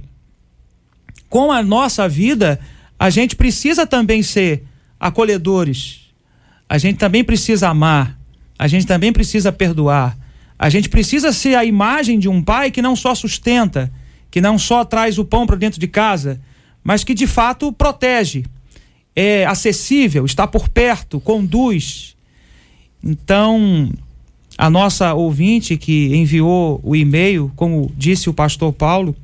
com 1.29 1.51
a 1.51 1.63
nossa 1.63 2.09
vida, 2.09 2.61
a 2.99 3.11
gente 3.11 3.35
precisa 3.35 3.87
também 3.87 4.23
ser 4.23 4.65
acolhedores. 4.99 6.01
A 6.69 6.79
gente 6.79 6.99
também 6.99 7.25
precisa 7.25 7.69
amar. 7.69 8.19
A 8.59 8.67
gente 8.67 8.87
também 8.87 9.13
precisa 9.13 9.53
perdoar. 9.53 10.17
A 10.59 10.69
gente 10.69 10.89
precisa 10.89 11.33
ser 11.33 11.55
a 11.55 11.65
imagem 11.65 12.19
de 12.19 12.29
um 12.29 12.43
pai 12.43 12.71
que 12.71 12.83
não 12.83 12.97
só 12.97 13.15
sustenta, 13.15 13.91
que 14.31 14.41
não 14.41 14.59
só 14.59 14.85
traz 14.85 15.19
o 15.19 15.25
pão 15.25 15.47
para 15.47 15.57
dentro 15.57 15.79
de 15.79 15.87
casa, 15.87 16.41
mas 16.83 17.05
que 17.05 17.15
de 17.15 17.27
fato 17.27 17.73
protege, 17.73 18.45
é 19.15 19.45
acessível, 19.47 20.25
está 20.25 20.47
por 20.47 20.69
perto, 20.69 21.21
conduz. 21.21 22.17
Então, 23.03 23.91
a 24.57 24.69
nossa 24.69 25.15
ouvinte 25.15 25.77
que 25.77 26.15
enviou 26.17 26.81
o 26.83 26.97
e-mail, 26.97 27.53
como 27.55 27.93
disse 27.97 28.29
o 28.29 28.35
pastor 28.35 28.73
Paulo, 28.73 29.15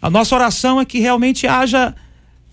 a 0.00 0.08
nossa 0.10 0.34
oração 0.34 0.80
é 0.80 0.84
que 0.84 0.98
realmente 0.98 1.46
haja 1.46 1.94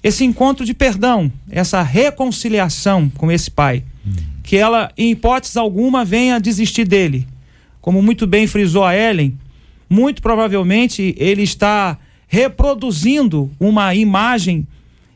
esse 0.04 0.24
encontro 0.24 0.66
de 0.66 0.74
perdão, 0.74 1.32
essa 1.50 1.82
reconciliação 1.82 3.10
com 3.10 3.32
esse 3.32 3.52
pai, 3.52 3.84
que 4.44 4.56
ela, 4.56 4.92
em 4.98 5.12
hipótese 5.12 5.60
alguma, 5.60 6.06
venha 6.06 6.36
a 6.36 6.40
desistir 6.40 6.86
dele. 6.86 7.28
Como 7.82 8.02
muito 8.02 8.26
bem 8.26 8.48
frisou 8.48 8.84
a 8.84 8.96
Ellen, 8.96 9.38
muito 9.90 10.22
provavelmente 10.22 11.14
ele 11.18 11.44
está 11.44 11.98
reproduzindo 12.28 13.52
uma 13.60 13.94
imagem 13.94 14.66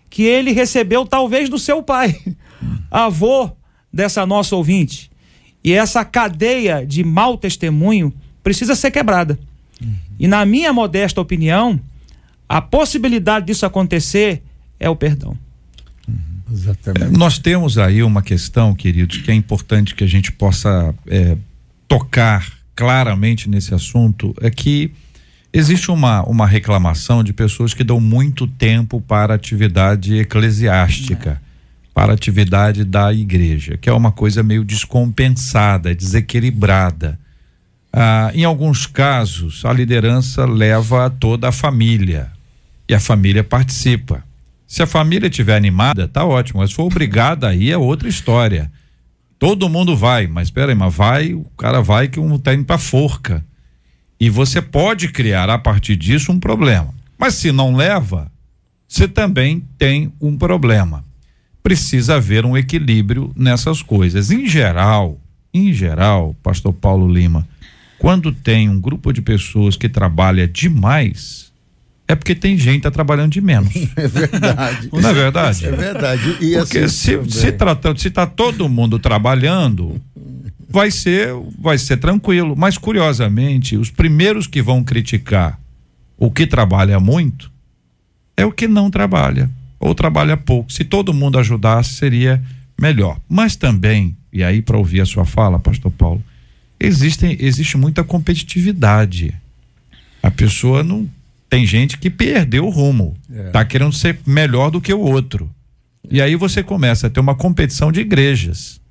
que 0.09 0.23
ele 0.23 0.51
recebeu 0.51 1.05
talvez 1.05 1.49
do 1.49 1.57
seu 1.57 1.81
pai, 1.81 2.19
avô 2.91 3.49
dessa 3.91 4.25
nossa 4.25 4.55
ouvinte. 4.55 5.09
E 5.63 5.71
essa 5.73 6.03
cadeia 6.03 6.85
de 6.85 7.03
mau 7.03 7.37
testemunho 7.37 8.13
precisa 8.43 8.75
ser 8.75 8.91
quebrada. 8.91 9.39
E 10.19 10.27
na 10.27 10.45
minha 10.45 10.73
modesta 10.73 11.21
opinião, 11.21 11.79
a 12.47 12.61
possibilidade 12.61 13.47
disso 13.47 13.65
acontecer 13.65 14.43
é 14.83 14.89
o 14.89 14.95
perdão. 14.95 15.37
É, 16.99 17.17
nós 17.17 17.39
temos 17.39 17.77
aí 17.77 18.03
uma 18.03 18.21
questão, 18.21 18.75
queridos, 18.75 19.17
que 19.17 19.31
é 19.31 19.33
importante 19.33 19.95
que 19.95 20.03
a 20.03 20.07
gente 20.07 20.31
possa 20.31 20.93
é, 21.07 21.37
tocar 21.87 22.51
claramente 22.75 23.49
nesse 23.49 23.73
assunto, 23.73 24.35
é 24.41 24.49
que 24.49 24.91
existe 25.53 25.89
uma, 25.89 26.21
uma 26.23 26.45
reclamação 26.45 27.23
de 27.23 27.31
pessoas 27.31 27.73
que 27.73 27.83
dão 27.83 27.99
muito 27.99 28.45
tempo 28.45 28.99
para 28.99 29.33
a 29.33 29.35
atividade 29.35 30.17
eclesiástica, 30.17 31.41
para 31.93 32.11
a 32.11 32.15
atividade 32.15 32.83
da 32.83 33.13
igreja, 33.13 33.77
que 33.77 33.87
é 33.89 33.93
uma 33.93 34.11
coisa 34.11 34.43
meio 34.43 34.65
descompensada, 34.65 35.95
desequilibrada. 35.95 37.17
Ah, 37.91 38.31
em 38.33 38.43
alguns 38.43 38.85
casos, 38.85 39.63
a 39.63 39.71
liderança 39.71 40.45
leva 40.45 41.09
toda 41.09 41.47
a 41.49 41.51
família 41.51 42.31
e 42.89 42.93
a 42.93 42.99
família 42.99 43.43
participa. 43.43 44.23
Se 44.73 44.81
a 44.81 44.87
família 44.87 45.27
estiver 45.27 45.55
animada, 45.55 46.07
tá 46.07 46.25
ótimo. 46.25 46.59
Mas 46.59 46.71
se 46.71 46.75
for 46.75 46.85
obrigada 46.85 47.47
aí 47.47 47.69
é 47.69 47.77
outra 47.77 48.09
história. 48.09 48.71
Todo 49.37 49.69
mundo 49.69 49.95
vai, 49.95 50.25
mas 50.25 50.47
espera 50.47 50.71
aí, 50.71 50.75
mas 50.75 50.91
vai, 50.91 51.35
o 51.35 51.43
cara 51.55 51.79
vai 51.79 52.07
que 52.07 52.19
um 52.19 52.39
tá 52.39 52.55
indo 52.55 52.65
pra 52.65 52.79
forca. 52.79 53.45
E 54.19 54.31
você 54.31 54.63
pode 54.63 55.09
criar 55.09 55.47
a 55.47 55.59
partir 55.59 55.95
disso 55.95 56.31
um 56.31 56.39
problema. 56.39 56.91
Mas 57.19 57.35
se 57.35 57.51
não 57.51 57.75
leva, 57.75 58.31
você 58.87 59.07
também 59.07 59.63
tem 59.77 60.11
um 60.19 60.35
problema. 60.35 61.05
Precisa 61.61 62.15
haver 62.15 62.43
um 62.43 62.57
equilíbrio 62.57 63.31
nessas 63.35 63.83
coisas. 63.83 64.31
Em 64.31 64.47
geral, 64.47 65.21
em 65.53 65.71
geral, 65.71 66.35
pastor 66.41 66.73
Paulo 66.73 67.07
Lima, 67.07 67.47
quando 67.99 68.31
tem 68.31 68.69
um 68.69 68.81
grupo 68.81 69.13
de 69.13 69.21
pessoas 69.21 69.77
que 69.77 69.87
trabalha 69.87 70.47
demais, 70.47 71.52
é 72.07 72.15
porque 72.15 72.35
tem 72.35 72.57
gente 72.57 72.77
que 72.77 72.81
tá 72.81 72.91
trabalhando 72.91 73.31
de 73.31 73.41
menos. 73.41 73.73
É 73.95 74.07
verdade. 74.07 74.89
Não 74.91 75.09
é 75.09 75.13
verdade? 75.13 75.65
É 75.65 75.71
verdade. 75.71 76.37
E 76.41 76.57
Porque 76.57 76.79
assim, 76.79 77.23
se, 77.23 77.31
se 77.31 77.51
tratando, 77.51 77.99
se 77.99 78.09
tá 78.09 78.25
todo 78.25 78.67
mundo 78.67 78.99
trabalhando, 78.99 80.01
vai 80.69 80.91
ser, 80.91 81.29
vai 81.59 81.77
ser 81.77 81.97
tranquilo. 81.97 82.55
Mas 82.57 82.77
curiosamente, 82.77 83.77
os 83.77 83.89
primeiros 83.89 84.47
que 84.47 84.61
vão 84.61 84.83
criticar 84.83 85.59
o 86.17 86.29
que 86.29 86.45
trabalha 86.45 86.99
muito 86.99 87.51
é 88.35 88.45
o 88.45 88.51
que 88.51 88.67
não 88.67 88.89
trabalha 88.89 89.49
ou 89.79 89.93
trabalha 89.93 90.35
pouco. 90.35 90.71
Se 90.71 90.83
todo 90.83 91.13
mundo 91.13 91.37
ajudasse, 91.37 91.93
seria 91.93 92.41
melhor. 92.79 93.19
Mas 93.29 93.55
também, 93.55 94.15
e 94.31 94.43
aí 94.43 94.61
para 94.61 94.77
ouvir 94.77 95.01
a 95.01 95.05
sua 95.05 95.25
fala, 95.25 95.59
pastor 95.59 95.91
Paulo, 95.91 96.23
existem 96.79 97.37
existe 97.39 97.77
muita 97.77 98.03
competitividade. 98.03 99.33
A 100.21 100.31
pessoa 100.31 100.83
não 100.83 101.07
tem 101.53 101.67
gente 101.67 101.99
que 101.99 102.09
perdeu 102.09 102.65
o 102.65 102.69
rumo, 102.71 103.15
É. 103.31 103.43
tá 103.51 103.63
querendo 103.63 103.93
ser 103.93 104.17
melhor 104.25 104.71
do 104.71 104.81
que 104.81 104.91
o 104.91 104.99
outro. 104.99 105.47
E 106.09 106.19
aí 106.19 106.35
você 106.35 106.63
começa 106.63 107.05
a 107.05 107.09
ter 107.11 107.19
uma 107.19 107.35
competição 107.35 107.91
de 107.91 107.99
igrejas. 107.99 108.81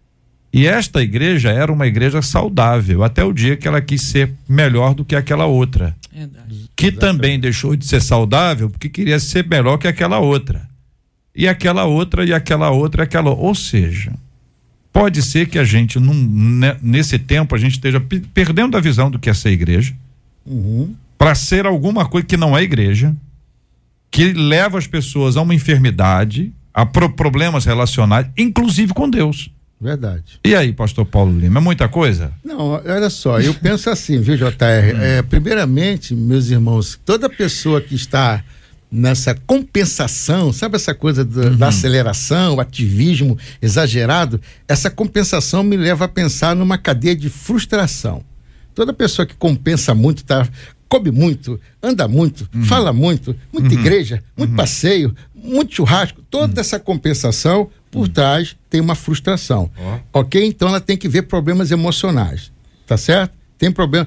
E 0.52 0.64
esta 0.66 1.02
igreja 1.02 1.50
era 1.50 1.72
uma 1.72 1.88
igreja 1.88 2.22
saudável, 2.22 3.02
até 3.02 3.24
o 3.24 3.32
dia 3.32 3.56
que 3.56 3.66
ela 3.66 3.80
quis 3.80 4.02
ser 4.02 4.30
melhor 4.48 4.94
do 4.94 5.04
que 5.04 5.16
aquela 5.16 5.44
outra. 5.46 5.96
Que 6.76 6.92
também 6.92 7.40
deixou 7.40 7.74
de 7.74 7.84
ser 7.84 8.00
saudável 8.00 8.70
porque 8.70 8.88
queria 8.88 9.18
ser 9.18 9.44
melhor 9.48 9.76
que 9.76 9.88
aquela 9.88 10.20
outra. 10.20 10.62
E 11.34 11.48
aquela 11.48 11.84
outra, 11.84 12.24
e 12.24 12.32
aquela 12.32 12.70
outra, 12.70 13.02
e 13.02 13.04
aquela. 13.04 13.30
Ou 13.30 13.54
seja, 13.56 14.12
pode 14.92 15.20
ser 15.22 15.48
que 15.48 15.58
a 15.58 15.64
gente, 15.64 15.98
num, 15.98 16.14
ne- 16.14 16.76
nesse 16.80 17.18
tempo, 17.18 17.54
a 17.56 17.58
gente 17.58 17.72
esteja 17.72 17.98
pe- 17.98 18.20
perdendo 18.32 18.76
a 18.76 18.80
visão 18.80 19.10
do 19.10 19.18
que 19.18 19.28
é 19.30 19.34
ser 19.34 19.50
igreja 19.50 19.94
Uhum. 20.46 20.94
Para 21.22 21.36
ser 21.36 21.66
alguma 21.66 22.04
coisa 22.04 22.26
que 22.26 22.36
não 22.36 22.58
é 22.58 22.64
igreja, 22.64 23.14
que 24.10 24.32
leva 24.32 24.76
as 24.76 24.88
pessoas 24.88 25.36
a 25.36 25.42
uma 25.42 25.54
enfermidade, 25.54 26.52
a 26.74 26.84
pro- 26.84 27.14
problemas 27.14 27.64
relacionais, 27.64 28.26
inclusive 28.36 28.92
com 28.92 29.08
Deus. 29.08 29.48
Verdade. 29.80 30.40
E 30.44 30.52
aí, 30.52 30.72
pastor 30.72 31.06
Paulo 31.06 31.38
Lima, 31.38 31.60
é 31.60 31.62
muita 31.62 31.88
coisa? 31.88 32.32
Não, 32.44 32.70
olha 32.70 33.08
só, 33.08 33.38
eu 33.38 33.54
penso 33.54 33.88
assim, 33.88 34.20
viu, 34.20 34.36
JR? 34.36 34.50
É, 35.00 35.22
primeiramente, 35.22 36.12
meus 36.12 36.50
irmãos, 36.50 36.98
toda 37.04 37.30
pessoa 37.30 37.80
que 37.80 37.94
está 37.94 38.42
nessa 38.90 39.32
compensação, 39.46 40.52
sabe 40.52 40.74
essa 40.74 40.92
coisa 40.92 41.24
da, 41.24 41.50
da 41.50 41.68
aceleração, 41.68 42.56
o 42.56 42.60
ativismo 42.60 43.38
exagerado, 43.62 44.40
essa 44.66 44.90
compensação 44.90 45.62
me 45.62 45.76
leva 45.76 46.06
a 46.06 46.08
pensar 46.08 46.56
numa 46.56 46.78
cadeia 46.78 47.14
de 47.14 47.30
frustração. 47.30 48.24
Toda 48.74 48.92
pessoa 48.92 49.24
que 49.24 49.34
compensa 49.34 49.94
muito, 49.94 50.24
tá, 50.24 50.48
come 50.92 51.10
muito, 51.10 51.58
anda 51.82 52.06
muito, 52.06 52.46
fala 52.66 52.92
muito, 52.92 53.34
muita 53.50 53.72
igreja, 53.72 54.22
muito 54.36 54.54
passeio, 54.54 55.16
muito 55.34 55.74
churrasco, 55.74 56.20
toda 56.28 56.60
essa 56.60 56.78
compensação 56.78 57.70
por 57.90 58.10
trás 58.10 58.54
tem 58.68 58.78
uma 58.78 58.94
frustração. 58.94 59.70
Ok? 60.12 60.44
Então 60.44 60.68
ela 60.68 60.82
tem 60.82 60.98
que 60.98 61.08
ver 61.08 61.22
problemas 61.22 61.70
emocionais. 61.70 62.52
Tá 62.86 62.98
certo? 62.98 63.32
Tem 63.56 63.72
problema. 63.72 64.06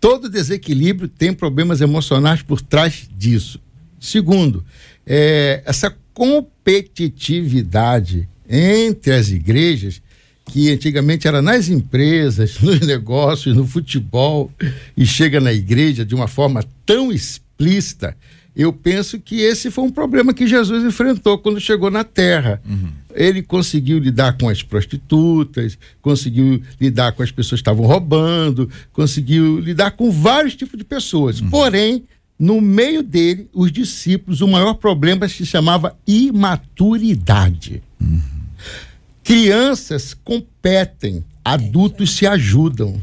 Todo 0.00 0.28
desequilíbrio 0.28 1.06
tem 1.06 1.32
problemas 1.32 1.80
emocionais 1.80 2.42
por 2.42 2.60
trás 2.60 3.08
disso. 3.16 3.60
Segundo, 4.00 4.64
é, 5.06 5.62
essa 5.64 5.96
competitividade 6.12 8.28
entre 8.48 9.12
as 9.12 9.30
igrejas, 9.30 10.02
que 10.46 10.70
antigamente 10.70 11.26
era 11.26 11.40
nas 11.40 11.68
empresas, 11.68 12.58
nos 12.62 12.80
negócios, 12.80 13.56
no 13.56 13.66
futebol, 13.66 14.50
e 14.96 15.06
chega 15.06 15.40
na 15.40 15.52
igreja 15.52 16.04
de 16.04 16.14
uma 16.14 16.28
forma 16.28 16.64
tão 16.84 17.12
explícita, 17.12 18.16
eu 18.56 18.72
penso 18.72 19.18
que 19.18 19.40
esse 19.40 19.68
foi 19.68 19.84
um 19.84 19.90
problema 19.90 20.32
que 20.32 20.46
Jesus 20.46 20.84
enfrentou 20.84 21.38
quando 21.38 21.58
chegou 21.58 21.90
na 21.90 22.04
terra. 22.04 22.62
Ele 23.12 23.42
conseguiu 23.42 23.98
lidar 23.98 24.38
com 24.38 24.48
as 24.48 24.62
prostitutas, 24.62 25.76
conseguiu 26.00 26.62
lidar 26.80 27.12
com 27.12 27.22
as 27.22 27.32
pessoas 27.32 27.60
que 27.60 27.62
estavam 27.62 27.84
roubando, 27.84 28.70
conseguiu 28.92 29.58
lidar 29.58 29.92
com 29.92 30.08
vários 30.10 30.54
tipos 30.54 30.78
de 30.78 30.84
pessoas. 30.84 31.40
Porém, 31.40 32.04
no 32.38 32.60
meio 32.60 33.02
dele, 33.02 33.48
os 33.52 33.72
discípulos, 33.72 34.40
o 34.40 34.46
maior 34.46 34.74
problema 34.74 35.28
se 35.28 35.44
chamava 35.44 35.96
imaturidade. 36.06 37.82
Crianças 39.24 40.12
competem, 40.12 41.24
adultos 41.42 42.10
se 42.10 42.26
ajudam. 42.26 43.02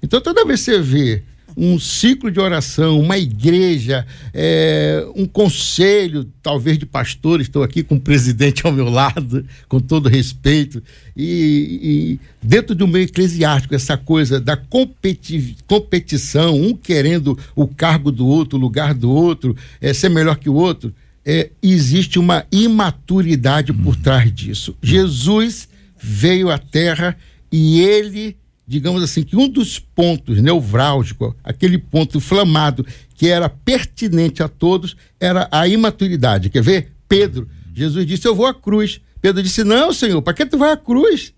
Então, 0.00 0.20
toda 0.20 0.46
vez 0.46 0.60
que 0.60 0.70
você 0.70 0.80
vê 0.80 1.22
um 1.56 1.76
ciclo 1.76 2.30
de 2.30 2.38
oração, 2.38 3.00
uma 3.00 3.18
igreja, 3.18 4.06
é, 4.32 5.04
um 5.16 5.26
conselho, 5.26 6.30
talvez 6.40 6.78
de 6.78 6.86
pastores, 6.86 7.48
estou 7.48 7.64
aqui 7.64 7.82
com 7.82 7.96
o 7.96 8.00
presidente 8.00 8.64
ao 8.64 8.72
meu 8.72 8.88
lado, 8.88 9.44
com 9.68 9.80
todo 9.80 10.08
respeito, 10.08 10.80
e, 11.16 11.80
e 11.82 12.46
dentro 12.46 12.76
do 12.76 12.86
meio 12.86 13.06
eclesiástico, 13.06 13.74
essa 13.74 13.96
coisa 13.96 14.40
da 14.40 14.56
competi 14.56 15.56
competição, 15.66 16.54
um 16.54 16.72
querendo 16.72 17.36
o 17.56 17.66
cargo 17.66 18.12
do 18.12 18.28
outro, 18.28 18.56
o 18.56 18.60
lugar 18.60 18.94
do 18.94 19.10
outro, 19.10 19.56
é, 19.80 19.92
ser 19.92 20.08
melhor 20.08 20.36
que 20.36 20.48
o 20.48 20.54
outro, 20.54 20.94
é, 21.30 21.50
existe 21.62 22.18
uma 22.18 22.46
imaturidade 22.50 23.70
por 23.70 23.94
trás 23.94 24.34
disso. 24.34 24.74
Jesus 24.82 25.68
veio 26.00 26.50
à 26.50 26.56
Terra 26.56 27.14
e 27.52 27.80
ele 27.80 28.34
digamos 28.66 29.02
assim, 29.02 29.22
que 29.22 29.34
um 29.34 29.48
dos 29.48 29.78
pontos 29.78 30.42
nevrálgicos, 30.42 31.32
aquele 31.42 31.78
ponto 31.78 32.18
inflamado 32.18 32.84
que 33.14 33.26
era 33.26 33.48
pertinente 33.48 34.42
a 34.42 34.48
todos, 34.48 34.94
era 35.18 35.48
a 35.50 35.66
imaturidade. 35.66 36.50
Quer 36.50 36.62
ver? 36.62 36.92
Pedro, 37.08 37.48
Jesus 37.74 38.06
disse: 38.06 38.28
Eu 38.28 38.34
vou 38.34 38.44
à 38.44 38.52
cruz. 38.52 39.00
Pedro 39.22 39.42
disse: 39.42 39.64
Não, 39.64 39.90
Senhor, 39.90 40.20
para 40.20 40.34
que 40.34 40.44
tu 40.44 40.58
vai 40.58 40.70
à 40.70 40.76
cruz? 40.76 41.32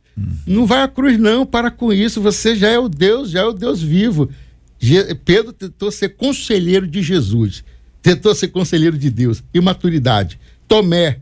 Não 0.45 0.66
vai 0.66 0.82
à 0.82 0.88
cruz, 0.88 1.18
não, 1.18 1.47
para 1.47 1.70
com 1.70 1.93
isso, 1.93 2.20
você 2.20 2.57
já 2.57 2.68
é 2.68 2.78
o 2.78 2.88
Deus, 2.88 3.30
já 3.30 3.41
é 3.41 3.45
o 3.45 3.53
Deus 3.53 3.80
vivo. 3.80 4.28
Pedro 5.24 5.53
tentou 5.53 5.91
ser 5.91 6.11
conselheiro 6.11 6.86
de 6.86 7.01
Jesus, 7.01 7.64
tentou 8.03 8.35
ser 8.35 8.49
conselheiro 8.49 8.97
de 8.99 9.11
Deus, 9.11 9.43
imaturidade. 9.53 10.39
Tomé, 10.67 11.19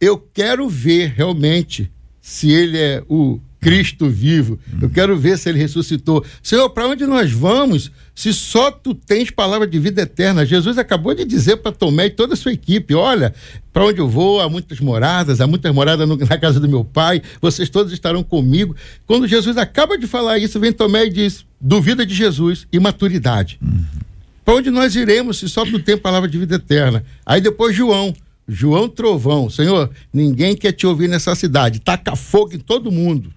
eu 0.00 0.18
quero 0.18 0.68
ver 0.68 1.12
realmente 1.16 1.90
se 2.20 2.50
ele 2.50 2.78
é 2.78 3.02
o 3.08 3.40
Cristo 3.60 4.08
vivo. 4.08 4.58
Eu 4.80 4.88
quero 4.88 5.16
ver 5.16 5.36
se 5.36 5.48
ele 5.48 5.58
ressuscitou. 5.58 6.24
Senhor, 6.42 6.70
para 6.70 6.86
onde 6.86 7.06
nós 7.06 7.32
vamos 7.32 7.90
se 8.14 8.32
só 8.32 8.70
tu 8.70 8.94
tens 8.94 9.30
palavra 9.30 9.66
de 9.66 9.78
vida 9.78 10.02
eterna? 10.02 10.46
Jesus 10.46 10.78
acabou 10.78 11.14
de 11.14 11.24
dizer 11.24 11.56
para 11.56 11.72
Tomé 11.72 12.06
e 12.06 12.10
toda 12.10 12.34
a 12.34 12.36
sua 12.36 12.52
equipe: 12.52 12.94
olha, 12.94 13.34
para 13.72 13.84
onde 13.84 14.00
eu 14.00 14.08
vou, 14.08 14.40
há 14.40 14.48
muitas 14.48 14.78
moradas, 14.80 15.40
há 15.40 15.46
muitas 15.46 15.74
moradas 15.74 16.08
no, 16.08 16.16
na 16.16 16.38
casa 16.38 16.60
do 16.60 16.68
meu 16.68 16.84
pai, 16.84 17.20
vocês 17.40 17.68
todos 17.68 17.92
estarão 17.92 18.22
comigo. 18.22 18.76
Quando 19.06 19.26
Jesus 19.26 19.56
acaba 19.56 19.98
de 19.98 20.06
falar 20.06 20.38
isso, 20.38 20.60
vem 20.60 20.72
Tomé 20.72 21.06
e 21.06 21.10
diz: 21.10 21.44
duvida 21.60 22.06
de 22.06 22.14
Jesus, 22.14 22.66
imaturidade. 22.72 23.58
Para 24.48 24.56
onde 24.56 24.70
nós 24.70 24.96
iremos 24.96 25.36
se 25.36 25.46
só 25.46 25.62
tu 25.62 25.78
tem 25.78 25.94
palavra 25.94 26.26
de 26.26 26.38
vida 26.38 26.54
eterna? 26.54 27.04
Aí 27.26 27.38
depois 27.38 27.76
João. 27.76 28.14
João 28.48 28.88
Trovão, 28.88 29.50
Senhor, 29.50 29.90
ninguém 30.10 30.56
quer 30.56 30.72
te 30.72 30.86
ouvir 30.86 31.06
nessa 31.06 31.34
cidade, 31.34 31.80
taca 31.80 32.16
fogo 32.16 32.54
em 32.54 32.58
todo 32.58 32.90
mundo. 32.90 33.30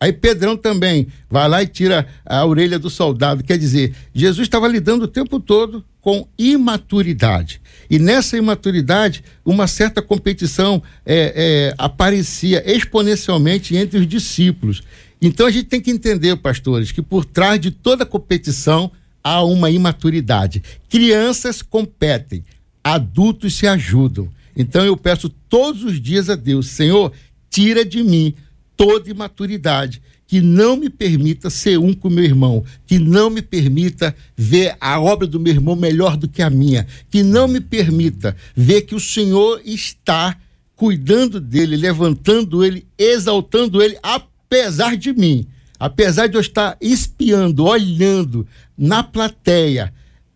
Aí 0.00 0.12
Pedrão 0.12 0.56
também 0.56 1.06
vai 1.30 1.48
lá 1.48 1.62
e 1.62 1.66
tira 1.68 2.08
a 2.26 2.44
orelha 2.44 2.76
do 2.76 2.90
soldado. 2.90 3.44
Quer 3.44 3.56
dizer, 3.56 3.94
Jesus 4.12 4.48
estava 4.48 4.66
lidando 4.66 5.04
o 5.04 5.08
tempo 5.08 5.38
todo 5.38 5.84
com 6.00 6.26
imaturidade. 6.36 7.60
E 7.88 8.00
nessa 8.00 8.36
imaturidade, 8.36 9.22
uma 9.44 9.68
certa 9.68 10.02
competição 10.02 10.82
é, 11.06 11.34
é, 11.36 11.74
aparecia 11.78 12.68
exponencialmente 12.68 13.76
entre 13.76 14.00
os 14.00 14.08
discípulos. 14.08 14.82
Então 15.22 15.46
a 15.46 15.52
gente 15.52 15.66
tem 15.66 15.80
que 15.80 15.92
entender, 15.92 16.34
pastores, 16.34 16.90
que 16.90 17.00
por 17.00 17.24
trás 17.24 17.60
de 17.60 17.70
toda 17.70 18.04
competição 18.04 18.90
há 19.22 19.42
uma 19.44 19.70
imaturidade. 19.70 20.62
Crianças 20.88 21.62
competem, 21.62 22.44
adultos 22.82 23.54
se 23.54 23.66
ajudam. 23.66 24.28
Então 24.56 24.84
eu 24.84 24.96
peço 24.96 25.28
todos 25.48 25.84
os 25.84 26.00
dias 26.00 26.28
a 26.28 26.34
Deus, 26.34 26.68
Senhor, 26.68 27.12
tira 27.50 27.84
de 27.84 28.02
mim 28.02 28.34
toda 28.76 29.10
imaturidade, 29.10 30.00
que 30.26 30.40
não 30.40 30.76
me 30.76 30.90
permita 30.90 31.48
ser 31.48 31.78
um 31.78 31.94
com 31.94 32.10
meu 32.10 32.24
irmão, 32.24 32.64
que 32.86 32.98
não 32.98 33.30
me 33.30 33.40
permita 33.40 34.14
ver 34.36 34.76
a 34.80 35.00
obra 35.00 35.26
do 35.26 35.40
meu 35.40 35.52
irmão 35.52 35.74
melhor 35.74 36.16
do 36.16 36.28
que 36.28 36.42
a 36.42 36.50
minha, 36.50 36.86
que 37.10 37.22
não 37.22 37.48
me 37.48 37.60
permita 37.60 38.36
ver 38.54 38.82
que 38.82 38.94
o 38.94 39.00
Senhor 39.00 39.60
está 39.64 40.36
cuidando 40.76 41.40
dele, 41.40 41.76
levantando 41.76 42.64
ele, 42.64 42.86
exaltando 42.96 43.82
ele, 43.82 43.98
apesar 44.02 44.96
de 44.96 45.12
mim, 45.12 45.46
apesar 45.78 46.26
de 46.26 46.36
eu 46.36 46.40
estar 46.40 46.76
espiando, 46.80 47.64
olhando 47.64 48.46
na 48.76 49.02
plateia, 49.02 49.92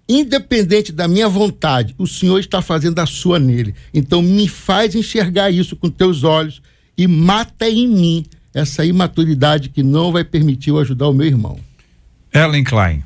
independente 0.09 0.93
da 0.93 1.09
minha 1.09 1.29
vontade, 1.29 1.95
o 1.99 2.07
Senhor 2.07 2.39
está 2.39 2.61
fazendo 2.61 2.99
a 2.99 3.07
sua 3.07 3.39
nele. 3.39 3.75
Então 3.93 4.23
me 4.23 4.49
faz 4.49 4.95
enxergar 4.95 5.51
isso 5.51 5.77
com 5.77 5.89
teus 5.89 6.25
olhos 6.25 6.63
e 6.97 7.07
mata 7.07 7.69
em 7.69 7.89
mim 7.89 8.27
essa 8.55 8.85
imaturidade 8.85 9.71
que 9.71 9.83
não 9.83 10.13
vai 10.13 10.25
permitir 10.25 10.71
eu 10.71 10.79
ajudar 10.79 11.09
o 11.09 11.15
meu 11.15 11.27
irmão. 11.27 11.59
Ellen 12.33 12.65
Klein. 12.65 13.03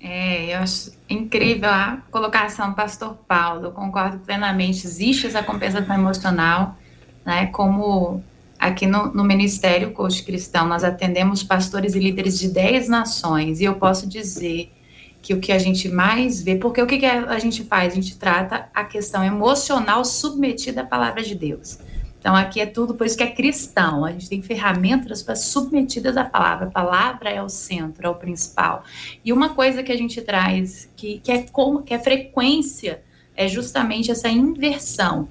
É, 0.00 0.54
eu 0.54 0.58
acho 0.58 0.92
incrível 1.08 1.68
a 1.68 1.98
colocação 2.10 2.70
do 2.70 2.76
pastor 2.76 3.14
Paulo, 3.26 3.66
eu 3.66 3.72
concordo 3.72 4.18
plenamente. 4.18 4.86
Existe 4.86 5.26
essa 5.26 5.42
compensação 5.42 5.94
emocional, 5.94 6.78
né? 7.24 7.46
Como 7.46 8.22
aqui 8.64 8.86
no, 8.86 9.12
no 9.12 9.24
Ministério 9.24 9.92
Coach 9.92 10.22
Cristão, 10.22 10.66
nós 10.66 10.82
atendemos 10.82 11.42
pastores 11.42 11.94
e 11.94 11.98
líderes 11.98 12.38
de 12.38 12.48
10 12.48 12.88
nações, 12.88 13.60
e 13.60 13.64
eu 13.64 13.74
posso 13.74 14.08
dizer 14.08 14.72
que 15.20 15.34
o 15.34 15.40
que 15.40 15.52
a 15.52 15.58
gente 15.58 15.88
mais 15.88 16.42
vê, 16.42 16.56
porque 16.56 16.80
o 16.80 16.86
que, 16.86 16.98
que 16.98 17.06
a 17.06 17.38
gente 17.38 17.62
faz? 17.64 17.92
A 17.92 17.96
gente 17.96 18.16
trata 18.16 18.68
a 18.74 18.84
questão 18.84 19.22
emocional 19.22 20.04
submetida 20.04 20.80
à 20.80 20.84
palavra 20.84 21.22
de 21.22 21.34
Deus. 21.34 21.78
Então, 22.18 22.34
aqui 22.34 22.58
é 22.58 22.64
tudo, 22.64 22.94
por 22.94 23.06
isso 23.06 23.18
que 23.18 23.22
é 23.22 23.30
cristão. 23.30 24.02
A 24.02 24.12
gente 24.12 24.30
tem 24.30 24.40
ferramentas 24.40 25.22
para 25.22 25.36
submetidas 25.36 26.16
à 26.16 26.24
palavra. 26.24 26.68
A 26.68 26.70
palavra 26.70 27.28
é 27.28 27.42
o 27.42 27.50
centro, 27.50 28.06
é 28.06 28.08
o 28.08 28.14
principal. 28.14 28.82
E 29.22 29.30
uma 29.30 29.50
coisa 29.50 29.82
que 29.82 29.92
a 29.92 29.96
gente 29.96 30.22
traz, 30.22 30.90
que, 30.96 31.18
que, 31.18 31.30
é, 31.30 31.44
que 31.84 31.92
é 31.92 31.98
frequência, 31.98 33.02
é 33.36 33.46
justamente 33.46 34.10
essa 34.10 34.28
inversão. 34.30 35.28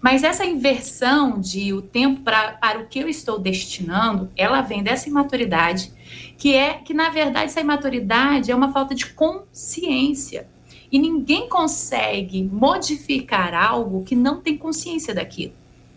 Mas 0.00 0.22
essa 0.22 0.44
inversão 0.44 1.40
de 1.40 1.72
o 1.72 1.82
tempo 1.82 2.20
pra, 2.20 2.52
para 2.52 2.80
o 2.80 2.86
que 2.86 2.98
eu 2.98 3.08
estou 3.08 3.38
destinando, 3.38 4.30
ela 4.36 4.60
vem 4.60 4.82
dessa 4.82 5.08
imaturidade, 5.08 5.92
que 6.38 6.54
é 6.54 6.74
que, 6.74 6.94
na 6.94 7.08
verdade, 7.08 7.46
essa 7.46 7.60
imaturidade 7.60 8.50
é 8.50 8.54
uma 8.54 8.72
falta 8.72 8.94
de 8.94 9.06
consciência. 9.06 10.48
E 10.92 10.98
ninguém 10.98 11.48
consegue 11.48 12.42
modificar 12.44 13.54
algo 13.54 14.04
que 14.04 14.14
não 14.14 14.40
tem 14.40 14.56
consciência 14.56 15.14
daquilo. 15.14 15.52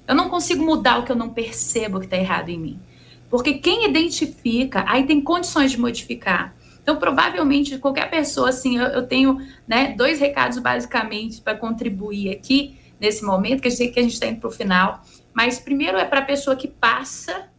Eu 0.07 0.15
não 0.15 0.29
consigo 0.29 0.63
mudar 0.63 0.99
o 0.99 1.03
que 1.03 1.11
eu 1.11 1.15
não 1.15 1.29
percebo 1.29 1.99
que 1.99 2.05
está 2.05 2.17
errado 2.17 2.49
em 2.49 2.57
mim. 2.57 2.79
Porque 3.29 3.55
quem 3.55 3.87
identifica, 3.87 4.83
aí 4.87 5.05
tem 5.05 5.21
condições 5.21 5.71
de 5.71 5.79
modificar. 5.79 6.55
Então, 6.81 6.95
provavelmente, 6.95 7.77
qualquer 7.77 8.09
pessoa, 8.09 8.49
assim, 8.49 8.79
eu, 8.79 8.85
eu 8.85 9.05
tenho 9.05 9.37
né, 9.67 9.93
dois 9.95 10.19
recados 10.19 10.57
basicamente 10.57 11.39
para 11.39 11.55
contribuir 11.55 12.31
aqui 12.31 12.78
nesse 12.99 13.23
momento, 13.23 13.61
que 13.61 13.67
a 13.67 13.71
gente 13.71 14.13
está 14.13 14.27
indo 14.27 14.39
para 14.39 14.49
o 14.49 14.51
final. 14.51 15.01
Mas 15.33 15.59
primeiro 15.59 15.97
é 15.97 16.05
para 16.05 16.19
a 16.19 16.25
pessoa 16.25 16.55
que 16.55 16.67
passa 16.67 17.49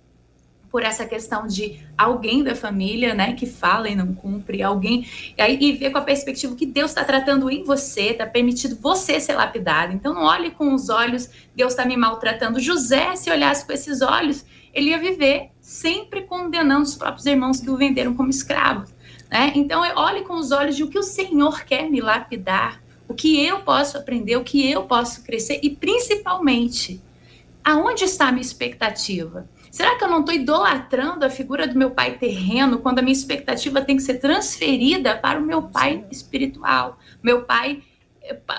por 0.71 0.85
essa 0.85 1.05
questão 1.05 1.47
de 1.47 1.81
alguém 1.99 2.45
da 2.45 2.55
família, 2.55 3.13
né, 3.13 3.33
que 3.33 3.45
fala 3.45 3.89
e 3.89 3.95
não 3.97 4.15
cumpre, 4.15 4.63
alguém, 4.63 5.05
e 5.37 5.43
aí 5.43 5.59
e 5.61 5.73
ver 5.73 5.91
com 5.91 5.99
a 5.99 6.03
perspectiva 6.03 6.55
que 6.55 6.65
Deus 6.65 6.93
está 6.93 7.03
tratando 7.03 7.51
em 7.51 7.65
você, 7.65 8.11
está 8.11 8.25
permitido 8.25 8.79
você 8.81 9.19
ser 9.19 9.35
lapidado. 9.35 9.93
Então 9.93 10.15
não 10.15 10.23
olhe 10.23 10.51
com 10.53 10.73
os 10.73 10.89
olhos, 10.89 11.29
Deus 11.55 11.73
está 11.73 11.85
me 11.85 11.97
maltratando. 11.97 12.61
José, 12.61 13.17
se 13.17 13.31
olhasse 13.31 13.67
com 13.67 13.73
esses 13.73 14.01
olhos, 14.01 14.45
ele 14.73 14.91
ia 14.91 14.99
viver 14.99 15.51
sempre 15.61 16.23
condenando 16.23 16.83
os 16.83 16.95
próprios 16.95 17.27
irmãos 17.27 17.61
que 17.61 17.69
o 17.69 17.77
venderam 17.77 18.15
como 18.15 18.31
escravos. 18.31 18.95
Né? 19.29 19.53
Então 19.57 19.83
olhe 19.97 20.23
com 20.23 20.35
os 20.35 20.53
olhos 20.53 20.77
de 20.77 20.85
o 20.85 20.89
que 20.89 20.99
o 20.99 21.03
Senhor 21.03 21.65
quer 21.65 21.91
me 21.91 22.01
lapidar, 22.01 22.80
o 23.11 23.15
que 23.15 23.45
eu 23.45 23.63
posso 23.63 23.99
aprender, 23.99 24.37
o 24.37 24.45
que 24.45 24.71
eu 24.71 24.85
posso 24.85 25.25
crescer 25.25 25.59
e 25.65 25.71
principalmente 25.71 27.03
aonde 27.65 28.05
está 28.05 28.29
a 28.29 28.31
minha 28.33 28.41
expectativa? 28.41 29.49
Será 29.69 29.97
que 29.99 30.05
eu 30.05 30.09
não 30.09 30.21
estou 30.21 30.33
idolatrando 30.33 31.25
a 31.25 31.29
figura 31.29 31.67
do 31.67 31.77
meu 31.77 31.91
pai 31.91 32.19
terreno 32.19 32.79
quando 32.79 33.01
a 33.01 33.03
minha 33.03 33.13
expectativa 33.13 33.83
tem 33.83 33.97
que 33.97 34.03
ser 34.05 34.21
transferida 34.21 35.17
para 35.17 35.41
o 35.41 35.43
meu 35.43 35.61
pai 35.61 36.05
espiritual? 36.09 37.01
Meu 37.21 37.43
pai, 37.43 37.83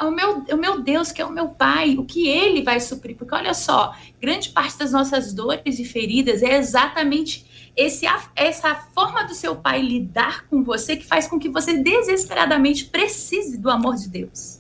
o 0.02 0.12
meu, 0.12 0.40
o 0.40 0.58
meu 0.58 0.82
Deus, 0.82 1.14
que 1.14 1.22
é 1.22 1.26
o 1.26 1.32
meu 1.32 1.48
pai, 1.48 1.96
o 1.98 2.04
que 2.04 2.28
ele 2.28 2.62
vai 2.62 2.82
suprir? 2.82 3.16
Porque 3.16 3.34
olha 3.34 3.54
só, 3.54 3.96
grande 4.20 4.50
parte 4.50 4.80
das 4.80 4.92
nossas 4.92 5.34
dores 5.34 5.80
e 5.80 5.86
feridas 5.86 6.44
é 6.44 6.58
exatamente 6.58 7.46
esse, 7.76 8.06
essa 8.36 8.76
forma 8.76 9.24
do 9.24 9.34
seu 9.34 9.56
pai 9.56 9.82
lidar 9.82 10.46
com 10.48 10.64
você 10.64 10.96
que 10.96 11.06
faz 11.06 11.28
com 11.28 11.40
que 11.40 11.50
você 11.50 11.78
desesperadamente 11.78 12.86
precise 12.86 13.58
do 13.58 13.70
amor 13.70 13.96
de 13.96 14.10
Deus. 14.10 14.60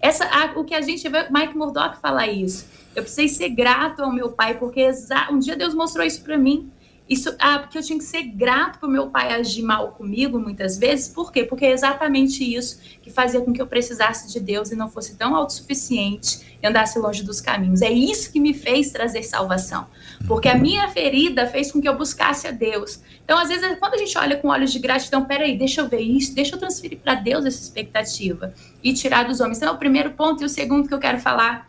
Essa, 0.00 0.24
a, 0.26 0.58
o 0.58 0.64
que 0.64 0.74
a 0.74 0.80
gente 0.80 1.08
vê, 1.08 1.28
Mike 1.30 1.56
Murdock 1.56 2.00
fala 2.00 2.26
isso. 2.26 2.66
Eu 2.94 3.02
precisei 3.02 3.28
ser 3.28 3.50
grato 3.50 4.02
ao 4.02 4.12
meu 4.12 4.32
pai, 4.32 4.58
porque 4.58 4.90
um 5.30 5.38
dia 5.38 5.56
Deus 5.56 5.74
mostrou 5.74 6.04
isso 6.04 6.22
para 6.22 6.38
mim. 6.38 6.70
Isso, 7.08 7.34
ah, 7.40 7.58
porque 7.58 7.76
eu 7.76 7.82
tinha 7.82 7.98
que 7.98 8.04
ser 8.04 8.22
grato 8.22 8.78
para 8.78 8.88
o 8.88 8.92
meu 8.92 9.08
pai 9.08 9.32
agir 9.34 9.62
mal 9.62 9.88
comigo 9.90 10.38
muitas 10.38 10.78
vezes. 10.78 11.08
Por 11.08 11.32
quê? 11.32 11.42
Porque 11.42 11.64
é 11.66 11.72
exatamente 11.72 12.44
isso 12.44 12.80
que 13.02 13.10
fazia 13.10 13.40
com 13.40 13.52
que 13.52 13.60
eu 13.60 13.66
precisasse 13.66 14.32
de 14.32 14.38
Deus 14.38 14.70
e 14.70 14.76
não 14.76 14.88
fosse 14.88 15.16
tão 15.16 15.34
autossuficiente 15.34 16.56
e 16.62 16.66
andasse 16.66 17.00
longe 17.00 17.24
dos 17.24 17.40
caminhos. 17.40 17.82
É 17.82 17.90
isso 17.90 18.30
que 18.30 18.38
me 18.38 18.54
fez 18.54 18.92
trazer 18.92 19.24
salvação. 19.24 19.88
Porque 20.26 20.48
a 20.48 20.54
minha 20.54 20.88
ferida 20.88 21.46
fez 21.46 21.72
com 21.72 21.80
que 21.80 21.88
eu 21.88 21.96
buscasse 21.96 22.46
a 22.46 22.50
Deus. 22.50 23.00
Então, 23.24 23.38
às 23.38 23.48
vezes, 23.48 23.78
quando 23.78 23.94
a 23.94 23.98
gente 23.98 24.16
olha 24.16 24.36
com 24.36 24.48
olhos 24.48 24.72
de 24.72 24.78
gratidão, 24.78 25.24
peraí, 25.24 25.56
deixa 25.56 25.80
eu 25.80 25.88
ver 25.88 26.00
isso, 26.00 26.34
deixa 26.34 26.54
eu 26.54 26.58
transferir 26.58 26.98
para 26.98 27.14
Deus 27.14 27.44
essa 27.44 27.60
expectativa 27.60 28.54
e 28.82 28.92
tirar 28.94 29.24
dos 29.24 29.40
homens. 29.40 29.58
Então, 29.58 29.70
é 29.70 29.72
o 29.72 29.78
primeiro 29.78 30.10
ponto. 30.12 30.42
E 30.42 30.46
o 30.46 30.48
segundo 30.48 30.86
que 30.86 30.94
eu 30.94 30.98
quero 30.98 31.18
falar 31.18 31.68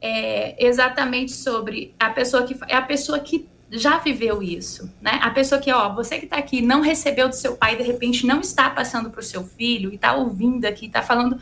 é 0.00 0.56
exatamente 0.66 1.32
sobre 1.32 1.94
a 1.98 2.10
pessoa 2.10 2.42
que 2.42 2.56
é 2.68 2.74
a 2.74 2.82
pessoa 2.82 3.20
que 3.20 3.48
já 3.70 3.98
viveu 3.98 4.42
isso, 4.42 4.92
né? 5.00 5.18
A 5.22 5.30
pessoa 5.30 5.60
que, 5.60 5.72
ó, 5.72 5.94
você 5.94 6.18
que 6.18 6.24
está 6.24 6.36
aqui 6.36 6.60
não 6.60 6.82
recebeu 6.82 7.28
do 7.28 7.34
seu 7.34 7.56
pai, 7.56 7.74
de 7.74 7.82
repente 7.82 8.26
não 8.26 8.40
está 8.40 8.68
passando 8.68 9.10
para 9.10 9.20
o 9.20 9.22
seu 9.22 9.44
filho 9.44 9.90
e 9.90 9.94
está 9.94 10.12
ouvindo 10.14 10.66
aqui, 10.66 10.86
está 10.86 11.00
falando, 11.00 11.40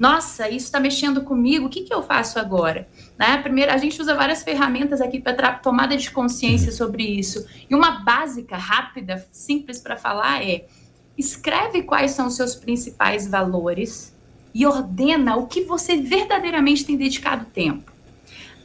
nossa, 0.00 0.48
isso 0.48 0.64
está 0.64 0.80
mexendo 0.80 1.20
comigo, 1.20 1.66
o 1.66 1.68
que, 1.68 1.82
que 1.82 1.92
eu 1.92 2.02
faço 2.02 2.38
agora? 2.38 2.88
Né? 3.18 3.36
Primeiro, 3.42 3.70
a 3.70 3.76
gente 3.76 4.00
usa 4.00 4.14
várias 4.14 4.42
ferramentas 4.42 4.98
aqui 4.98 5.20
para 5.20 5.52
tomada 5.52 5.94
de 5.94 6.10
consciência 6.10 6.72
sobre 6.72 7.02
isso. 7.02 7.46
E 7.68 7.74
uma 7.74 8.00
básica, 8.00 8.56
rápida, 8.56 9.28
simples 9.30 9.78
para 9.78 9.98
falar 9.98 10.42
é: 10.42 10.64
escreve 11.18 11.82
quais 11.82 12.12
são 12.12 12.28
os 12.28 12.34
seus 12.34 12.54
principais 12.54 13.28
valores 13.28 14.16
e 14.54 14.64
ordena 14.64 15.36
o 15.36 15.46
que 15.46 15.64
você 15.64 15.98
verdadeiramente 15.98 16.86
tem 16.86 16.96
dedicado 16.96 17.44
tempo. 17.44 17.92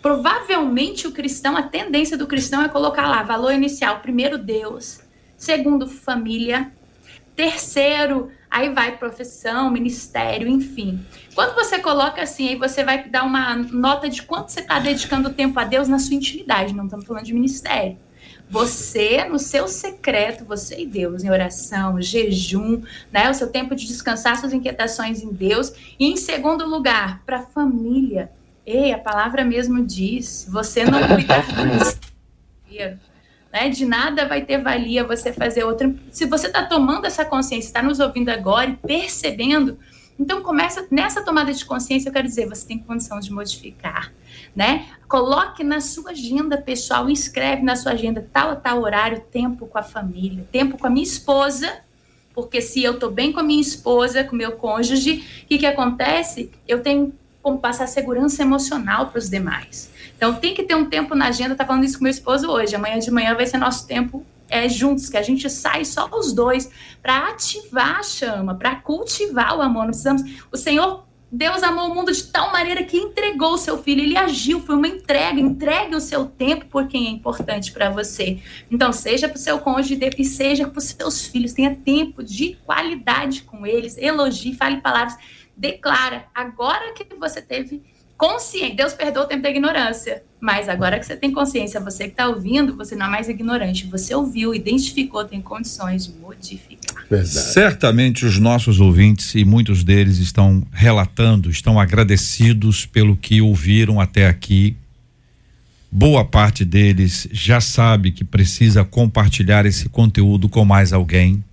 Provavelmente 0.01 1.05
o 1.05 1.11
cristão, 1.11 1.57
a 1.57 1.63
tendência 1.63 2.17
do 2.17 2.27
cristão 2.27 2.63
é 2.63 2.69
colocar 2.69 3.09
lá 3.09 3.23
valor 3.23 3.51
inicial, 3.53 3.99
primeiro 3.99 4.37
Deus, 4.37 5.01
segundo 5.35 5.85
família, 5.85 6.71
terceiro, 7.35 8.31
aí 8.55 8.69
vai 8.69 8.97
profissão, 8.97 9.69
ministério, 9.69 10.47
enfim. 10.47 11.05
Quando 11.33 11.53
você 11.53 11.77
coloca 11.79 12.21
assim, 12.21 12.47
aí 12.47 12.55
você 12.55 12.85
vai 12.85 13.09
dar 13.09 13.25
uma 13.25 13.53
nota 13.53 14.07
de 14.07 14.23
quanto 14.23 14.49
você 14.49 14.61
está 14.61 14.79
dedicando 14.79 15.33
tempo 15.33 15.59
a 15.59 15.65
Deus 15.65 15.89
na 15.89 15.99
sua 15.99 16.15
intimidade, 16.15 16.73
não 16.73 16.85
estamos 16.85 17.05
falando 17.05 17.25
de 17.25 17.33
ministério. 17.33 17.97
Você, 18.49 19.25
no 19.25 19.37
seu 19.37 19.67
secreto, 19.67 20.45
você 20.45 20.79
e 20.79 20.85
Deus, 20.85 21.23
em 21.23 21.29
oração, 21.29 22.01
jejum, 22.01 22.81
né? 23.11 23.29
O 23.29 23.33
seu 23.33 23.51
tempo 23.51 23.75
de 23.75 23.85
descansar 23.87 24.37
suas 24.37 24.53
inquietações 24.53 25.21
em 25.21 25.33
Deus. 25.33 25.73
E 25.99 26.05
em 26.05 26.15
segundo 26.15 26.65
lugar, 26.65 27.23
para 27.25 27.39
a 27.39 27.45
família. 27.45 28.31
Ei, 28.65 28.93
a 28.93 28.99
palavra 28.99 29.43
mesmo 29.43 29.83
diz: 29.83 30.47
você 30.49 30.85
não 30.85 31.07
cuidar 31.07 31.43
do 31.51 33.14
né? 33.55 33.69
De 33.69 33.85
nada 33.85 34.27
vai 34.27 34.41
ter 34.41 34.57
valia 34.57 35.05
você 35.05 35.31
fazer 35.31 35.63
outra. 35.63 35.95
Se 36.11 36.25
você 36.25 36.47
está 36.47 36.65
tomando 36.65 37.05
essa 37.05 37.23
consciência, 37.23 37.67
está 37.67 37.81
nos 37.81 38.01
ouvindo 38.01 38.27
agora 38.27 38.69
e 38.69 38.75
percebendo, 38.75 39.79
então 40.19 40.41
começa 40.41 40.85
nessa 40.91 41.21
tomada 41.21 41.53
de 41.53 41.63
consciência, 41.63 42.09
eu 42.09 42.13
quero 42.13 42.27
dizer, 42.27 42.49
você 42.49 42.67
tem 42.67 42.77
condição 42.79 43.17
de 43.17 43.31
modificar, 43.31 44.11
né? 44.53 44.87
Coloque 45.07 45.63
na 45.63 45.79
sua 45.79 46.11
agenda 46.11 46.57
pessoal, 46.57 47.09
escreve 47.09 47.61
na 47.61 47.77
sua 47.77 47.93
agenda 47.93 48.27
tal 48.31 48.57
tal 48.57 48.81
horário, 48.81 49.21
tempo 49.31 49.65
com 49.67 49.77
a 49.77 49.83
família, 49.83 50.45
tempo 50.51 50.77
com 50.77 50.87
a 50.87 50.89
minha 50.89 51.03
esposa, 51.03 51.77
porque 52.33 52.59
se 52.59 52.83
eu 52.83 52.95
estou 52.95 53.09
bem 53.09 53.31
com 53.31 53.39
a 53.39 53.43
minha 53.43 53.61
esposa, 53.61 54.21
com 54.25 54.35
meu 54.35 54.53
cônjuge, 54.57 55.23
o 55.43 55.47
que 55.47 55.59
que 55.59 55.65
acontece? 55.65 56.51
Eu 56.67 56.83
tenho 56.83 57.13
como 57.41 57.59
passar 57.59 57.87
segurança 57.87 58.41
emocional 58.41 59.07
para 59.07 59.19
os 59.19 59.29
demais. 59.29 59.94
Então 60.15 60.35
tem 60.35 60.53
que 60.53 60.63
ter 60.63 60.75
um 60.75 60.85
tempo 60.85 61.15
na 61.15 61.27
agenda, 61.27 61.55
tá 61.55 61.65
falando 61.65 61.83
isso 61.83 61.97
com 61.97 62.03
meu 62.03 62.11
esposo 62.11 62.49
hoje. 62.49 62.75
Amanhã 62.75 62.99
de 62.99 63.11
manhã 63.11 63.35
vai 63.35 63.45
ser 63.45 63.57
nosso 63.57 63.87
tempo 63.87 64.25
é, 64.49 64.69
juntos, 64.69 65.09
que 65.09 65.17
a 65.17 65.21
gente 65.21 65.49
sai 65.49 65.83
só 65.85 66.09
os 66.13 66.33
dois 66.33 66.69
para 67.01 67.29
ativar 67.29 67.99
a 67.99 68.03
chama, 68.03 68.55
para 68.55 68.75
cultivar 68.75 69.57
o 69.57 69.61
amor. 69.61 69.87
Nós 69.87 70.01
precisamos. 70.01 70.45
O 70.51 70.57
Senhor, 70.57 71.05
Deus 71.31 71.63
amou 71.63 71.91
o 71.91 71.95
mundo 71.95 72.11
de 72.11 72.23
tal 72.23 72.51
maneira 72.51 72.83
que 72.83 72.97
entregou 72.97 73.53
o 73.53 73.57
seu 73.57 73.81
filho. 73.81 74.01
Ele 74.01 74.17
agiu, 74.17 74.61
foi 74.61 74.75
uma 74.75 74.87
entrega. 74.87 75.39
Entregue 75.39 75.95
o 75.95 75.99
seu 75.99 76.25
tempo 76.25 76.65
por 76.67 76.87
quem 76.87 77.07
é 77.07 77.09
importante 77.09 77.71
para 77.71 77.89
você. 77.89 78.39
Então, 78.71 78.93
seja 78.93 79.27
para 79.27 79.35
o 79.35 79.39
seu 79.39 79.59
cônjuge 79.59 79.99
e 80.17 80.25
seja 80.25 80.67
para 80.67 80.77
os 80.77 80.85
seus 80.85 81.27
filhos. 81.27 81.53
Tenha 81.53 81.75
tempo 81.75 82.23
de 82.23 82.57
qualidade 82.65 83.41
com 83.43 83.65
eles. 83.65 83.97
Elogie, 83.97 84.55
fale 84.55 84.77
palavras. 84.77 85.17
Declara. 85.57 86.25
Agora 86.33 86.93
que 86.93 87.05
você 87.15 87.41
teve 87.41 87.83
consciente. 88.17 88.75
Deus 88.75 88.93
perdoa 88.93 89.23
o 89.23 89.27
tempo 89.27 89.43
da 89.43 89.49
ignorância. 89.49 90.23
Mas 90.39 90.69
agora 90.69 90.99
que 90.99 91.05
você 91.05 91.15
tem 91.15 91.31
consciência, 91.31 91.79
você 91.79 92.03
que 92.03 92.11
está 92.11 92.27
ouvindo, 92.27 92.75
você 92.75 92.95
não 92.95 93.07
é 93.07 93.09
mais 93.09 93.27
ignorante. 93.27 93.87
Você 93.87 94.13
ouviu, 94.13 94.53
identificou, 94.53 95.25
tem 95.25 95.41
condições 95.41 96.05
de 96.05 96.13
modificar. 96.13 97.03
Verdade. 97.09 97.29
Certamente 97.29 98.25
os 98.25 98.37
nossos 98.37 98.79
ouvintes, 98.79 99.33
e 99.33 99.43
muitos 99.43 99.83
deles 99.83 100.19
estão 100.19 100.63
relatando, 100.71 101.49
estão 101.49 101.79
agradecidos 101.79 102.85
pelo 102.85 103.17
que 103.17 103.41
ouviram 103.41 103.99
até 103.99 104.27
aqui. 104.27 104.75
Boa 105.91 106.25
parte 106.25 106.65
deles 106.65 107.27
já 107.31 107.61
sabe 107.61 108.11
que 108.11 108.23
precisa 108.23 108.83
compartilhar 108.83 109.65
esse 109.65 109.87
conteúdo 109.89 110.49
com 110.49 110.65
mais 110.65 110.91
alguém, 110.91 111.43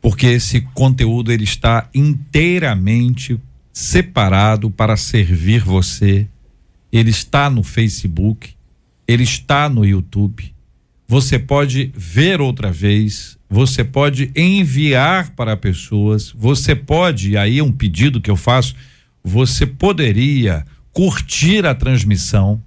porque 0.00 0.26
esse 0.26 0.60
conteúdo 0.74 1.32
ele 1.32 1.44
está 1.44 1.88
inteiramente 1.94 3.40
separado 3.72 4.70
para 4.70 4.96
servir 4.96 5.62
você. 5.62 6.26
Ele 6.92 7.10
está 7.10 7.48
no 7.48 7.62
Facebook, 7.62 8.50
ele 9.08 9.22
está 9.22 9.68
no 9.68 9.84
YouTube. 9.84 10.52
Você 11.08 11.38
pode 11.38 11.92
ver 11.94 12.40
outra 12.40 12.70
vez, 12.70 13.38
você 13.48 13.82
pode 13.84 14.30
enviar 14.36 15.30
para 15.30 15.56
pessoas, 15.56 16.30
você 16.30 16.74
pode, 16.74 17.36
aí 17.36 17.58
é 17.58 17.64
um 17.64 17.72
pedido 17.72 18.20
que 18.20 18.30
eu 18.30 18.36
faço, 18.36 18.74
você 19.22 19.66
poderia 19.66 20.64
curtir 20.92 21.66
a 21.66 21.74
transmissão, 21.74 22.62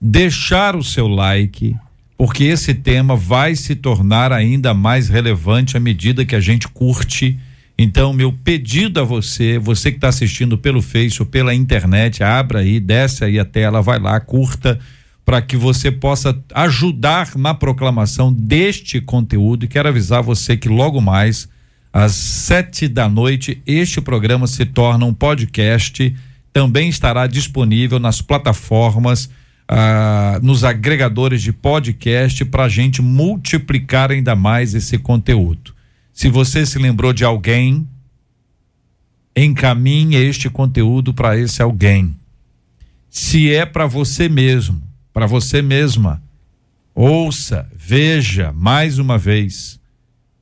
deixar 0.00 0.76
o 0.76 0.82
seu 0.82 1.06
like, 1.06 1.76
porque 2.16 2.44
esse 2.44 2.74
tema 2.74 3.16
vai 3.16 3.54
se 3.54 3.74
tornar 3.74 4.32
ainda 4.32 4.74
mais 4.74 5.08
relevante 5.08 5.76
à 5.76 5.80
medida 5.80 6.24
que 6.24 6.34
a 6.34 6.40
gente 6.40 6.68
curte 6.68 7.38
então, 7.82 8.12
meu 8.12 8.30
pedido 8.30 9.00
a 9.00 9.04
você, 9.04 9.58
você 9.58 9.90
que 9.90 9.96
está 9.96 10.08
assistindo 10.08 10.58
pelo 10.58 10.82
Face 10.82 11.22
ou 11.22 11.24
pela 11.24 11.54
internet, 11.54 12.22
abra 12.22 12.58
aí, 12.58 12.78
desce 12.78 13.24
aí 13.24 13.38
a 13.38 13.44
tela, 13.46 13.80
vai 13.80 13.98
lá, 13.98 14.20
curta, 14.20 14.78
para 15.24 15.40
que 15.40 15.56
você 15.56 15.90
possa 15.90 16.38
ajudar 16.54 17.34
na 17.38 17.54
proclamação 17.54 18.30
deste 18.30 19.00
conteúdo. 19.00 19.64
E 19.64 19.68
quero 19.68 19.88
avisar 19.88 20.22
você 20.22 20.58
que 20.58 20.68
logo 20.68 21.00
mais, 21.00 21.48
às 21.90 22.12
sete 22.12 22.86
da 22.86 23.08
noite, 23.08 23.62
este 23.66 23.98
programa 23.98 24.46
se 24.46 24.66
torna 24.66 25.06
um 25.06 25.14
podcast. 25.14 26.14
Também 26.52 26.90
estará 26.90 27.26
disponível 27.26 27.98
nas 27.98 28.20
plataformas, 28.20 29.30
ah, 29.66 30.38
nos 30.42 30.64
agregadores 30.64 31.40
de 31.40 31.50
podcast, 31.50 32.44
para 32.44 32.64
a 32.64 32.68
gente 32.68 33.00
multiplicar 33.00 34.10
ainda 34.10 34.36
mais 34.36 34.74
esse 34.74 34.98
conteúdo. 34.98 35.79
Se 36.12 36.28
você 36.28 36.66
se 36.66 36.78
lembrou 36.78 37.12
de 37.12 37.24
alguém, 37.24 37.88
encaminhe 39.34 40.16
este 40.16 40.50
conteúdo 40.50 41.14
para 41.14 41.36
esse 41.38 41.62
alguém. 41.62 42.16
Se 43.08 43.52
é 43.52 43.64
para 43.64 43.86
você 43.86 44.28
mesmo, 44.28 44.82
para 45.12 45.26
você 45.26 45.62
mesma, 45.62 46.22
ouça, 46.94 47.68
veja 47.74 48.52
mais 48.52 48.98
uma 48.98 49.18
vez. 49.18 49.80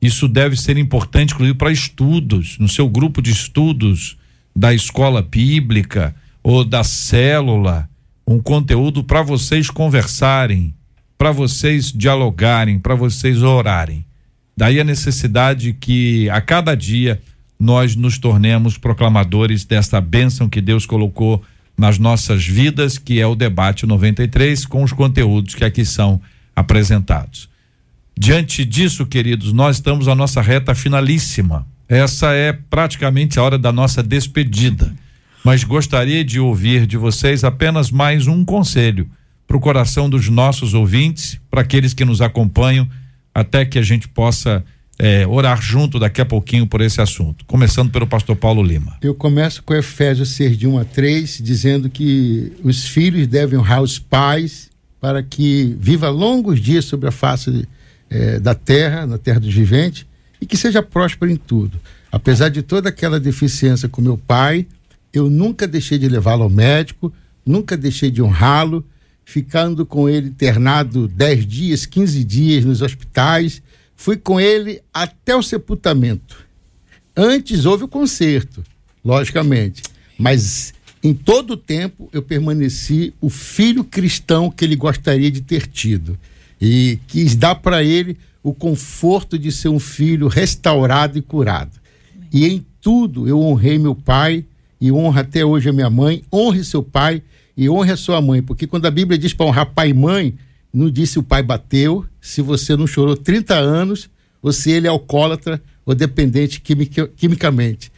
Isso 0.00 0.28
deve 0.28 0.56
ser 0.56 0.76
importante, 0.76 1.32
inclusive, 1.32 1.56
para 1.56 1.72
estudos, 1.72 2.58
no 2.58 2.68
seu 2.68 2.88
grupo 2.88 3.20
de 3.20 3.30
estudos 3.30 4.16
da 4.54 4.74
escola 4.74 5.22
bíblica 5.22 6.14
ou 6.42 6.64
da 6.64 6.84
célula, 6.84 7.88
um 8.26 8.40
conteúdo 8.40 9.02
para 9.02 9.22
vocês 9.22 9.70
conversarem, 9.70 10.74
para 11.16 11.32
vocês 11.32 11.92
dialogarem, 11.92 12.78
para 12.78 12.94
vocês 12.94 13.42
orarem. 13.42 14.04
Daí 14.58 14.80
a 14.80 14.84
necessidade 14.84 15.72
que 15.72 16.28
a 16.30 16.40
cada 16.40 16.74
dia 16.74 17.22
nós 17.60 17.94
nos 17.94 18.18
tornemos 18.18 18.76
proclamadores 18.76 19.64
desta 19.64 20.00
bênção 20.00 20.48
que 20.48 20.60
Deus 20.60 20.84
colocou 20.84 21.40
nas 21.76 21.96
nossas 21.96 22.44
vidas, 22.44 22.98
que 22.98 23.20
é 23.20 23.26
o 23.28 23.36
debate 23.36 23.86
93, 23.86 24.66
com 24.66 24.82
os 24.82 24.92
conteúdos 24.92 25.54
que 25.54 25.64
aqui 25.64 25.84
são 25.84 26.20
apresentados. 26.56 27.48
Diante 28.18 28.64
disso, 28.64 29.06
queridos, 29.06 29.52
nós 29.52 29.76
estamos 29.76 30.08
à 30.08 30.14
nossa 30.16 30.42
reta 30.42 30.74
finalíssima. 30.74 31.64
Essa 31.88 32.32
é 32.32 32.52
praticamente 32.52 33.38
a 33.38 33.44
hora 33.44 33.58
da 33.58 33.70
nossa 33.70 34.02
despedida. 34.02 34.92
Mas 35.44 35.62
gostaria 35.62 36.24
de 36.24 36.40
ouvir 36.40 36.84
de 36.84 36.96
vocês 36.96 37.44
apenas 37.44 37.92
mais 37.92 38.26
um 38.26 38.44
conselho 38.44 39.08
para 39.46 39.56
o 39.56 39.60
coração 39.60 40.10
dos 40.10 40.28
nossos 40.28 40.74
ouvintes, 40.74 41.40
para 41.48 41.60
aqueles 41.60 41.94
que 41.94 42.04
nos 42.04 42.20
acompanham 42.20 42.88
até 43.34 43.64
que 43.64 43.78
a 43.78 43.82
gente 43.82 44.08
possa 44.08 44.64
é, 44.98 45.26
orar 45.26 45.62
junto 45.62 45.98
daqui 45.98 46.20
a 46.20 46.26
pouquinho 46.26 46.66
por 46.66 46.80
esse 46.80 47.00
assunto. 47.00 47.44
Começando 47.46 47.90
pelo 47.90 48.06
pastor 48.06 48.34
Paulo 48.34 48.62
Lima. 48.62 48.96
Eu 49.00 49.14
começo 49.14 49.62
com 49.62 49.74
Efésios 49.74 50.30
6, 50.30 50.58
de 50.58 50.66
1 50.66 50.78
a 50.78 50.84
3, 50.84 51.40
dizendo 51.42 51.88
que 51.88 52.52
os 52.64 52.86
filhos 52.86 53.26
devem 53.26 53.58
honrar 53.58 53.82
os 53.82 53.98
pais 53.98 54.68
para 55.00 55.22
que 55.22 55.76
viva 55.78 56.08
longos 56.08 56.60
dias 56.60 56.84
sobre 56.84 57.08
a 57.08 57.12
face 57.12 57.66
é, 58.10 58.40
da 58.40 58.54
terra, 58.54 59.06
na 59.06 59.18
terra 59.18 59.38
dos 59.38 59.54
viventes, 59.54 60.04
e 60.40 60.46
que 60.46 60.56
seja 60.56 60.82
próspero 60.82 61.30
em 61.30 61.36
tudo. 61.36 61.78
Apesar 62.10 62.48
de 62.48 62.62
toda 62.62 62.88
aquela 62.88 63.20
deficiência 63.20 63.88
com 63.88 64.00
meu 64.00 64.18
pai, 64.18 64.66
eu 65.12 65.30
nunca 65.30 65.66
deixei 65.66 65.98
de 65.98 66.08
levá-lo 66.08 66.42
ao 66.42 66.50
médico, 66.50 67.12
nunca 67.46 67.76
deixei 67.76 68.10
de 68.10 68.22
honrá-lo, 68.22 68.84
ficando 69.28 69.84
com 69.84 70.08
ele 70.08 70.28
internado 70.28 71.06
10 71.06 71.46
dias, 71.46 71.84
15 71.84 72.24
dias 72.24 72.64
nos 72.64 72.80
hospitais. 72.80 73.60
Fui 73.94 74.16
com 74.16 74.40
ele 74.40 74.80
até 74.92 75.36
o 75.36 75.42
sepultamento. 75.42 76.46
Antes 77.14 77.66
houve 77.66 77.84
o 77.84 77.88
concerto, 77.88 78.64
logicamente, 79.04 79.82
mas 80.18 80.72
em 81.02 81.12
todo 81.12 81.50
o 81.50 81.56
tempo 81.58 82.08
eu 82.10 82.22
permaneci 82.22 83.12
o 83.20 83.28
filho 83.28 83.84
cristão 83.84 84.50
que 84.50 84.64
ele 84.64 84.74
gostaria 84.74 85.30
de 85.30 85.42
ter 85.42 85.66
tido 85.66 86.18
e 86.58 86.98
quis 87.06 87.36
dar 87.36 87.56
para 87.56 87.84
ele 87.84 88.16
o 88.42 88.54
conforto 88.54 89.38
de 89.38 89.52
ser 89.52 89.68
um 89.68 89.78
filho 89.78 90.26
restaurado 90.26 91.18
e 91.18 91.22
curado. 91.22 91.72
E 92.32 92.46
em 92.46 92.64
tudo 92.80 93.28
eu 93.28 93.38
honrei 93.38 93.78
meu 93.78 93.94
pai 93.94 94.42
e 94.80 94.90
honro 94.90 95.20
até 95.20 95.44
hoje 95.44 95.68
a 95.68 95.72
minha 95.72 95.90
mãe. 95.90 96.22
Honre 96.32 96.64
seu 96.64 96.82
pai 96.82 97.22
e 97.58 97.68
honre 97.68 97.90
a 97.90 97.96
sua 97.96 98.22
mãe, 98.22 98.40
porque 98.40 98.68
quando 98.68 98.86
a 98.86 98.90
Bíblia 98.90 99.18
diz 99.18 99.34
para 99.34 99.44
honrar 99.44 99.66
pai 99.74 99.88
e 99.88 99.92
mãe, 99.92 100.32
não 100.72 100.88
disse 100.88 101.14
se 101.14 101.18
o 101.18 101.24
pai 101.24 101.42
bateu, 101.42 102.06
se 102.20 102.40
você 102.40 102.76
não 102.76 102.86
chorou 102.86 103.16
30 103.16 103.52
anos, 103.52 104.08
ou 104.40 104.52
se 104.52 104.70
ele 104.70 104.86
é 104.86 104.90
alcoólatra 104.90 105.60
ou 105.84 105.92
dependente 105.92 106.60
quimica, 106.60 107.08
quimicamente. 107.08 107.90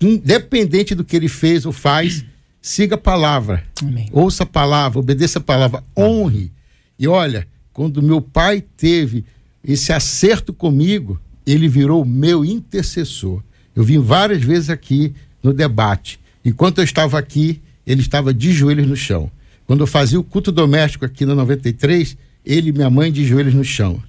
Independente 0.00 0.94
do 0.94 1.02
que 1.02 1.16
ele 1.16 1.26
fez 1.26 1.66
ou 1.66 1.72
faz, 1.72 2.24
siga 2.62 2.94
a 2.94 2.98
palavra. 2.98 3.64
Amém. 3.82 4.08
Ouça 4.12 4.44
a 4.44 4.46
palavra, 4.46 5.00
obedeça 5.00 5.40
a 5.40 5.42
palavra, 5.42 5.82
honre. 5.98 6.52
E 6.96 7.08
olha, 7.08 7.48
quando 7.72 8.00
meu 8.00 8.20
pai 8.20 8.62
teve 8.76 9.24
esse 9.64 9.92
acerto 9.92 10.52
comigo, 10.52 11.20
ele 11.44 11.66
virou 11.66 12.04
meu 12.04 12.44
intercessor. 12.44 13.42
Eu 13.74 13.82
vim 13.82 13.98
várias 13.98 14.44
vezes 14.44 14.70
aqui 14.70 15.12
no 15.42 15.52
debate. 15.52 16.20
Enquanto 16.44 16.78
eu 16.78 16.84
estava 16.84 17.18
aqui, 17.18 17.60
ele 17.92 18.00
estava 18.00 18.32
de 18.32 18.52
joelhos 18.52 18.86
no 18.86 18.96
chão. 18.96 19.30
Quando 19.66 19.80
eu 19.80 19.86
fazia 19.86 20.18
o 20.18 20.24
culto 20.24 20.50
doméstico 20.50 21.04
aqui 21.04 21.24
na 21.24 21.34
93, 21.34 22.16
ele 22.44 22.70
e 22.70 22.72
minha 22.72 22.90
mãe 22.90 23.12
de 23.12 23.24
joelhos 23.24 23.54
no 23.54 23.64
chão. 23.64 24.02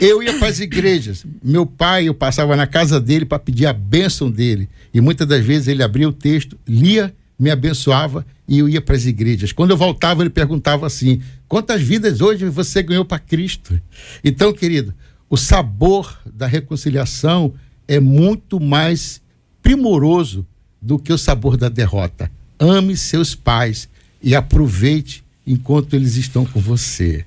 Eu 0.00 0.22
ia 0.22 0.38
para 0.38 0.48
as 0.48 0.60
igrejas. 0.60 1.26
Meu 1.42 1.66
pai, 1.66 2.08
eu 2.08 2.14
passava 2.14 2.56
na 2.56 2.66
casa 2.66 3.00
dele 3.00 3.24
para 3.24 3.38
pedir 3.38 3.66
a 3.66 3.72
bênção 3.72 4.30
dele. 4.30 4.68
E 4.92 5.00
muitas 5.00 5.26
das 5.26 5.44
vezes 5.44 5.68
ele 5.68 5.82
abria 5.82 6.08
o 6.08 6.12
texto, 6.12 6.58
lia, 6.66 7.14
me 7.38 7.50
abençoava 7.50 8.24
e 8.48 8.58
eu 8.58 8.68
ia 8.68 8.80
para 8.80 8.94
as 8.94 9.04
igrejas. 9.04 9.52
Quando 9.52 9.70
eu 9.70 9.76
voltava, 9.76 10.22
ele 10.22 10.30
perguntava 10.30 10.86
assim: 10.86 11.20
quantas 11.48 11.82
vidas 11.82 12.20
hoje 12.20 12.46
você 12.46 12.82
ganhou 12.82 13.04
para 13.04 13.18
Cristo? 13.18 13.78
Então, 14.22 14.52
querido, 14.52 14.94
o 15.28 15.36
sabor 15.36 16.18
da 16.24 16.46
reconciliação 16.46 17.54
é 17.86 18.00
muito 18.00 18.60
mais 18.60 19.20
primoroso 19.62 20.46
do 20.80 20.98
que 20.98 21.12
o 21.12 21.18
sabor 21.18 21.56
da 21.56 21.68
derrota. 21.68 22.30
Ame 22.64 22.96
seus 22.96 23.34
pais 23.34 23.90
e 24.22 24.34
aproveite 24.34 25.22
enquanto 25.46 25.94
eles 25.94 26.16
estão 26.16 26.46
com 26.46 26.58
você, 26.58 27.26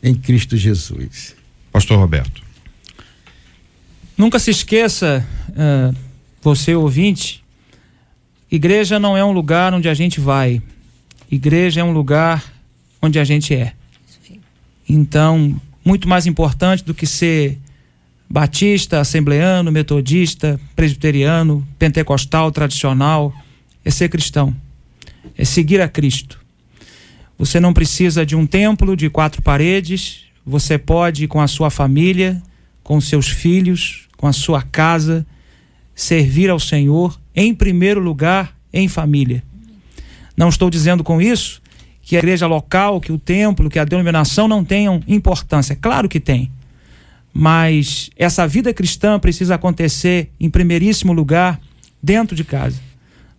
em 0.00 0.14
Cristo 0.14 0.56
Jesus. 0.56 1.34
Pastor 1.72 1.98
Roberto. 1.98 2.40
Nunca 4.16 4.38
se 4.38 4.52
esqueça, 4.52 5.26
uh, 5.50 5.96
você 6.40 6.76
ouvinte, 6.76 7.42
igreja 8.48 9.00
não 9.00 9.16
é 9.16 9.24
um 9.24 9.32
lugar 9.32 9.74
onde 9.74 9.88
a 9.88 9.94
gente 9.94 10.20
vai. 10.20 10.62
Igreja 11.28 11.80
é 11.80 11.84
um 11.84 11.92
lugar 11.92 12.44
onde 13.02 13.18
a 13.18 13.24
gente 13.24 13.52
é. 13.52 13.72
Então, 14.88 15.60
muito 15.84 16.08
mais 16.08 16.26
importante 16.26 16.84
do 16.84 16.94
que 16.94 17.08
ser 17.08 17.58
batista, 18.30 19.00
assembleano, 19.00 19.72
metodista, 19.72 20.60
presbiteriano, 20.76 21.66
pentecostal, 21.76 22.52
tradicional, 22.52 23.34
é 23.84 23.90
ser 23.90 24.08
cristão. 24.08 24.54
É 25.36 25.44
seguir 25.44 25.80
a 25.80 25.88
Cristo. 25.88 26.38
Você 27.38 27.60
não 27.60 27.72
precisa 27.72 28.24
de 28.24 28.34
um 28.34 28.46
templo 28.46 28.96
de 28.96 29.10
quatro 29.10 29.42
paredes, 29.42 30.24
você 30.44 30.78
pode, 30.78 31.26
com 31.26 31.40
a 31.40 31.48
sua 31.48 31.70
família, 31.70 32.42
com 32.82 33.00
seus 33.00 33.28
filhos, 33.28 34.08
com 34.16 34.26
a 34.26 34.32
sua 34.32 34.62
casa, 34.62 35.26
servir 35.94 36.50
ao 36.50 36.60
Senhor, 36.60 37.18
em 37.34 37.54
primeiro 37.54 38.00
lugar, 38.00 38.56
em 38.72 38.88
família. 38.88 39.42
Não 40.36 40.48
estou 40.48 40.70
dizendo 40.70 41.02
com 41.02 41.20
isso 41.20 41.60
que 42.00 42.14
a 42.14 42.20
igreja 42.20 42.46
local, 42.46 43.00
que 43.00 43.10
o 43.10 43.18
templo, 43.18 43.68
que 43.68 43.78
a 43.78 43.84
denominação 43.84 44.46
não 44.46 44.64
tenham 44.64 45.02
importância. 45.08 45.74
Claro 45.74 46.08
que 46.08 46.20
tem. 46.20 46.50
Mas 47.34 48.10
essa 48.16 48.46
vida 48.46 48.72
cristã 48.72 49.18
precisa 49.18 49.56
acontecer, 49.56 50.30
em 50.38 50.48
primeiríssimo 50.48 51.12
lugar, 51.12 51.60
dentro 52.02 52.36
de 52.36 52.44
casa. 52.44 52.85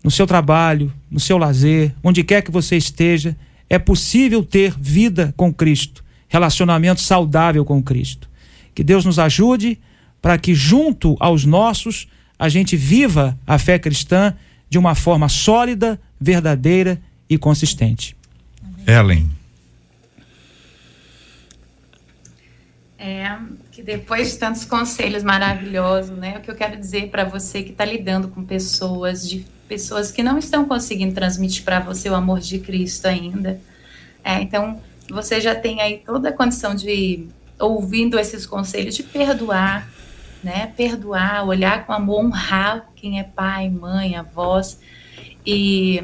No 0.07 0.11
seu 0.11 0.25
trabalho, 0.25 0.93
no 1.11 1.19
seu 1.19 1.37
lazer, 1.37 1.93
onde 2.01 2.23
quer 2.23 2.41
que 2.41 2.49
você 2.49 2.77
esteja, 2.77 3.35
é 3.69 3.77
possível 3.77 4.41
ter 4.41 4.73
vida 4.79 5.33
com 5.35 5.53
Cristo 5.53 6.01
relacionamento 6.27 7.01
saudável 7.01 7.63
com 7.63 7.81
Cristo. 7.81 8.29
Que 8.73 8.83
Deus 8.83 9.05
nos 9.05 9.17
ajude 9.17 9.77
para 10.21 10.37
que, 10.37 10.53
junto 10.53 11.15
aos 11.19 11.45
nossos, 11.45 12.07
a 12.37 12.49
gente 12.49 12.75
viva 12.75 13.37
a 13.45 13.57
fé 13.57 13.79
cristã 13.79 14.33
de 14.69 14.77
uma 14.77 14.93
forma 14.93 15.29
sólida, 15.29 15.99
verdadeira 16.19 16.99
e 17.29 17.37
consistente. 17.37 18.15
Ellen. 18.85 19.29
É, 22.99 23.37
que 23.71 23.81
depois 23.83 24.31
de 24.31 24.37
tantos 24.37 24.65
conselhos 24.65 25.23
maravilhosos, 25.23 26.17
né? 26.17 26.37
O 26.37 26.41
que 26.41 26.49
eu 26.49 26.55
quero 26.55 26.77
dizer 26.77 27.09
para 27.09 27.23
você 27.23 27.61
que 27.61 27.71
está 27.71 27.85
lidando 27.85 28.27
com 28.27 28.43
pessoas, 28.43 29.29
de 29.29 29.45
pessoas 29.67 30.11
que 30.11 30.23
não 30.23 30.37
estão 30.37 30.65
conseguindo 30.65 31.13
transmitir 31.13 31.63
para 31.63 31.79
você 31.79 32.09
o 32.09 32.15
amor 32.15 32.39
de 32.39 32.59
Cristo 32.59 33.05
ainda. 33.05 33.59
É, 34.23 34.41
então, 34.41 34.81
você 35.09 35.39
já 35.39 35.55
tem 35.55 35.81
aí 35.81 36.01
toda 36.05 36.29
a 36.29 36.33
condição 36.33 36.75
de, 36.75 37.27
ouvindo 37.59 38.19
esses 38.19 38.45
conselhos, 38.45 38.95
de 38.95 39.03
perdoar, 39.03 39.89
né? 40.43 40.73
Perdoar, 40.75 41.45
olhar 41.47 41.85
com 41.85 41.93
amor, 41.93 42.25
honrar 42.25 42.89
quem 42.95 43.19
é 43.19 43.23
pai, 43.23 43.69
mãe, 43.69 44.15
avós. 44.15 44.79
E 45.45 46.03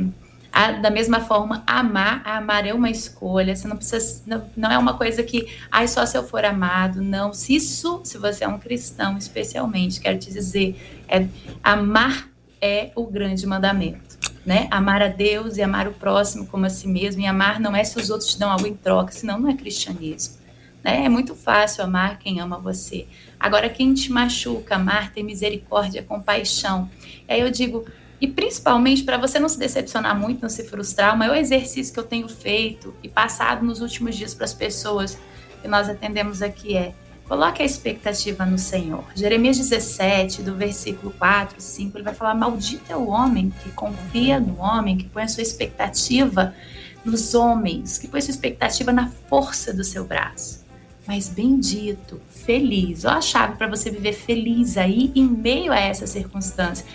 a, 0.51 0.71
da 0.71 0.89
mesma 0.89 1.19
forma, 1.19 1.63
amar, 1.65 2.21
amar 2.25 2.65
é 2.67 2.73
uma 2.73 2.89
escolha, 2.89 3.55
você 3.55 3.67
não 3.67 3.75
precisa, 3.75 4.21
não, 4.25 4.45
não 4.55 4.71
é 4.71 4.77
uma 4.77 4.95
coisa 4.95 5.23
que, 5.23 5.47
ai, 5.71 5.87
só 5.87 6.05
se 6.05 6.17
eu 6.17 6.23
for 6.23 6.45
amado, 6.45 7.01
não. 7.01 7.33
Se 7.33 7.55
isso, 7.55 8.01
se 8.03 8.17
você 8.17 8.43
é 8.43 8.47
um 8.47 8.59
cristão, 8.59 9.17
especialmente, 9.17 9.99
quero 9.99 10.19
te 10.19 10.31
dizer, 10.31 11.03
é 11.07 11.27
amar 11.63 12.32
é 12.63 12.91
o 12.95 13.05
grande 13.05 13.45
mandamento 13.45 14.23
né? 14.45 14.67
Amar 14.69 15.01
a 15.01 15.07
Deus 15.07 15.57
e 15.57 15.61
amar 15.61 15.87
o 15.87 15.93
próximo 15.93 16.45
como 16.47 16.65
a 16.65 16.69
si 16.69 16.87
mesmo. 16.87 17.21
E 17.21 17.25
amar 17.25 17.59
não 17.59 17.75
é 17.75 17.83
se 17.83 17.97
os 17.97 18.09
outros 18.09 18.31
te 18.31 18.39
dão 18.39 18.51
algo 18.51 18.67
em 18.67 18.75
troca, 18.75 19.11
senão 19.11 19.39
não 19.39 19.49
é 19.49 19.53
cristianismo. 19.53 20.35
Né? 20.83 21.05
É 21.05 21.09
muito 21.09 21.33
fácil 21.33 21.83
amar 21.83 22.19
quem 22.19 22.39
ama 22.39 22.57
você. 22.57 23.07
Agora, 23.39 23.69
quem 23.69 23.93
te 23.93 24.11
machuca, 24.11 24.75
amar, 24.75 25.13
ter 25.13 25.23
misericórdia, 25.23 26.03
compaixão. 26.03 26.89
E 27.27 27.33
aí 27.33 27.39
eu 27.39 27.49
digo, 27.49 27.85
e 28.19 28.27
principalmente 28.27 29.03
para 29.03 29.17
você 29.17 29.39
não 29.39 29.49
se 29.49 29.57
decepcionar 29.57 30.17
muito, 30.17 30.41
não 30.41 30.49
se 30.49 30.63
frustrar, 30.63 31.15
o 31.15 31.17
maior 31.17 31.37
exercício 31.37 31.93
que 31.93 31.99
eu 31.99 32.03
tenho 32.03 32.27
feito 32.27 32.93
e 33.01 33.07
passado 33.07 33.65
nos 33.65 33.81
últimos 33.81 34.15
dias 34.15 34.33
para 34.33 34.45
as 34.45 34.53
pessoas 34.53 35.17
que 35.61 35.67
nós 35.67 35.87
atendemos 35.87 36.41
aqui 36.41 36.75
é 36.75 36.93
Coloque 37.27 37.61
a 37.61 37.65
expectativa 37.65 38.45
no 38.45 38.57
Senhor. 38.57 39.05
Jeremias 39.15 39.57
17, 39.57 40.41
do 40.41 40.55
versículo 40.55 41.11
4, 41.11 41.59
5, 41.59 41.97
ele 41.97 42.03
vai 42.03 42.13
falar: 42.13 42.35
Maldito 42.35 42.91
é 42.91 42.95
o 42.95 43.07
homem 43.07 43.53
que 43.63 43.71
confia 43.71 44.39
no 44.39 44.59
homem, 44.59 44.97
que 44.97 45.05
põe 45.05 45.23
a 45.23 45.27
sua 45.27 45.43
expectativa 45.43 46.53
nos 47.05 47.33
homens, 47.33 47.97
que 47.97 48.07
põe 48.07 48.21
sua 48.21 48.31
expectativa 48.31 48.91
na 48.91 49.09
força 49.29 49.73
do 49.73 49.83
seu 49.83 50.05
braço. 50.05 50.63
Mas 51.07 51.27
bendito, 51.27 52.21
feliz, 52.29 53.03
olha 53.03 53.17
a 53.17 53.21
chave 53.21 53.57
para 53.57 53.67
você 53.67 53.89
viver 53.89 54.13
feliz 54.13 54.77
aí 54.77 55.11
em 55.15 55.25
meio 55.25 55.71
a 55.71 55.79
essa 55.79 56.07
circunstância. 56.07 56.85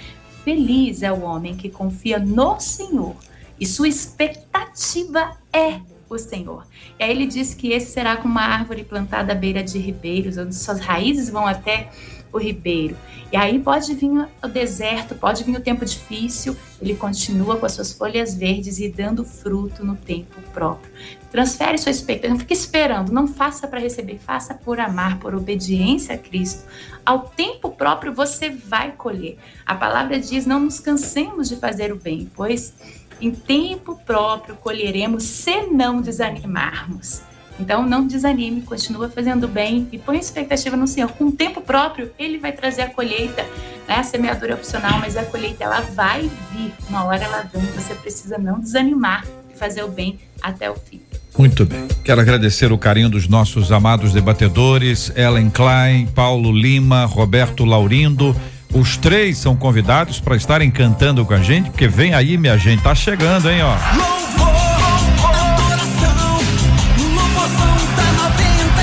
Feliz 0.44 1.02
é 1.02 1.12
o 1.12 1.22
homem 1.22 1.56
que 1.56 1.68
confia 1.68 2.18
no 2.18 2.58
Senhor 2.58 3.16
e 3.60 3.66
sua 3.66 3.88
expectativa 3.88 5.36
é 5.52 5.80
o 6.08 6.18
Senhor. 6.18 6.66
E 6.98 7.04
aí 7.04 7.10
ele 7.10 7.26
diz 7.26 7.54
que 7.54 7.72
esse 7.72 7.90
será 7.90 8.16
como 8.16 8.32
uma 8.32 8.42
árvore 8.42 8.84
plantada 8.84 9.32
à 9.32 9.34
beira 9.34 9.62
de 9.62 9.78
ribeiros, 9.78 10.38
onde 10.38 10.54
suas 10.54 10.80
raízes 10.80 11.28
vão 11.30 11.46
até 11.46 11.90
o 12.32 12.38
ribeiro. 12.38 12.96
E 13.30 13.36
aí 13.36 13.58
pode 13.58 13.94
vir 13.94 14.10
o 14.42 14.48
deserto, 14.48 15.14
pode 15.14 15.44
vir 15.44 15.56
o 15.56 15.60
tempo 15.60 15.84
difícil, 15.84 16.56
ele 16.80 16.94
continua 16.94 17.56
com 17.56 17.66
as 17.66 17.72
suas 17.72 17.92
folhas 17.92 18.34
verdes 18.34 18.78
e 18.78 18.88
dando 18.88 19.24
fruto 19.24 19.84
no 19.84 19.96
tempo 19.96 20.40
próprio. 20.52 20.90
Transfere 21.30 21.76
sua 21.76 21.90
expectativa, 21.90 22.32
não 22.32 22.40
fique 22.40 22.54
esperando, 22.54 23.12
não 23.12 23.26
faça 23.26 23.68
para 23.68 23.80
receber, 23.80 24.18
faça 24.18 24.54
por 24.54 24.80
amar, 24.80 25.18
por 25.18 25.34
obediência 25.34 26.14
a 26.14 26.18
Cristo. 26.18 26.64
Ao 27.04 27.20
tempo 27.20 27.70
próprio 27.70 28.14
você 28.14 28.48
vai 28.48 28.92
colher. 28.92 29.36
A 29.66 29.74
palavra 29.74 30.18
diz: 30.18 30.46
não 30.46 30.60
nos 30.60 30.80
cansemos 30.80 31.48
de 31.48 31.56
fazer 31.56 31.92
o 31.92 31.96
bem, 31.96 32.30
pois 32.34 32.72
em 33.20 33.30
tempo 33.30 33.98
próprio 34.04 34.56
colheremos 34.56 35.24
se 35.24 35.66
não 35.66 36.00
desanimarmos. 36.00 37.22
Então 37.60 37.84
não 37.84 38.06
desanime, 38.06 38.62
continua 38.62 39.08
fazendo 39.08 39.48
bem 39.48 39.88
e 39.90 39.98
põe 39.98 40.18
expectativa 40.18 40.76
no 40.76 40.86
Senhor. 40.86 41.10
Com 41.10 41.24
o 41.24 41.32
tempo 41.32 41.60
próprio, 41.60 42.12
Ele 42.18 42.38
vai 42.38 42.52
trazer 42.52 42.82
a 42.82 42.90
colheita. 42.90 43.42
Né? 43.86 43.96
A 43.96 44.02
semeadura 44.04 44.52
é 44.52 44.54
opcional, 44.54 45.00
mas 45.00 45.16
a 45.16 45.24
colheita 45.24 45.64
ela 45.64 45.80
vai 45.80 46.30
vir. 46.52 46.72
Uma 46.88 47.04
hora 47.04 47.24
ela 47.24 47.42
vem. 47.52 47.62
Você 47.72 47.94
precisa 47.94 48.38
não 48.38 48.60
desanimar 48.60 49.24
e 49.52 49.56
fazer 49.56 49.82
o 49.82 49.88
bem 49.88 50.18
até 50.40 50.70
o 50.70 50.76
fim. 50.76 51.00
Muito 51.36 51.64
bem. 51.64 51.88
Quero 52.04 52.20
agradecer 52.20 52.72
o 52.72 52.78
carinho 52.78 53.08
dos 53.08 53.28
nossos 53.28 53.72
amados 53.72 54.12
debatedores, 54.12 55.12
Ellen 55.16 55.50
Klein, 55.50 56.06
Paulo 56.06 56.52
Lima, 56.52 57.04
Roberto 57.06 57.64
Laurindo. 57.64 58.36
Os 58.72 58.96
três 58.96 59.38
são 59.38 59.56
convidados 59.56 60.20
para 60.20 60.36
estarem 60.36 60.70
cantando 60.70 61.24
com 61.24 61.34
a 61.34 61.42
gente, 61.42 61.70
porque 61.70 61.88
vem 61.88 62.14
aí, 62.14 62.36
minha 62.36 62.58
gente, 62.58 62.82
tá 62.82 62.94
chegando, 62.94 63.50
hein, 63.50 63.62
ó. 63.62 64.38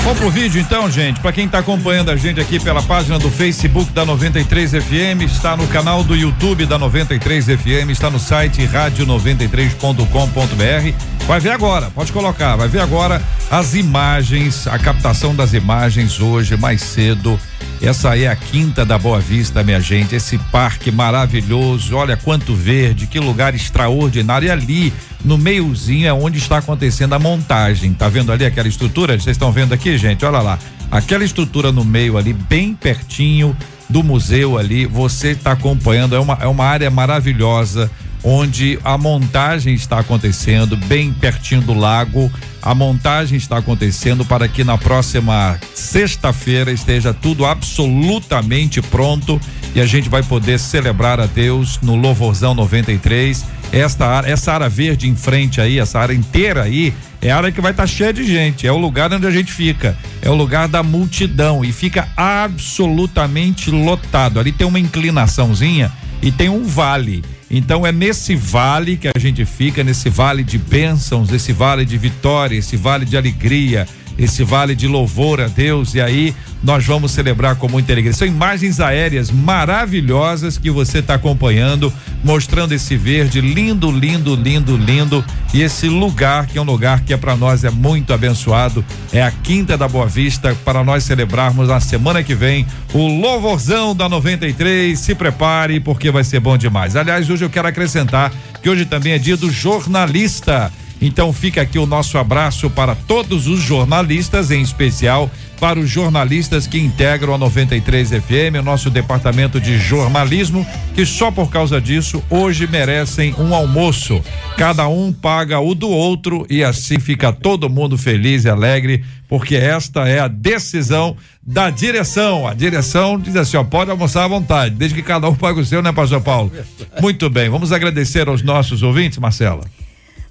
Vamos 0.06 0.20
pro 0.20 0.30
vídeo 0.30 0.60
então, 0.60 0.88
gente. 0.88 1.18
Para 1.18 1.32
quem 1.32 1.46
está 1.46 1.58
acompanhando 1.58 2.12
a 2.12 2.16
gente 2.16 2.40
aqui 2.40 2.60
pela 2.60 2.80
página 2.80 3.18
do 3.18 3.28
Facebook 3.28 3.92
da 3.92 4.04
93 4.04 4.70
FM, 4.70 5.22
está 5.24 5.56
no 5.56 5.66
canal 5.66 6.04
do 6.04 6.14
YouTube 6.14 6.64
da 6.64 6.78
93 6.78 7.46
FM, 7.46 7.90
está 7.90 8.08
no 8.08 8.20
site 8.20 8.62
rádio93.com.br. 8.62 11.15
Vai 11.26 11.40
ver 11.40 11.50
agora, 11.50 11.90
pode 11.90 12.12
colocar, 12.12 12.54
vai 12.54 12.68
ver 12.68 12.78
agora 12.78 13.20
as 13.50 13.74
imagens, 13.74 14.68
a 14.68 14.78
captação 14.78 15.34
das 15.34 15.54
imagens 15.54 16.20
hoje 16.20 16.56
mais 16.56 16.80
cedo. 16.80 17.36
Essa 17.82 18.16
é 18.16 18.28
a 18.28 18.36
quinta 18.36 18.84
da 18.84 18.96
Boa 18.96 19.18
Vista, 19.18 19.64
minha 19.64 19.80
gente. 19.80 20.14
Esse 20.14 20.38
parque 20.38 20.92
maravilhoso, 20.92 21.96
olha 21.96 22.16
quanto 22.16 22.54
verde, 22.54 23.08
que 23.08 23.18
lugar 23.18 23.56
extraordinário. 23.56 24.46
E 24.46 24.50
ali, 24.52 24.92
no 25.24 25.36
meiozinho, 25.36 26.06
é 26.06 26.12
onde 26.12 26.38
está 26.38 26.58
acontecendo 26.58 27.14
a 27.14 27.18
montagem. 27.18 27.92
Tá 27.92 28.08
vendo 28.08 28.30
ali 28.30 28.46
aquela 28.46 28.68
estrutura? 28.68 29.18
Vocês 29.18 29.34
estão 29.34 29.50
vendo 29.50 29.72
aqui, 29.72 29.98
gente? 29.98 30.24
Olha 30.24 30.38
lá. 30.40 30.58
Aquela 30.92 31.24
estrutura 31.24 31.72
no 31.72 31.84
meio 31.84 32.16
ali, 32.16 32.32
bem 32.32 32.72
pertinho 32.72 33.54
do 33.90 34.02
museu 34.04 34.56
ali, 34.56 34.86
você 34.86 35.30
está 35.30 35.52
acompanhando. 35.52 36.14
É 36.14 36.20
uma, 36.20 36.38
é 36.40 36.46
uma 36.46 36.64
área 36.64 36.88
maravilhosa 36.88 37.90
onde 38.28 38.76
a 38.82 38.98
montagem 38.98 39.72
está 39.72 40.00
acontecendo 40.00 40.76
bem 40.76 41.12
pertinho 41.12 41.60
do 41.60 41.72
lago. 41.72 42.28
A 42.60 42.74
montagem 42.74 43.38
está 43.38 43.58
acontecendo 43.58 44.24
para 44.24 44.48
que 44.48 44.64
na 44.64 44.76
próxima 44.76 45.56
sexta-feira 45.72 46.72
esteja 46.72 47.14
tudo 47.14 47.46
absolutamente 47.46 48.82
pronto 48.82 49.40
e 49.76 49.80
a 49.80 49.86
gente 49.86 50.08
vai 50.08 50.24
poder 50.24 50.58
celebrar 50.58 51.20
a 51.20 51.26
Deus 51.26 51.78
no 51.80 51.94
Louvorzão 51.94 52.52
93. 52.52 53.44
Esta 53.70 54.06
área, 54.06 54.28
essa 54.28 54.52
área 54.52 54.68
verde 54.68 55.08
em 55.08 55.14
frente 55.14 55.60
aí, 55.60 55.78
essa 55.78 56.00
área 56.00 56.14
inteira 56.14 56.64
aí, 56.64 56.92
é 57.22 57.30
a 57.30 57.36
área 57.36 57.52
que 57.52 57.60
vai 57.60 57.70
estar 57.70 57.84
tá 57.84 57.86
cheia 57.86 58.12
de 58.12 58.24
gente. 58.24 58.66
É 58.66 58.72
o 58.72 58.76
lugar 58.76 59.12
onde 59.12 59.26
a 59.28 59.30
gente 59.30 59.52
fica. 59.52 59.96
É 60.20 60.28
o 60.28 60.34
lugar 60.34 60.66
da 60.66 60.82
multidão 60.82 61.64
e 61.64 61.70
fica 61.70 62.08
absolutamente 62.16 63.70
lotado. 63.70 64.40
Ali 64.40 64.50
tem 64.50 64.66
uma 64.66 64.80
inclinaçãozinha 64.80 65.92
e 66.20 66.32
tem 66.32 66.48
um 66.48 66.64
vale. 66.64 67.22
Então 67.50 67.86
é 67.86 67.92
nesse 67.92 68.34
vale 68.34 68.96
que 68.96 69.08
a 69.08 69.18
gente 69.18 69.44
fica, 69.44 69.84
nesse 69.84 70.08
vale 70.08 70.42
de 70.42 70.58
bênçãos, 70.58 71.32
esse 71.32 71.52
vale 71.52 71.84
de 71.84 71.96
vitória, 71.96 72.56
esse 72.56 72.76
vale 72.76 73.04
de 73.04 73.16
alegria, 73.16 73.86
esse 74.18 74.42
vale 74.44 74.74
de 74.74 74.86
louvor 74.86 75.40
a 75.40 75.48
Deus. 75.48 75.94
E 75.94 76.00
aí 76.00 76.34
nós 76.62 76.84
vamos 76.84 77.12
celebrar 77.12 77.56
com 77.56 77.68
muita 77.68 77.92
alegria. 77.92 78.12
São 78.12 78.26
imagens 78.26 78.80
aéreas 78.80 79.30
maravilhosas 79.30 80.58
que 80.58 80.70
você 80.70 80.98
está 80.98 81.14
acompanhando, 81.14 81.92
mostrando 82.24 82.72
esse 82.72 82.96
verde 82.96 83.40
lindo, 83.40 83.90
lindo, 83.90 84.34
lindo, 84.34 84.76
lindo. 84.76 85.24
E 85.52 85.62
esse 85.62 85.88
lugar 85.88 86.46
que 86.46 86.58
é 86.58 86.60
um 86.60 86.64
lugar 86.64 87.00
que 87.00 87.12
é 87.12 87.16
para 87.16 87.36
nós 87.36 87.64
é 87.64 87.70
muito 87.70 88.12
abençoado. 88.12 88.84
É 89.12 89.22
a 89.22 89.30
Quinta 89.30 89.76
da 89.76 89.86
Boa 89.86 90.06
Vista 90.06 90.56
para 90.64 90.82
nós 90.82 91.04
celebrarmos 91.04 91.68
na 91.68 91.80
semana 91.80 92.22
que 92.22 92.34
vem 92.34 92.66
o 92.92 93.06
louvorzão 93.06 93.94
da 93.94 94.08
93. 94.08 94.98
Se 94.98 95.14
prepare 95.14 95.78
porque 95.80 96.10
vai 96.10 96.24
ser 96.24 96.40
bom 96.40 96.56
demais. 96.56 96.96
Aliás, 96.96 97.28
hoje 97.28 97.44
eu 97.44 97.50
quero 97.50 97.68
acrescentar 97.68 98.32
que 98.62 98.68
hoje 98.68 98.84
também 98.84 99.12
é 99.12 99.18
dia 99.18 99.36
do 99.36 99.50
jornalista. 99.50 100.72
Então 101.00 101.32
fica 101.32 101.60
aqui 101.60 101.78
o 101.78 101.86
nosso 101.86 102.16
abraço 102.18 102.70
para 102.70 102.94
todos 102.94 103.46
os 103.46 103.60
jornalistas, 103.60 104.50
em 104.50 104.62
especial 104.62 105.30
para 105.60 105.78
os 105.78 105.88
jornalistas 105.88 106.66
que 106.66 106.78
integram 106.78 107.34
a 107.34 107.38
93 107.38 108.10
FM, 108.10 108.60
o 108.60 108.62
nosso 108.62 108.90
departamento 108.90 109.60
de 109.60 109.78
jornalismo, 109.78 110.66
que 110.94 111.04
só 111.06 111.30
por 111.30 111.50
causa 111.50 111.80
disso 111.80 112.22
hoje 112.28 112.66
merecem 112.66 113.34
um 113.38 113.54
almoço. 113.54 114.22
Cada 114.56 114.86
um 114.88 115.12
paga 115.12 115.58
o 115.58 115.74
do 115.74 115.88
outro 115.88 116.46
e 116.50 116.62
assim 116.62 116.98
fica 116.98 117.32
todo 117.32 117.70
mundo 117.70 117.96
feliz 117.96 118.44
e 118.44 118.50
alegre, 118.50 119.04
porque 119.28 119.56
esta 119.56 120.08
é 120.08 120.20
a 120.20 120.28
decisão 120.28 121.16
da 121.42 121.70
direção. 121.70 122.46
A 122.46 122.54
direção 122.54 123.18
diz 123.18 123.36
assim: 123.36 123.56
ó, 123.56 123.64
pode 123.64 123.90
almoçar 123.90 124.24
à 124.24 124.28
vontade, 124.28 124.74
desde 124.74 124.96
que 124.96 125.02
cada 125.02 125.28
um 125.28 125.34
pague 125.34 125.60
o 125.60 125.64
seu, 125.64 125.82
né, 125.82 125.92
Pastor 125.92 126.20
Paulo? 126.20 126.52
Muito 127.00 127.30
bem, 127.30 127.48
vamos 127.48 127.72
agradecer 127.72 128.28
aos 128.28 128.42
nossos 128.42 128.82
ouvintes, 128.82 129.18
Marcela. 129.18 129.62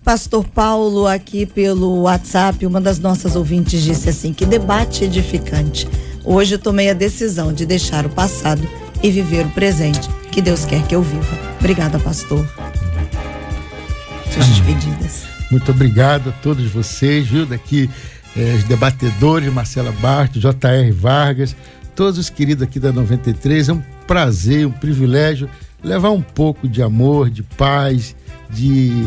Pastor 0.06 0.46
Paulo, 0.46 1.08
aqui 1.08 1.48
pelo 1.48 2.02
WhatsApp, 2.02 2.64
uma 2.68 2.80
das 2.80 3.00
nossas 3.00 3.36
ouvintes 3.36 3.82
disse 3.82 4.08
assim: 4.08 4.32
que 4.32 4.46
debate 4.46 5.04
edificante. 5.04 5.90
Hoje 6.24 6.54
eu 6.54 6.60
tomei 6.60 6.92
a 6.92 6.94
decisão 6.94 7.52
de 7.52 7.66
deixar 7.66 8.06
o 8.06 8.10
passado 8.10 8.62
e 9.02 9.10
viver 9.10 9.48
o 9.48 9.50
presente 9.50 10.08
que 10.32 10.44
Deus 10.44 10.64
quer 10.64 10.86
que 10.86 10.96
eu 10.96 11.02
viva. 11.02 11.36
Obrigada, 11.60 11.98
pastor. 11.98 12.48
Suas 14.32 14.48
despedidas. 14.48 15.24
Muito 15.50 15.72
obrigado 15.72 16.30
a 16.30 16.34
todos 16.34 16.70
vocês, 16.70 17.26
viu? 17.26 17.48
Daqui 17.48 17.90
eh, 18.38 18.54
os 18.60 18.64
debatedores, 18.66 19.52
Marcela 19.52 19.92
Bart, 19.92 20.36
J.R. 20.36 20.92
Vargas, 20.92 21.56
todos 21.96 22.20
os 22.20 22.30
queridos 22.30 22.62
aqui 22.62 22.80
da 22.80 22.92
93. 22.92 23.70
É 23.70 23.74
um 23.74 23.82
prazer, 24.06 24.68
um 24.68 24.72
privilégio 24.72 25.50
levar 25.84 26.12
um 26.12 26.22
pouco 26.22 26.68
de 26.68 26.84
amor, 26.84 27.28
de 27.28 27.42
paz, 27.42 28.16
de 28.52 29.04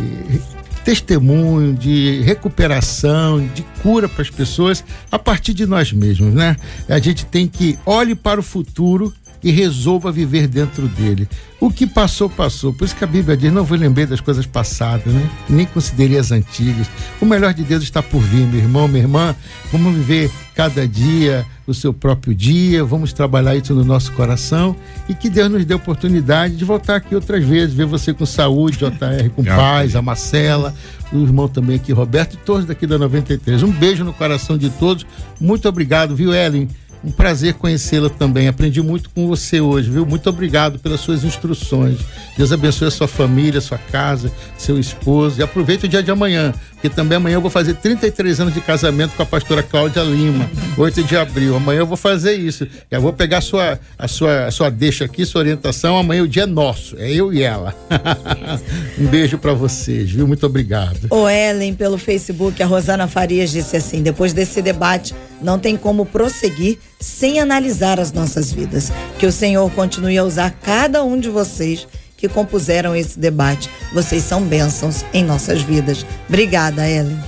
testemunho, 0.88 1.74
de 1.74 2.22
recuperação, 2.22 3.46
de 3.48 3.62
cura 3.82 4.08
para 4.08 4.22
as 4.22 4.30
pessoas 4.30 4.82
a 5.12 5.18
partir 5.18 5.52
de 5.52 5.66
nós 5.66 5.92
mesmos, 5.92 6.32
né? 6.32 6.56
A 6.88 6.98
gente 6.98 7.26
tem 7.26 7.46
que 7.46 7.78
olhe 7.84 8.14
para 8.14 8.40
o 8.40 8.42
futuro 8.42 9.12
e 9.42 9.50
resolva 9.50 10.10
viver 10.10 10.46
dentro 10.46 10.88
dele. 10.88 11.28
O 11.60 11.70
que 11.70 11.86
passou, 11.86 12.28
passou. 12.28 12.72
Por 12.72 12.84
isso 12.84 12.94
que 12.94 13.04
a 13.04 13.06
Bíblia 13.06 13.36
diz: 13.36 13.52
não 13.52 13.64
vou 13.64 13.76
lembrar 13.76 14.06
das 14.06 14.20
coisas 14.20 14.46
passadas, 14.46 15.12
né? 15.12 15.28
nem 15.48 15.66
considerei 15.66 16.18
as 16.18 16.30
antigas. 16.30 16.88
O 17.20 17.26
melhor 17.26 17.52
de 17.52 17.64
Deus 17.64 17.82
está 17.82 18.02
por 18.02 18.20
vir, 18.20 18.46
meu 18.46 18.60
irmão, 18.60 18.88
minha 18.88 19.02
irmã. 19.02 19.34
Vamos 19.72 19.94
viver 19.94 20.30
cada 20.54 20.86
dia 20.86 21.46
o 21.68 21.74
seu 21.74 21.92
próprio 21.92 22.34
dia, 22.34 22.82
vamos 22.82 23.12
trabalhar 23.12 23.54
isso 23.54 23.74
no 23.74 23.84
nosso 23.84 24.10
coração 24.12 24.74
e 25.06 25.14
que 25.14 25.28
Deus 25.28 25.50
nos 25.50 25.64
dê 25.66 25.74
oportunidade 25.74 26.56
de 26.56 26.64
voltar 26.64 26.96
aqui 26.96 27.14
outras 27.14 27.44
vezes, 27.44 27.74
ver 27.74 27.84
você 27.84 28.14
com 28.14 28.24
saúde, 28.24 28.78
JR 28.78 29.28
com 29.36 29.44
paz, 29.44 29.94
a 29.94 30.00
Marcela, 30.00 30.74
o 31.12 31.18
irmão 31.18 31.46
também 31.46 31.76
aqui, 31.76 31.92
Roberto, 31.92 32.34
e 32.34 32.36
todos 32.38 32.64
daqui 32.64 32.86
da 32.86 32.96
93. 32.96 33.62
Um 33.62 33.70
beijo 33.70 34.02
no 34.02 34.14
coração 34.14 34.56
de 34.56 34.70
todos. 34.70 35.06
Muito 35.38 35.68
obrigado, 35.68 36.16
viu, 36.16 36.34
Ellen? 36.34 36.68
Um 37.04 37.12
prazer 37.12 37.54
conhecê-la 37.54 38.10
também. 38.10 38.48
Aprendi 38.48 38.82
muito 38.82 39.10
com 39.10 39.26
você 39.26 39.60
hoje, 39.60 39.90
viu? 39.90 40.04
Muito 40.04 40.28
obrigado 40.28 40.78
pelas 40.78 41.00
suas 41.00 41.22
instruções. 41.22 41.98
Deus 42.36 42.52
abençoe 42.52 42.88
a 42.88 42.90
sua 42.90 43.08
família, 43.08 43.58
a 43.58 43.62
sua 43.62 43.78
casa, 43.78 44.32
seu 44.56 44.78
esposo. 44.78 45.40
E 45.40 45.42
aproveite 45.42 45.86
o 45.86 45.88
dia 45.88 46.02
de 46.02 46.10
amanhã, 46.10 46.52
porque 46.72 46.88
também 46.88 47.16
amanhã 47.16 47.34
eu 47.34 47.40
vou 47.40 47.50
fazer 47.50 47.74
33 47.74 48.40
anos 48.40 48.54
de 48.54 48.60
casamento 48.60 49.14
com 49.16 49.22
a 49.22 49.26
pastora 49.26 49.62
Cláudia 49.62 50.02
Lima, 50.02 50.50
8 50.76 51.04
de 51.04 51.16
abril. 51.16 51.56
Amanhã 51.56 51.80
eu 51.80 51.86
vou 51.86 51.96
fazer 51.96 52.34
isso. 52.34 52.66
Já 52.90 52.98
vou 52.98 53.12
pegar 53.12 53.38
a 53.38 53.42
sua, 53.42 53.78
a 53.96 54.08
sua, 54.08 54.46
a 54.46 54.50
sua 54.50 54.70
deixa 54.70 55.04
aqui, 55.04 55.24
sua 55.24 55.40
orientação. 55.40 55.96
Amanhã 55.96 56.22
o 56.22 56.28
dia 56.28 56.42
é 56.42 56.46
nosso, 56.46 56.96
é 56.98 57.10
eu 57.12 57.32
e 57.32 57.42
ela. 57.42 57.74
um 58.98 59.06
beijo 59.06 59.38
para 59.38 59.52
vocês, 59.52 60.10
viu? 60.10 60.26
Muito 60.26 60.44
obrigado. 60.46 61.06
O 61.10 61.28
Ellen, 61.28 61.74
pelo 61.74 61.96
Facebook, 61.96 62.60
a 62.62 62.66
Rosana 62.66 63.06
Farias 63.06 63.50
disse 63.50 63.76
assim: 63.76 64.02
depois 64.02 64.32
desse 64.32 64.60
debate, 64.60 65.14
não 65.40 65.58
tem 65.58 65.76
como 65.76 66.06
prosseguir 66.06 66.78
sem 67.00 67.40
analisar 67.40 68.00
as 68.00 68.12
nossas 68.12 68.52
vidas. 68.52 68.92
Que 69.18 69.26
o 69.26 69.32
Senhor 69.32 69.70
continue 69.72 70.18
a 70.18 70.24
usar 70.24 70.50
cada 70.50 71.02
um 71.04 71.18
de 71.18 71.28
vocês 71.28 71.86
que 72.16 72.28
compuseram 72.28 72.94
esse 72.94 73.18
debate. 73.18 73.70
Vocês 73.92 74.24
são 74.24 74.42
bênçãos 74.42 75.04
em 75.14 75.24
nossas 75.24 75.62
vidas. 75.62 76.04
Obrigada, 76.28 76.88
Ellen. 76.88 77.18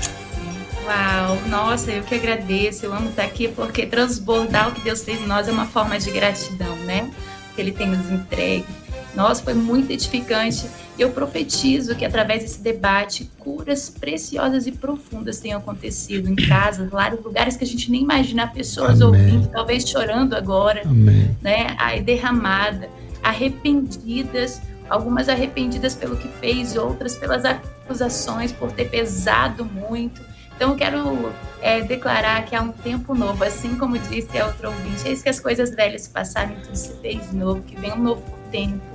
Uau, 0.84 1.38
nossa, 1.46 1.92
eu 1.92 2.02
que 2.02 2.16
agradeço, 2.16 2.84
eu 2.84 2.92
amo 2.92 3.10
estar 3.10 3.22
aqui 3.22 3.46
porque 3.46 3.86
transbordar 3.86 4.68
o 4.68 4.72
que 4.72 4.80
Deus 4.80 5.04
fez 5.04 5.20
em 5.20 5.26
nós 5.26 5.46
é 5.46 5.52
uma 5.52 5.66
forma 5.66 5.96
de 5.98 6.10
gratidão, 6.10 6.74
né? 6.78 7.08
Que 7.54 7.60
Ele 7.60 7.70
tem 7.70 7.86
nos 7.86 8.10
entregue. 8.10 8.66
Nossa, 9.14 9.42
foi 9.42 9.54
muito 9.54 9.90
edificante. 9.90 10.68
Eu 10.98 11.10
profetizo 11.10 11.94
que 11.94 12.04
através 12.04 12.42
desse 12.42 12.60
debate, 12.60 13.30
curas 13.38 13.88
preciosas 13.88 14.66
e 14.66 14.72
profundas 14.72 15.40
tenham 15.40 15.58
acontecido 15.58 16.28
em 16.28 16.36
casas, 16.36 16.90
lares, 16.90 17.22
lugares 17.22 17.56
que 17.56 17.64
a 17.64 17.66
gente 17.66 17.90
nem 17.90 18.02
imagina, 18.02 18.46
pessoas 18.46 19.00
Amém. 19.00 19.20
ouvindo, 19.20 19.48
talvez 19.48 19.88
chorando 19.88 20.34
agora, 20.34 20.82
Amém. 20.84 21.36
né? 21.42 21.74
Aí 21.78 22.02
derramada, 22.02 22.88
arrependidas, 23.22 24.60
algumas 24.88 25.28
arrependidas 25.28 25.94
pelo 25.94 26.16
que 26.16 26.28
fez, 26.40 26.76
outras 26.76 27.16
pelas 27.16 27.44
acusações 27.44 28.52
por 28.52 28.72
ter 28.72 28.88
pesado 28.88 29.64
muito. 29.64 30.30
Então, 30.60 30.72
eu 30.72 30.76
quero 30.76 31.32
é, 31.62 31.80
declarar 31.80 32.44
que 32.44 32.54
há 32.54 32.60
um 32.60 32.70
tempo 32.70 33.14
novo, 33.14 33.42
assim 33.42 33.76
como 33.76 33.98
disse 33.98 34.36
a 34.38 34.46
outra 34.46 34.68
ouvinte, 34.68 35.08
eis 35.08 35.22
que 35.22 35.30
as 35.30 35.40
coisas 35.40 35.74
velhas 35.74 36.02
se 36.02 36.10
passaram 36.10 36.52
e 36.52 36.56
tudo 36.56 36.74
se 36.74 36.92
fez 37.00 37.30
de 37.30 37.34
novo, 37.34 37.62
que 37.62 37.80
vem 37.80 37.92
um 37.92 38.02
novo 38.02 38.22
tempo, 38.50 38.89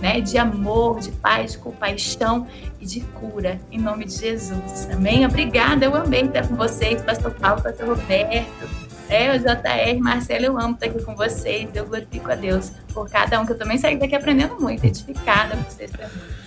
né, 0.00 0.20
de 0.20 0.38
amor, 0.38 1.00
de 1.00 1.10
paz, 1.10 1.52
de 1.52 1.58
compaixão 1.58 2.46
e 2.80 2.86
de 2.86 3.00
cura, 3.00 3.60
em 3.70 3.78
nome 3.78 4.04
de 4.04 4.16
Jesus. 4.16 4.88
Amém? 4.92 5.26
Obrigada, 5.26 5.84
eu 5.84 5.94
amei 5.94 6.22
estar 6.22 6.46
com 6.46 6.56
vocês, 6.56 7.02
Pastor 7.02 7.32
Paulo, 7.32 7.62
Pastor 7.62 7.88
Roberto, 7.88 8.68
é, 9.08 9.34
o 9.34 9.38
JR, 9.38 10.00
Marcelo, 10.00 10.44
eu 10.44 10.58
amo 10.58 10.74
estar 10.74 10.86
aqui 10.86 11.02
com 11.02 11.16
vocês, 11.16 11.68
eu 11.74 11.86
glorifico 11.86 12.30
a 12.30 12.34
Deus 12.34 12.72
por 12.92 13.08
cada 13.08 13.40
um, 13.40 13.46
que 13.46 13.52
eu 13.52 13.58
também 13.58 13.78
saí 13.78 13.96
daqui 13.96 14.14
aprendendo 14.14 14.60
muito, 14.60 14.84
edificada 14.84 15.56
por 15.56 15.64
vocês 15.64 15.90
também. 15.90 16.38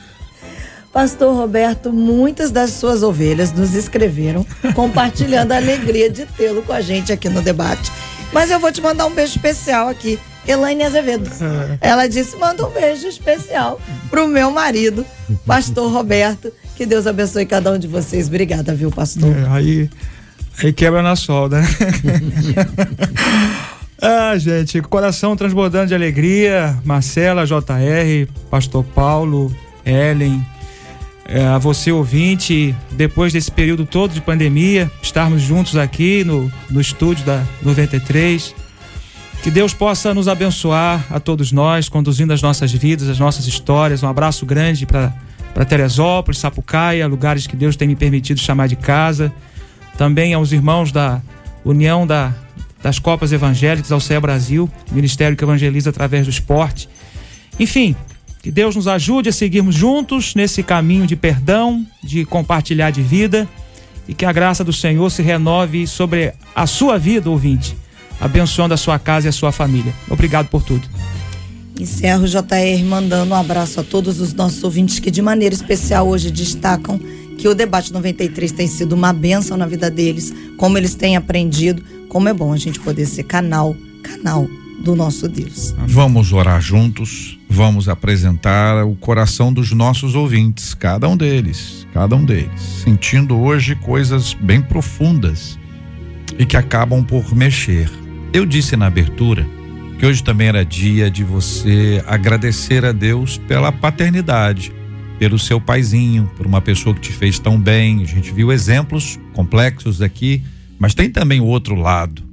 Pastor 0.93 1.33
Roberto, 1.33 1.91
muitas 1.91 2.51
das 2.51 2.71
suas 2.71 3.01
ovelhas 3.01 3.51
nos 3.53 3.73
escreveram 3.73 4.45
compartilhando 4.75 5.53
a 5.53 5.55
alegria 5.55 6.09
de 6.09 6.25
tê-lo 6.25 6.61
com 6.63 6.73
a 6.73 6.81
gente 6.81 7.11
aqui 7.11 7.29
no 7.29 7.41
debate. 7.41 7.91
Mas 8.31 8.51
eu 8.51 8.59
vou 8.59 8.71
te 8.71 8.81
mandar 8.81 9.05
um 9.05 9.11
beijo 9.11 9.35
especial 9.35 9.87
aqui. 9.87 10.19
Elaine 10.47 10.83
Azevedo. 10.83 11.29
Ela 11.79 12.07
disse: 12.07 12.35
manda 12.37 12.65
um 12.65 12.71
beijo 12.71 13.07
especial 13.07 13.79
pro 14.09 14.27
meu 14.27 14.51
marido, 14.51 15.05
Pastor 15.45 15.91
Roberto. 15.91 16.51
Que 16.75 16.85
Deus 16.85 17.05
abençoe 17.05 17.45
cada 17.45 17.71
um 17.71 17.77
de 17.77 17.87
vocês. 17.87 18.27
Obrigada, 18.27 18.73
viu, 18.73 18.89
pastor? 18.89 19.29
É, 19.29 19.47
aí, 19.49 19.89
aí 20.63 20.73
quebra 20.73 21.03
na 21.03 21.15
solda, 21.15 21.61
né? 21.61 21.67
ah, 24.01 24.35
gente, 24.37 24.81
coração 24.81 25.35
transbordando 25.35 25.87
de 25.87 25.93
alegria. 25.93 26.75
Marcela, 26.83 27.45
JR, 27.45 28.27
Pastor 28.49 28.83
Paulo, 28.83 29.55
Ellen, 29.85 30.43
é, 31.25 31.45
a 31.45 31.57
você 31.57 31.91
ouvinte, 31.91 32.75
depois 32.91 33.31
desse 33.31 33.51
período 33.51 33.85
todo 33.85 34.11
de 34.11 34.21
pandemia, 34.21 34.91
estarmos 35.01 35.41
juntos 35.41 35.77
aqui 35.77 36.23
no, 36.23 36.51
no 36.69 36.81
estúdio 36.81 37.23
da 37.25 37.43
93. 37.61 38.55
Que 39.43 39.49
Deus 39.49 39.73
possa 39.73 40.13
nos 40.13 40.27
abençoar 40.27 41.03
a 41.09 41.19
todos 41.19 41.51
nós, 41.51 41.89
conduzindo 41.89 42.31
as 42.31 42.43
nossas 42.43 42.71
vidas, 42.71 43.09
as 43.09 43.17
nossas 43.17 43.47
histórias. 43.47 44.03
Um 44.03 44.07
abraço 44.07 44.45
grande 44.45 44.85
para 44.85 45.65
Teresópolis, 45.67 46.37
Sapucaia, 46.37 47.07
lugares 47.07 47.47
que 47.47 47.55
Deus 47.55 47.75
tem 47.75 47.87
me 47.87 47.95
permitido 47.95 48.39
chamar 48.39 48.67
de 48.67 48.75
casa. 48.75 49.33
Também 49.97 50.35
aos 50.35 50.51
irmãos 50.51 50.91
da 50.91 51.21
União 51.65 52.05
da, 52.05 52.35
das 52.83 52.99
Copas 52.99 53.31
Evangélicas, 53.33 53.91
ao 53.91 53.99
CEA 53.99 54.21
Brasil, 54.21 54.69
ministério 54.91 55.35
que 55.35 55.43
evangeliza 55.43 55.89
através 55.89 56.27
do 56.27 56.29
esporte. 56.29 56.87
Enfim, 57.59 57.95
que 58.43 58.51
Deus 58.51 58.75
nos 58.75 58.87
ajude 58.87 59.29
a 59.29 59.33
seguirmos 59.33 59.73
juntos 59.73 60.35
nesse 60.35 60.61
caminho 60.61 61.07
de 61.07 61.15
perdão, 61.15 61.83
de 62.03 62.25
compartilhar 62.25 62.91
de 62.91 63.01
vida 63.01 63.49
e 64.07 64.13
que 64.13 64.25
a 64.25 64.31
graça 64.31 64.63
do 64.63 64.71
Senhor 64.71 65.09
se 65.09 65.23
renove 65.23 65.87
sobre 65.87 66.31
a 66.55 66.67
sua 66.67 66.99
vida, 66.99 67.27
ouvinte, 67.27 67.75
abençoando 68.21 68.73
a 68.73 68.77
sua 68.77 68.99
casa 68.99 69.27
e 69.27 69.29
a 69.29 69.33
sua 69.33 69.51
família. 69.51 69.93
Obrigado 70.09 70.47
por 70.47 70.63
tudo. 70.63 70.87
Encerro 71.79 72.25
o 72.25 72.27
JR 72.27 72.83
mandando 72.87 73.33
um 73.33 73.35
abraço 73.35 73.79
a 73.79 73.83
todos 73.83 74.19
os 74.19 74.33
nossos 74.33 74.63
ouvintes 74.63 74.99
que 74.99 75.09
de 75.09 75.21
maneira 75.21 75.55
especial 75.55 76.07
hoje 76.07 76.29
destacam 76.29 76.99
que 77.37 77.47
o 77.47 77.55
debate 77.55 77.91
93 77.91 78.51
tem 78.51 78.67
sido 78.67 78.93
uma 78.93 79.11
benção 79.11 79.57
na 79.57 79.65
vida 79.65 79.89
deles, 79.89 80.31
como 80.57 80.77
eles 80.77 80.93
têm 80.93 81.17
aprendido, 81.17 81.81
como 82.07 82.29
é 82.29 82.33
bom 82.33 82.53
a 82.53 82.57
gente 82.57 82.79
poder 82.79 83.07
ser 83.07 83.23
canal, 83.23 83.75
canal 84.03 84.47
do 84.83 84.95
nosso 84.95 85.27
Deus. 85.27 85.73
Vamos 85.87 86.33
orar 86.33 86.61
juntos, 86.61 87.39
vamos 87.49 87.89
apresentar 87.89 88.85
o 88.85 88.95
coração 88.95 89.51
dos 89.51 89.71
nossos 89.71 90.13
ouvintes, 90.13 90.75
cada 90.75 91.07
um 91.09 91.17
deles, 91.17 91.87
cada 91.93 92.15
um 92.15 92.23
deles, 92.23 92.61
sentindo 92.83 93.39
hoje 93.39 93.75
coisas 93.75 94.35
bem 94.35 94.61
profundas 94.61 95.57
e 96.37 96.45
que 96.45 96.57
acabam 96.57 97.03
por 97.03 97.35
mexer. 97.35 97.89
Eu 98.33 98.45
disse 98.45 98.77
na 98.77 98.87
abertura 98.87 99.45
que 99.99 100.05
hoje 100.05 100.23
também 100.23 100.47
era 100.47 100.63
dia 100.63 101.11
de 101.11 101.21
você 101.21 102.01
agradecer 102.07 102.85
a 102.85 102.93
Deus 102.93 103.37
pela 103.37 103.73
paternidade, 103.73 104.71
pelo 105.19 105.37
seu 105.37 105.59
paizinho, 105.59 106.31
por 106.37 106.47
uma 106.47 106.61
pessoa 106.61 106.95
que 106.95 107.01
te 107.01 107.11
fez 107.11 107.37
tão 107.37 107.59
bem. 107.59 108.01
A 108.01 108.05
gente 108.05 108.31
viu 108.31 108.49
exemplos 108.49 109.19
complexos 109.33 110.01
aqui, 110.01 110.41
mas 110.79 110.93
tem 110.93 111.09
também 111.09 111.41
o 111.41 111.45
outro 111.45 111.75
lado 111.75 112.23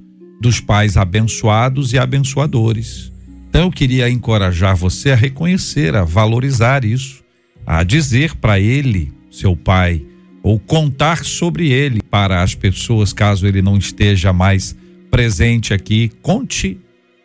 dos 0.41 0.61
pais 0.61 0.97
abençoados 0.97 1.93
e 1.93 1.99
abençoadores. 1.99 3.13
Então 3.51 3.63
eu 3.63 3.71
queria 3.73 4.09
encorajar 4.09 4.77
você 4.77 5.11
a 5.11 5.17
reconhecer, 5.17 5.97
a 5.97 6.05
valorizar 6.05 6.85
isso, 6.85 7.25
a 7.67 7.83
dizer 7.83 8.37
para 8.37 8.61
ele, 8.61 9.13
seu 9.33 9.57
pai, 9.57 10.01
ou 10.45 10.61
contar 10.61 11.25
sobre 11.25 11.73
ele 11.73 12.01
para 12.09 12.41
as 12.41 12.55
pessoas, 12.55 13.13
caso 13.13 13.49
ele 13.49 13.61
não 13.61 13.77
esteja 13.77 14.33
mais 14.33 14.77
presente 15.11 15.75
aqui. 15.75 16.11
Conte 16.23 16.79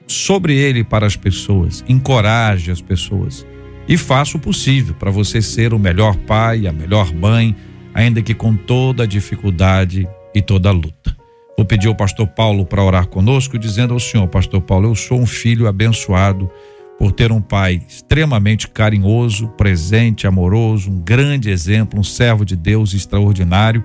sobre 0.08 0.56
ele 0.56 0.84
para 0.84 1.06
as 1.06 1.16
pessoas, 1.16 1.84
encoraje 1.88 2.72
as 2.72 2.82
pessoas 2.82 3.46
e 3.88 3.98
faça 3.98 4.38
o 4.38 4.40
possível 4.40 4.96
para 4.96 5.12
você 5.12 5.42
ser 5.42 5.74
o 5.74 5.80
melhor 5.80 6.16
pai, 6.16 6.68
a 6.68 6.72
melhor 6.72 7.14
mãe, 7.14 7.56
ainda 7.94 8.22
que 8.22 8.34
com 8.34 8.56
toda 8.56 9.04
a 9.04 9.08
dificuldade 9.08 10.08
e 10.34 10.42
toda 10.42 10.70
a 10.70 10.72
luta. 10.72 11.16
Vou 11.58 11.66
pedir 11.66 11.88
ao 11.88 11.96
pastor 11.96 12.28
Paulo 12.28 12.66
para 12.66 12.84
orar 12.84 13.08
conosco, 13.08 13.60
dizendo 13.60 13.94
ao 13.94 14.00
senhor, 14.00 14.28
pastor 14.28 14.62
Paulo, 14.62 14.90
eu 14.90 14.96
sou 14.96 15.20
um 15.20 15.26
filho 15.26 15.68
abençoado 15.68 16.50
por 16.98 17.12
ter 17.12 17.32
um 17.32 17.42
pai 17.42 17.82
extremamente 17.88 18.68
carinhoso, 18.68 19.50
presente, 19.50 20.26
amoroso, 20.26 20.90
um 20.90 21.00
grande 21.00 21.50
exemplo, 21.50 22.00
um 22.00 22.04
servo 22.04 22.46
de 22.46 22.56
Deus 22.56 22.94
extraordinário 22.94 23.84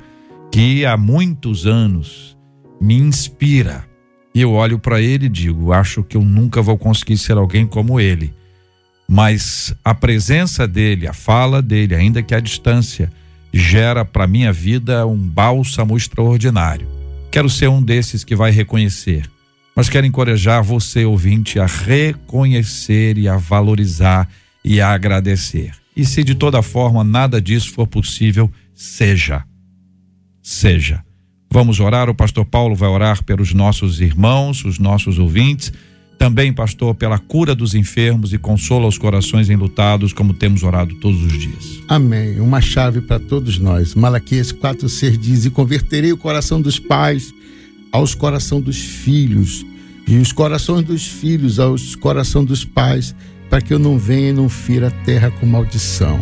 que 0.51 0.87
há 0.87 0.97
muitos 0.97 1.67
anos 1.67 2.39
me 2.81 2.95
inspira. 2.95 3.88
E 4.39 4.41
eu 4.41 4.53
olho 4.53 4.79
para 4.79 5.01
ele 5.01 5.27
e 5.27 5.29
digo: 5.29 5.73
acho 5.73 6.05
que 6.05 6.17
eu 6.17 6.23
nunca 6.23 6.63
vou 6.63 6.79
conseguir 6.79 7.19
ser 7.19 7.37
alguém 7.37 7.67
como 7.67 7.99
ele. 7.99 8.33
Mas 9.11 9.75
a 9.85 9.93
presença 9.93 10.65
dele, 10.65 11.09
a 11.09 11.13
fala 11.13 11.61
dele, 11.61 11.97
ainda 11.97 12.23
que 12.23 12.33
à 12.33 12.39
distância, 12.39 13.11
gera 13.53 14.05
para 14.05 14.29
minha 14.29 14.53
vida 14.53 15.05
um 15.09 15.19
bálsamo 15.19 15.97
extraordinário. 15.97 16.87
Quero 17.33 17.51
ser 17.51 17.69
um 17.69 17.83
desses 17.83 18.23
que 18.23 18.37
vai 18.37 18.53
reconhecer, 18.53 19.29
mas 19.75 19.89
quero 19.89 20.07
encorajar 20.07 20.63
você, 20.63 21.05
ouvinte, 21.05 21.59
a 21.59 21.67
reconhecer 21.67 23.19
e 23.19 23.29
a 23.29 23.37
valorizar 23.37 24.29
e 24.65 24.81
a 24.81 24.93
agradecer. 24.93 25.73
E 25.97 26.05
se 26.05 26.23
de 26.23 26.37
toda 26.37 26.63
forma 26.63 27.03
nada 27.03 27.43
disso 27.43 27.73
for 27.73 27.89
possível, 27.89 28.49
seja. 28.73 29.43
Seja. 30.41 31.08
Vamos 31.51 31.81
orar, 31.81 32.11
o 32.11 32.15
pastor 32.15 32.45
Paulo 32.45 32.75
vai 32.75 32.89
orar 32.89 33.25
pelos 33.25 33.55
nossos 33.55 34.01
irmãos, 34.01 34.65
os 34.65 34.79
nossos 34.79 35.19
ouvintes. 35.19 35.73
Também, 36.19 36.53
pastor, 36.53 36.95
pela 36.95 37.19
cura 37.19 37.55
dos 37.55 37.75
enfermos 37.75 38.33
e 38.33 38.39
consola 38.39 38.89
os 38.89 38.99
corações 38.99 39.49
enlutados, 39.49 40.13
como 40.13 40.35
temos 40.35 40.63
orado 40.63 40.95
todos 40.97 41.23
os 41.23 41.39
dias. 41.39 41.81
Amém. 41.89 42.41
Uma 42.41 42.61
chave 42.61 43.01
para 43.01 43.21
todos 43.21 43.59
nós. 43.59 43.95
Malaquias 43.95 44.53
4,6 44.53 45.17
diz: 45.17 45.45
E 45.45 45.51
converterei 45.51 46.13
o 46.13 46.17
coração 46.17 46.61
dos 46.61 46.79
pais 46.79 47.33
aos 47.93 48.15
coração 48.15 48.61
dos 48.61 48.79
filhos, 48.79 49.65
e 50.07 50.17
os 50.17 50.33
corações 50.33 50.85
dos 50.85 51.07
filhos 51.07 51.59
aos 51.59 51.95
coração 51.95 52.45
dos 52.45 52.65
pais, 52.65 53.15
para 53.49 53.61
que 53.61 53.73
eu 53.73 53.79
não 53.79 53.99
venha 53.99 54.31
e 54.31 54.33
não 54.33 54.49
fira 54.49 54.89
a 54.89 54.91
terra 54.91 55.31
com 55.31 55.47
maldição. 55.47 56.21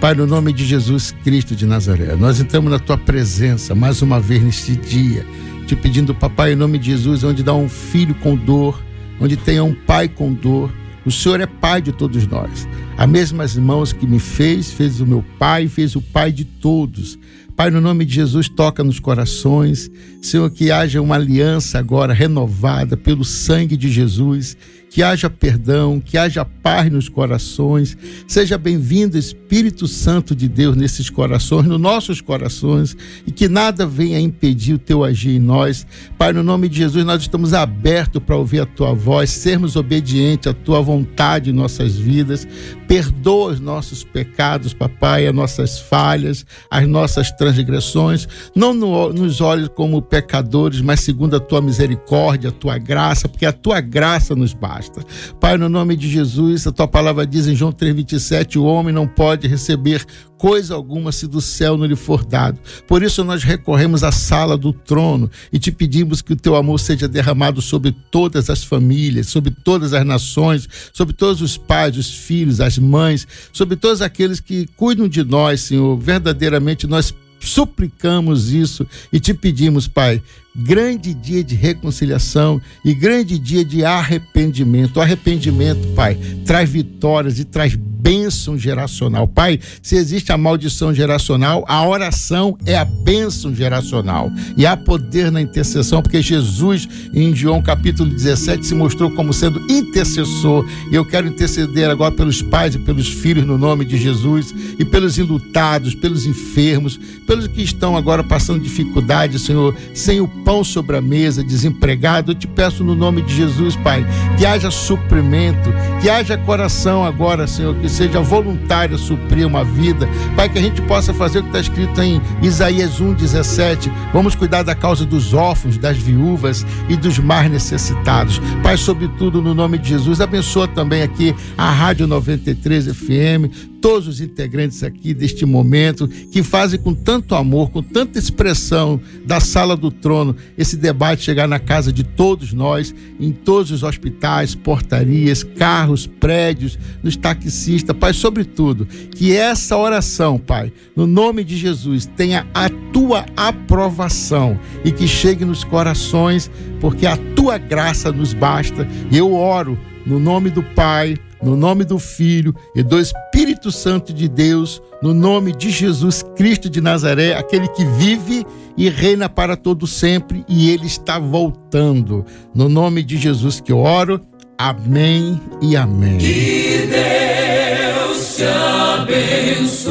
Pai, 0.00 0.14
no 0.14 0.26
nome 0.26 0.50
de 0.50 0.64
Jesus 0.64 1.14
Cristo 1.22 1.54
de 1.54 1.66
Nazaré, 1.66 2.16
nós 2.16 2.40
entramos 2.40 2.70
na 2.70 2.78
tua 2.78 2.96
presença 2.96 3.74
mais 3.74 4.00
uma 4.00 4.18
vez 4.18 4.42
neste 4.42 4.74
dia, 4.74 5.26
te 5.66 5.76
pedindo, 5.76 6.14
papai, 6.14 6.54
em 6.54 6.56
nome 6.56 6.78
de 6.78 6.86
Jesus, 6.86 7.22
onde 7.22 7.42
dá 7.42 7.52
um 7.52 7.68
filho 7.68 8.14
com 8.14 8.34
dor, 8.34 8.82
onde 9.20 9.36
tenha 9.36 9.62
um 9.62 9.74
pai 9.74 10.08
com 10.08 10.32
dor. 10.32 10.72
O 11.04 11.10
Senhor 11.10 11.38
é 11.38 11.46
pai 11.46 11.82
de 11.82 11.92
todos 11.92 12.26
nós. 12.26 12.66
As 12.96 13.06
mesmas 13.06 13.54
mãos 13.56 13.92
que 13.92 14.06
me 14.06 14.18
fez, 14.18 14.72
fez 14.72 15.02
o 15.02 15.06
meu 15.06 15.22
pai, 15.38 15.68
fez 15.68 15.94
o 15.94 16.00
pai 16.00 16.32
de 16.32 16.46
todos. 16.46 17.18
Pai, 17.54 17.70
no 17.70 17.78
nome 17.78 18.06
de 18.06 18.14
Jesus, 18.14 18.48
toca 18.48 18.82
nos 18.82 18.98
corações. 18.98 19.90
Senhor, 20.22 20.50
que 20.50 20.70
haja 20.70 21.02
uma 21.02 21.16
aliança 21.16 21.78
agora 21.78 22.14
renovada 22.14 22.96
pelo 22.96 23.22
sangue 23.22 23.76
de 23.76 23.90
Jesus 23.90 24.56
que 24.90 25.04
haja 25.04 25.30
perdão, 25.30 26.02
que 26.04 26.18
haja 26.18 26.44
paz 26.44 26.90
nos 26.90 27.08
corações. 27.08 27.96
Seja 28.26 28.58
bem-vindo, 28.58 29.16
Espírito 29.16 29.86
Santo 29.86 30.34
de 30.34 30.48
Deus, 30.48 30.74
nesses 30.74 31.08
corações, 31.08 31.64
nos 31.66 31.80
nossos 31.80 32.20
corações, 32.20 32.96
e 33.24 33.30
que 33.30 33.48
nada 33.48 33.86
venha 33.86 34.18
impedir 34.18 34.74
o 34.74 34.78
teu 34.78 35.04
agir 35.04 35.36
em 35.36 35.38
nós. 35.38 35.86
Pai, 36.18 36.32
no 36.32 36.42
nome 36.42 36.68
de 36.68 36.78
Jesus, 36.78 37.06
nós 37.06 37.22
estamos 37.22 37.54
abertos 37.54 38.20
para 38.20 38.36
ouvir 38.36 38.60
a 38.60 38.66
tua 38.66 38.92
voz, 38.92 39.30
sermos 39.30 39.76
obedientes 39.76 40.48
à 40.48 40.52
tua 40.52 40.82
vontade 40.82 41.50
em 41.50 41.52
nossas 41.52 41.94
vidas. 41.94 42.46
Perdoa 42.90 43.52
os 43.52 43.60
nossos 43.60 44.02
pecados, 44.02 44.74
papai, 44.74 45.24
as 45.24 45.32
nossas 45.32 45.78
falhas, 45.78 46.44
as 46.68 46.88
nossas 46.88 47.30
transgressões. 47.30 48.26
Não 48.52 48.74
nos 48.74 49.40
olhe 49.40 49.68
como 49.68 50.02
pecadores, 50.02 50.80
mas 50.80 50.98
segundo 50.98 51.36
a 51.36 51.40
tua 51.40 51.62
misericórdia, 51.62 52.50
a 52.50 52.52
tua 52.52 52.78
graça, 52.78 53.28
porque 53.28 53.46
a 53.46 53.52
tua 53.52 53.80
graça 53.80 54.34
nos 54.34 54.52
basta. 54.52 55.04
Pai, 55.38 55.56
no 55.56 55.68
nome 55.68 55.94
de 55.94 56.10
Jesus, 56.10 56.66
a 56.66 56.72
tua 56.72 56.88
palavra 56.88 57.24
diz 57.24 57.46
em 57.46 57.54
João 57.54 57.70
3,27: 57.70 58.56
o 58.56 58.64
homem 58.64 58.92
não 58.92 59.06
pode 59.06 59.46
receber 59.46 60.04
coisa 60.40 60.74
alguma 60.74 61.12
se 61.12 61.26
do 61.26 61.38
céu 61.38 61.76
não 61.76 61.84
lhe 61.84 61.94
for 61.94 62.24
dado. 62.24 62.58
Por 62.88 63.02
isso 63.02 63.22
nós 63.22 63.42
recorremos 63.44 64.02
à 64.02 64.10
sala 64.10 64.56
do 64.56 64.72
trono 64.72 65.30
e 65.52 65.58
te 65.58 65.70
pedimos 65.70 66.22
que 66.22 66.32
o 66.32 66.36
teu 66.36 66.56
amor 66.56 66.80
seja 66.80 67.06
derramado 67.06 67.60
sobre 67.60 67.94
todas 68.10 68.48
as 68.48 68.64
famílias, 68.64 69.26
sobre 69.26 69.50
todas 69.50 69.92
as 69.92 70.02
nações, 70.02 70.66
sobre 70.94 71.12
todos 71.12 71.42
os 71.42 71.58
pais, 71.58 71.98
os 71.98 72.10
filhos, 72.10 72.58
as 72.58 72.78
mães, 72.78 73.28
sobre 73.52 73.76
todos 73.76 74.00
aqueles 74.00 74.40
que 74.40 74.66
cuidam 74.78 75.06
de 75.06 75.22
nós, 75.22 75.60
Senhor. 75.60 75.98
Verdadeiramente 75.98 76.86
nós 76.86 77.14
suplicamos 77.38 78.50
isso 78.50 78.86
e 79.12 79.20
te 79.20 79.34
pedimos, 79.34 79.86
Pai, 79.86 80.22
grande 80.56 81.12
dia 81.12 81.44
de 81.44 81.54
reconciliação 81.54 82.58
e 82.82 82.94
grande 82.94 83.38
dia 83.38 83.62
de 83.62 83.84
arrependimento. 83.84 84.96
O 84.96 85.00
arrependimento, 85.02 85.86
Pai, 85.88 86.18
traz 86.46 86.70
vitórias 86.70 87.38
e 87.38 87.44
traz 87.44 87.76
bênção 88.00 88.58
geracional. 88.58 89.28
Pai, 89.28 89.58
se 89.82 89.96
existe 89.96 90.32
a 90.32 90.38
maldição 90.38 90.94
geracional, 90.94 91.64
a 91.68 91.86
oração 91.86 92.56
é 92.64 92.76
a 92.76 92.84
bênção 92.84 93.54
geracional. 93.54 94.30
E 94.56 94.66
há 94.66 94.76
poder 94.76 95.30
na 95.30 95.40
intercessão, 95.40 96.02
porque 96.02 96.22
Jesus, 96.22 96.88
em 97.12 97.34
João 97.34 97.62
capítulo 97.62 98.10
17, 98.10 98.66
se 98.66 98.74
mostrou 98.74 99.10
como 99.10 99.32
sendo 99.32 99.60
intercessor. 99.70 100.66
E 100.90 100.94
eu 100.94 101.04
quero 101.04 101.28
interceder 101.28 101.90
agora 101.90 102.12
pelos 102.12 102.42
pais 102.42 102.74
e 102.74 102.78
pelos 102.78 103.08
filhos 103.08 103.44
no 103.46 103.58
nome 103.58 103.84
de 103.84 103.96
Jesus 103.96 104.54
e 104.78 104.84
pelos 104.84 105.18
enlutados, 105.18 105.94
pelos 105.94 106.26
enfermos, 106.26 106.98
pelos 107.26 107.46
que 107.46 107.62
estão 107.62 107.96
agora 107.96 108.24
passando 108.24 108.62
dificuldade, 108.62 109.38
Senhor, 109.38 109.76
sem 109.94 110.20
o 110.20 110.28
pão 110.28 110.64
sobre 110.64 110.96
a 110.96 111.00
mesa, 111.00 111.44
desempregado. 111.44 112.32
Eu 112.32 112.34
te 112.34 112.46
peço 112.46 112.82
no 112.82 112.94
nome 112.94 113.22
de 113.22 113.34
Jesus, 113.34 113.76
Pai, 113.76 114.06
que 114.38 114.46
haja 114.46 114.70
suprimento, 114.70 115.70
que 116.00 116.08
haja 116.08 116.38
coração 116.38 117.04
agora, 117.04 117.46
Senhor, 117.46 117.74
que 117.76 117.88
seja 117.90 118.20
voluntário 118.20 118.96
suprir 118.96 119.46
uma 119.46 119.64
vida. 119.64 120.08
Pai, 120.36 120.48
que 120.48 120.58
a 120.58 120.62
gente 120.62 120.80
possa 120.82 121.12
fazer 121.12 121.40
o 121.40 121.42
que 121.42 121.48
está 121.48 121.60
escrito 121.60 122.00
em 122.00 122.20
Isaías 122.42 123.00
1, 123.00 123.14
17. 123.14 123.90
Vamos 124.12 124.34
cuidar 124.34 124.62
da 124.62 124.74
causa 124.74 125.04
dos 125.04 125.34
órfãos, 125.34 125.76
das 125.76 125.96
viúvas 125.96 126.64
e 126.88 126.96
dos 126.96 127.18
mais 127.18 127.50
necessitados. 127.50 128.40
Pai, 128.62 128.76
sobretudo 128.76 129.42
no 129.42 129.54
nome 129.54 129.78
de 129.78 129.90
Jesus, 129.90 130.20
abençoa 130.20 130.68
também 130.68 131.02
aqui 131.02 131.34
a 131.56 131.70
Rádio 131.70 132.06
93 132.06 132.86
FM, 132.96 133.69
todos 133.80 134.06
os 134.06 134.20
integrantes 134.20 134.82
aqui 134.82 135.14
deste 135.14 135.44
momento 135.44 136.06
que 136.08 136.42
fazem 136.42 136.78
com 136.78 136.94
tanto 136.94 137.34
amor, 137.34 137.70
com 137.70 137.82
tanta 137.82 138.18
expressão 138.18 139.00
da 139.24 139.40
sala 139.40 139.76
do 139.76 139.90
trono, 139.90 140.36
esse 140.56 140.76
debate 140.76 141.22
chegar 141.22 141.48
na 141.48 141.58
casa 141.58 141.92
de 141.92 142.04
todos 142.04 142.52
nós, 142.52 142.94
em 143.18 143.32
todos 143.32 143.70
os 143.70 143.82
hospitais, 143.82 144.54
portarias, 144.54 145.42
carros, 145.42 146.06
prédios, 146.06 146.78
nos 147.02 147.16
taxistas, 147.16 147.96
Pai, 147.96 148.12
sobretudo, 148.12 148.86
que 148.86 149.34
essa 149.34 149.76
oração, 149.76 150.38
Pai, 150.38 150.72
no 150.94 151.06
nome 151.06 151.42
de 151.44 151.56
Jesus, 151.56 152.06
tenha 152.06 152.46
a 152.54 152.68
tua 152.92 153.26
aprovação 153.36 154.58
e 154.84 154.92
que 154.92 155.08
chegue 155.08 155.44
nos 155.44 155.64
corações, 155.64 156.50
porque 156.80 157.06
a 157.06 157.16
tua 157.16 157.58
graça 157.58 158.12
nos 158.12 158.32
basta. 158.32 158.86
E 159.10 159.16
eu 159.16 159.34
oro 159.34 159.78
no 160.06 160.18
nome 160.18 160.50
do 160.50 160.62
Pai, 160.62 161.16
no 161.42 161.56
nome 161.56 161.84
do 161.84 161.98
Filho 161.98 162.54
e 162.74 162.82
do 162.82 162.98
Espírito 162.98 163.72
Santo 163.72 164.12
de 164.12 164.28
Deus, 164.28 164.82
no 165.02 165.14
nome 165.14 165.54
de 165.56 165.70
Jesus 165.70 166.22
Cristo 166.36 166.68
de 166.68 166.80
Nazaré, 166.80 167.34
aquele 167.34 167.68
que 167.68 167.84
vive 167.84 168.46
e 168.76 168.88
reina 168.88 169.28
para 169.28 169.56
todo 169.56 169.86
sempre 169.86 170.44
e 170.48 170.70
ele 170.70 170.86
está 170.86 171.18
voltando. 171.18 172.24
No 172.54 172.68
nome 172.68 173.02
de 173.02 173.16
Jesus 173.16 173.60
que 173.60 173.72
eu 173.72 173.78
oro. 173.78 174.20
Amém 174.58 175.40
e 175.62 175.74
amém. 175.76 176.18
Que 176.18 176.86
Deus 176.86 178.36
te 178.36 178.44
abençoe. 178.44 179.90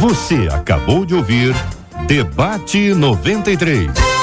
Você 0.00 0.48
acabou 0.52 1.04
de 1.04 1.14
ouvir 1.14 1.54
Debate 2.06 2.94
93. 2.94 4.21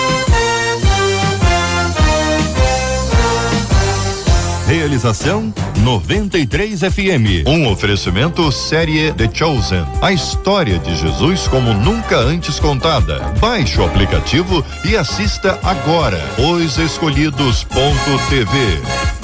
Realização 4.69 5.51
93 5.79 6.81
FM. 6.81 7.47
Um 7.47 7.71
oferecimento 7.71 8.51
série 8.51 9.11
The 9.11 9.27
Chosen. 9.33 9.83
A 9.99 10.11
história 10.11 10.77
de 10.77 10.95
Jesus 10.95 11.47
como 11.47 11.73
nunca 11.73 12.19
antes 12.19 12.59
contada. 12.59 13.17
Baixe 13.39 13.81
o 13.81 13.83
aplicativo 13.83 14.63
e 14.85 14.95
assista 14.95 15.59
agora. 15.63 16.23
Os 16.37 16.77
Escolhidos.tv. 16.77 19.18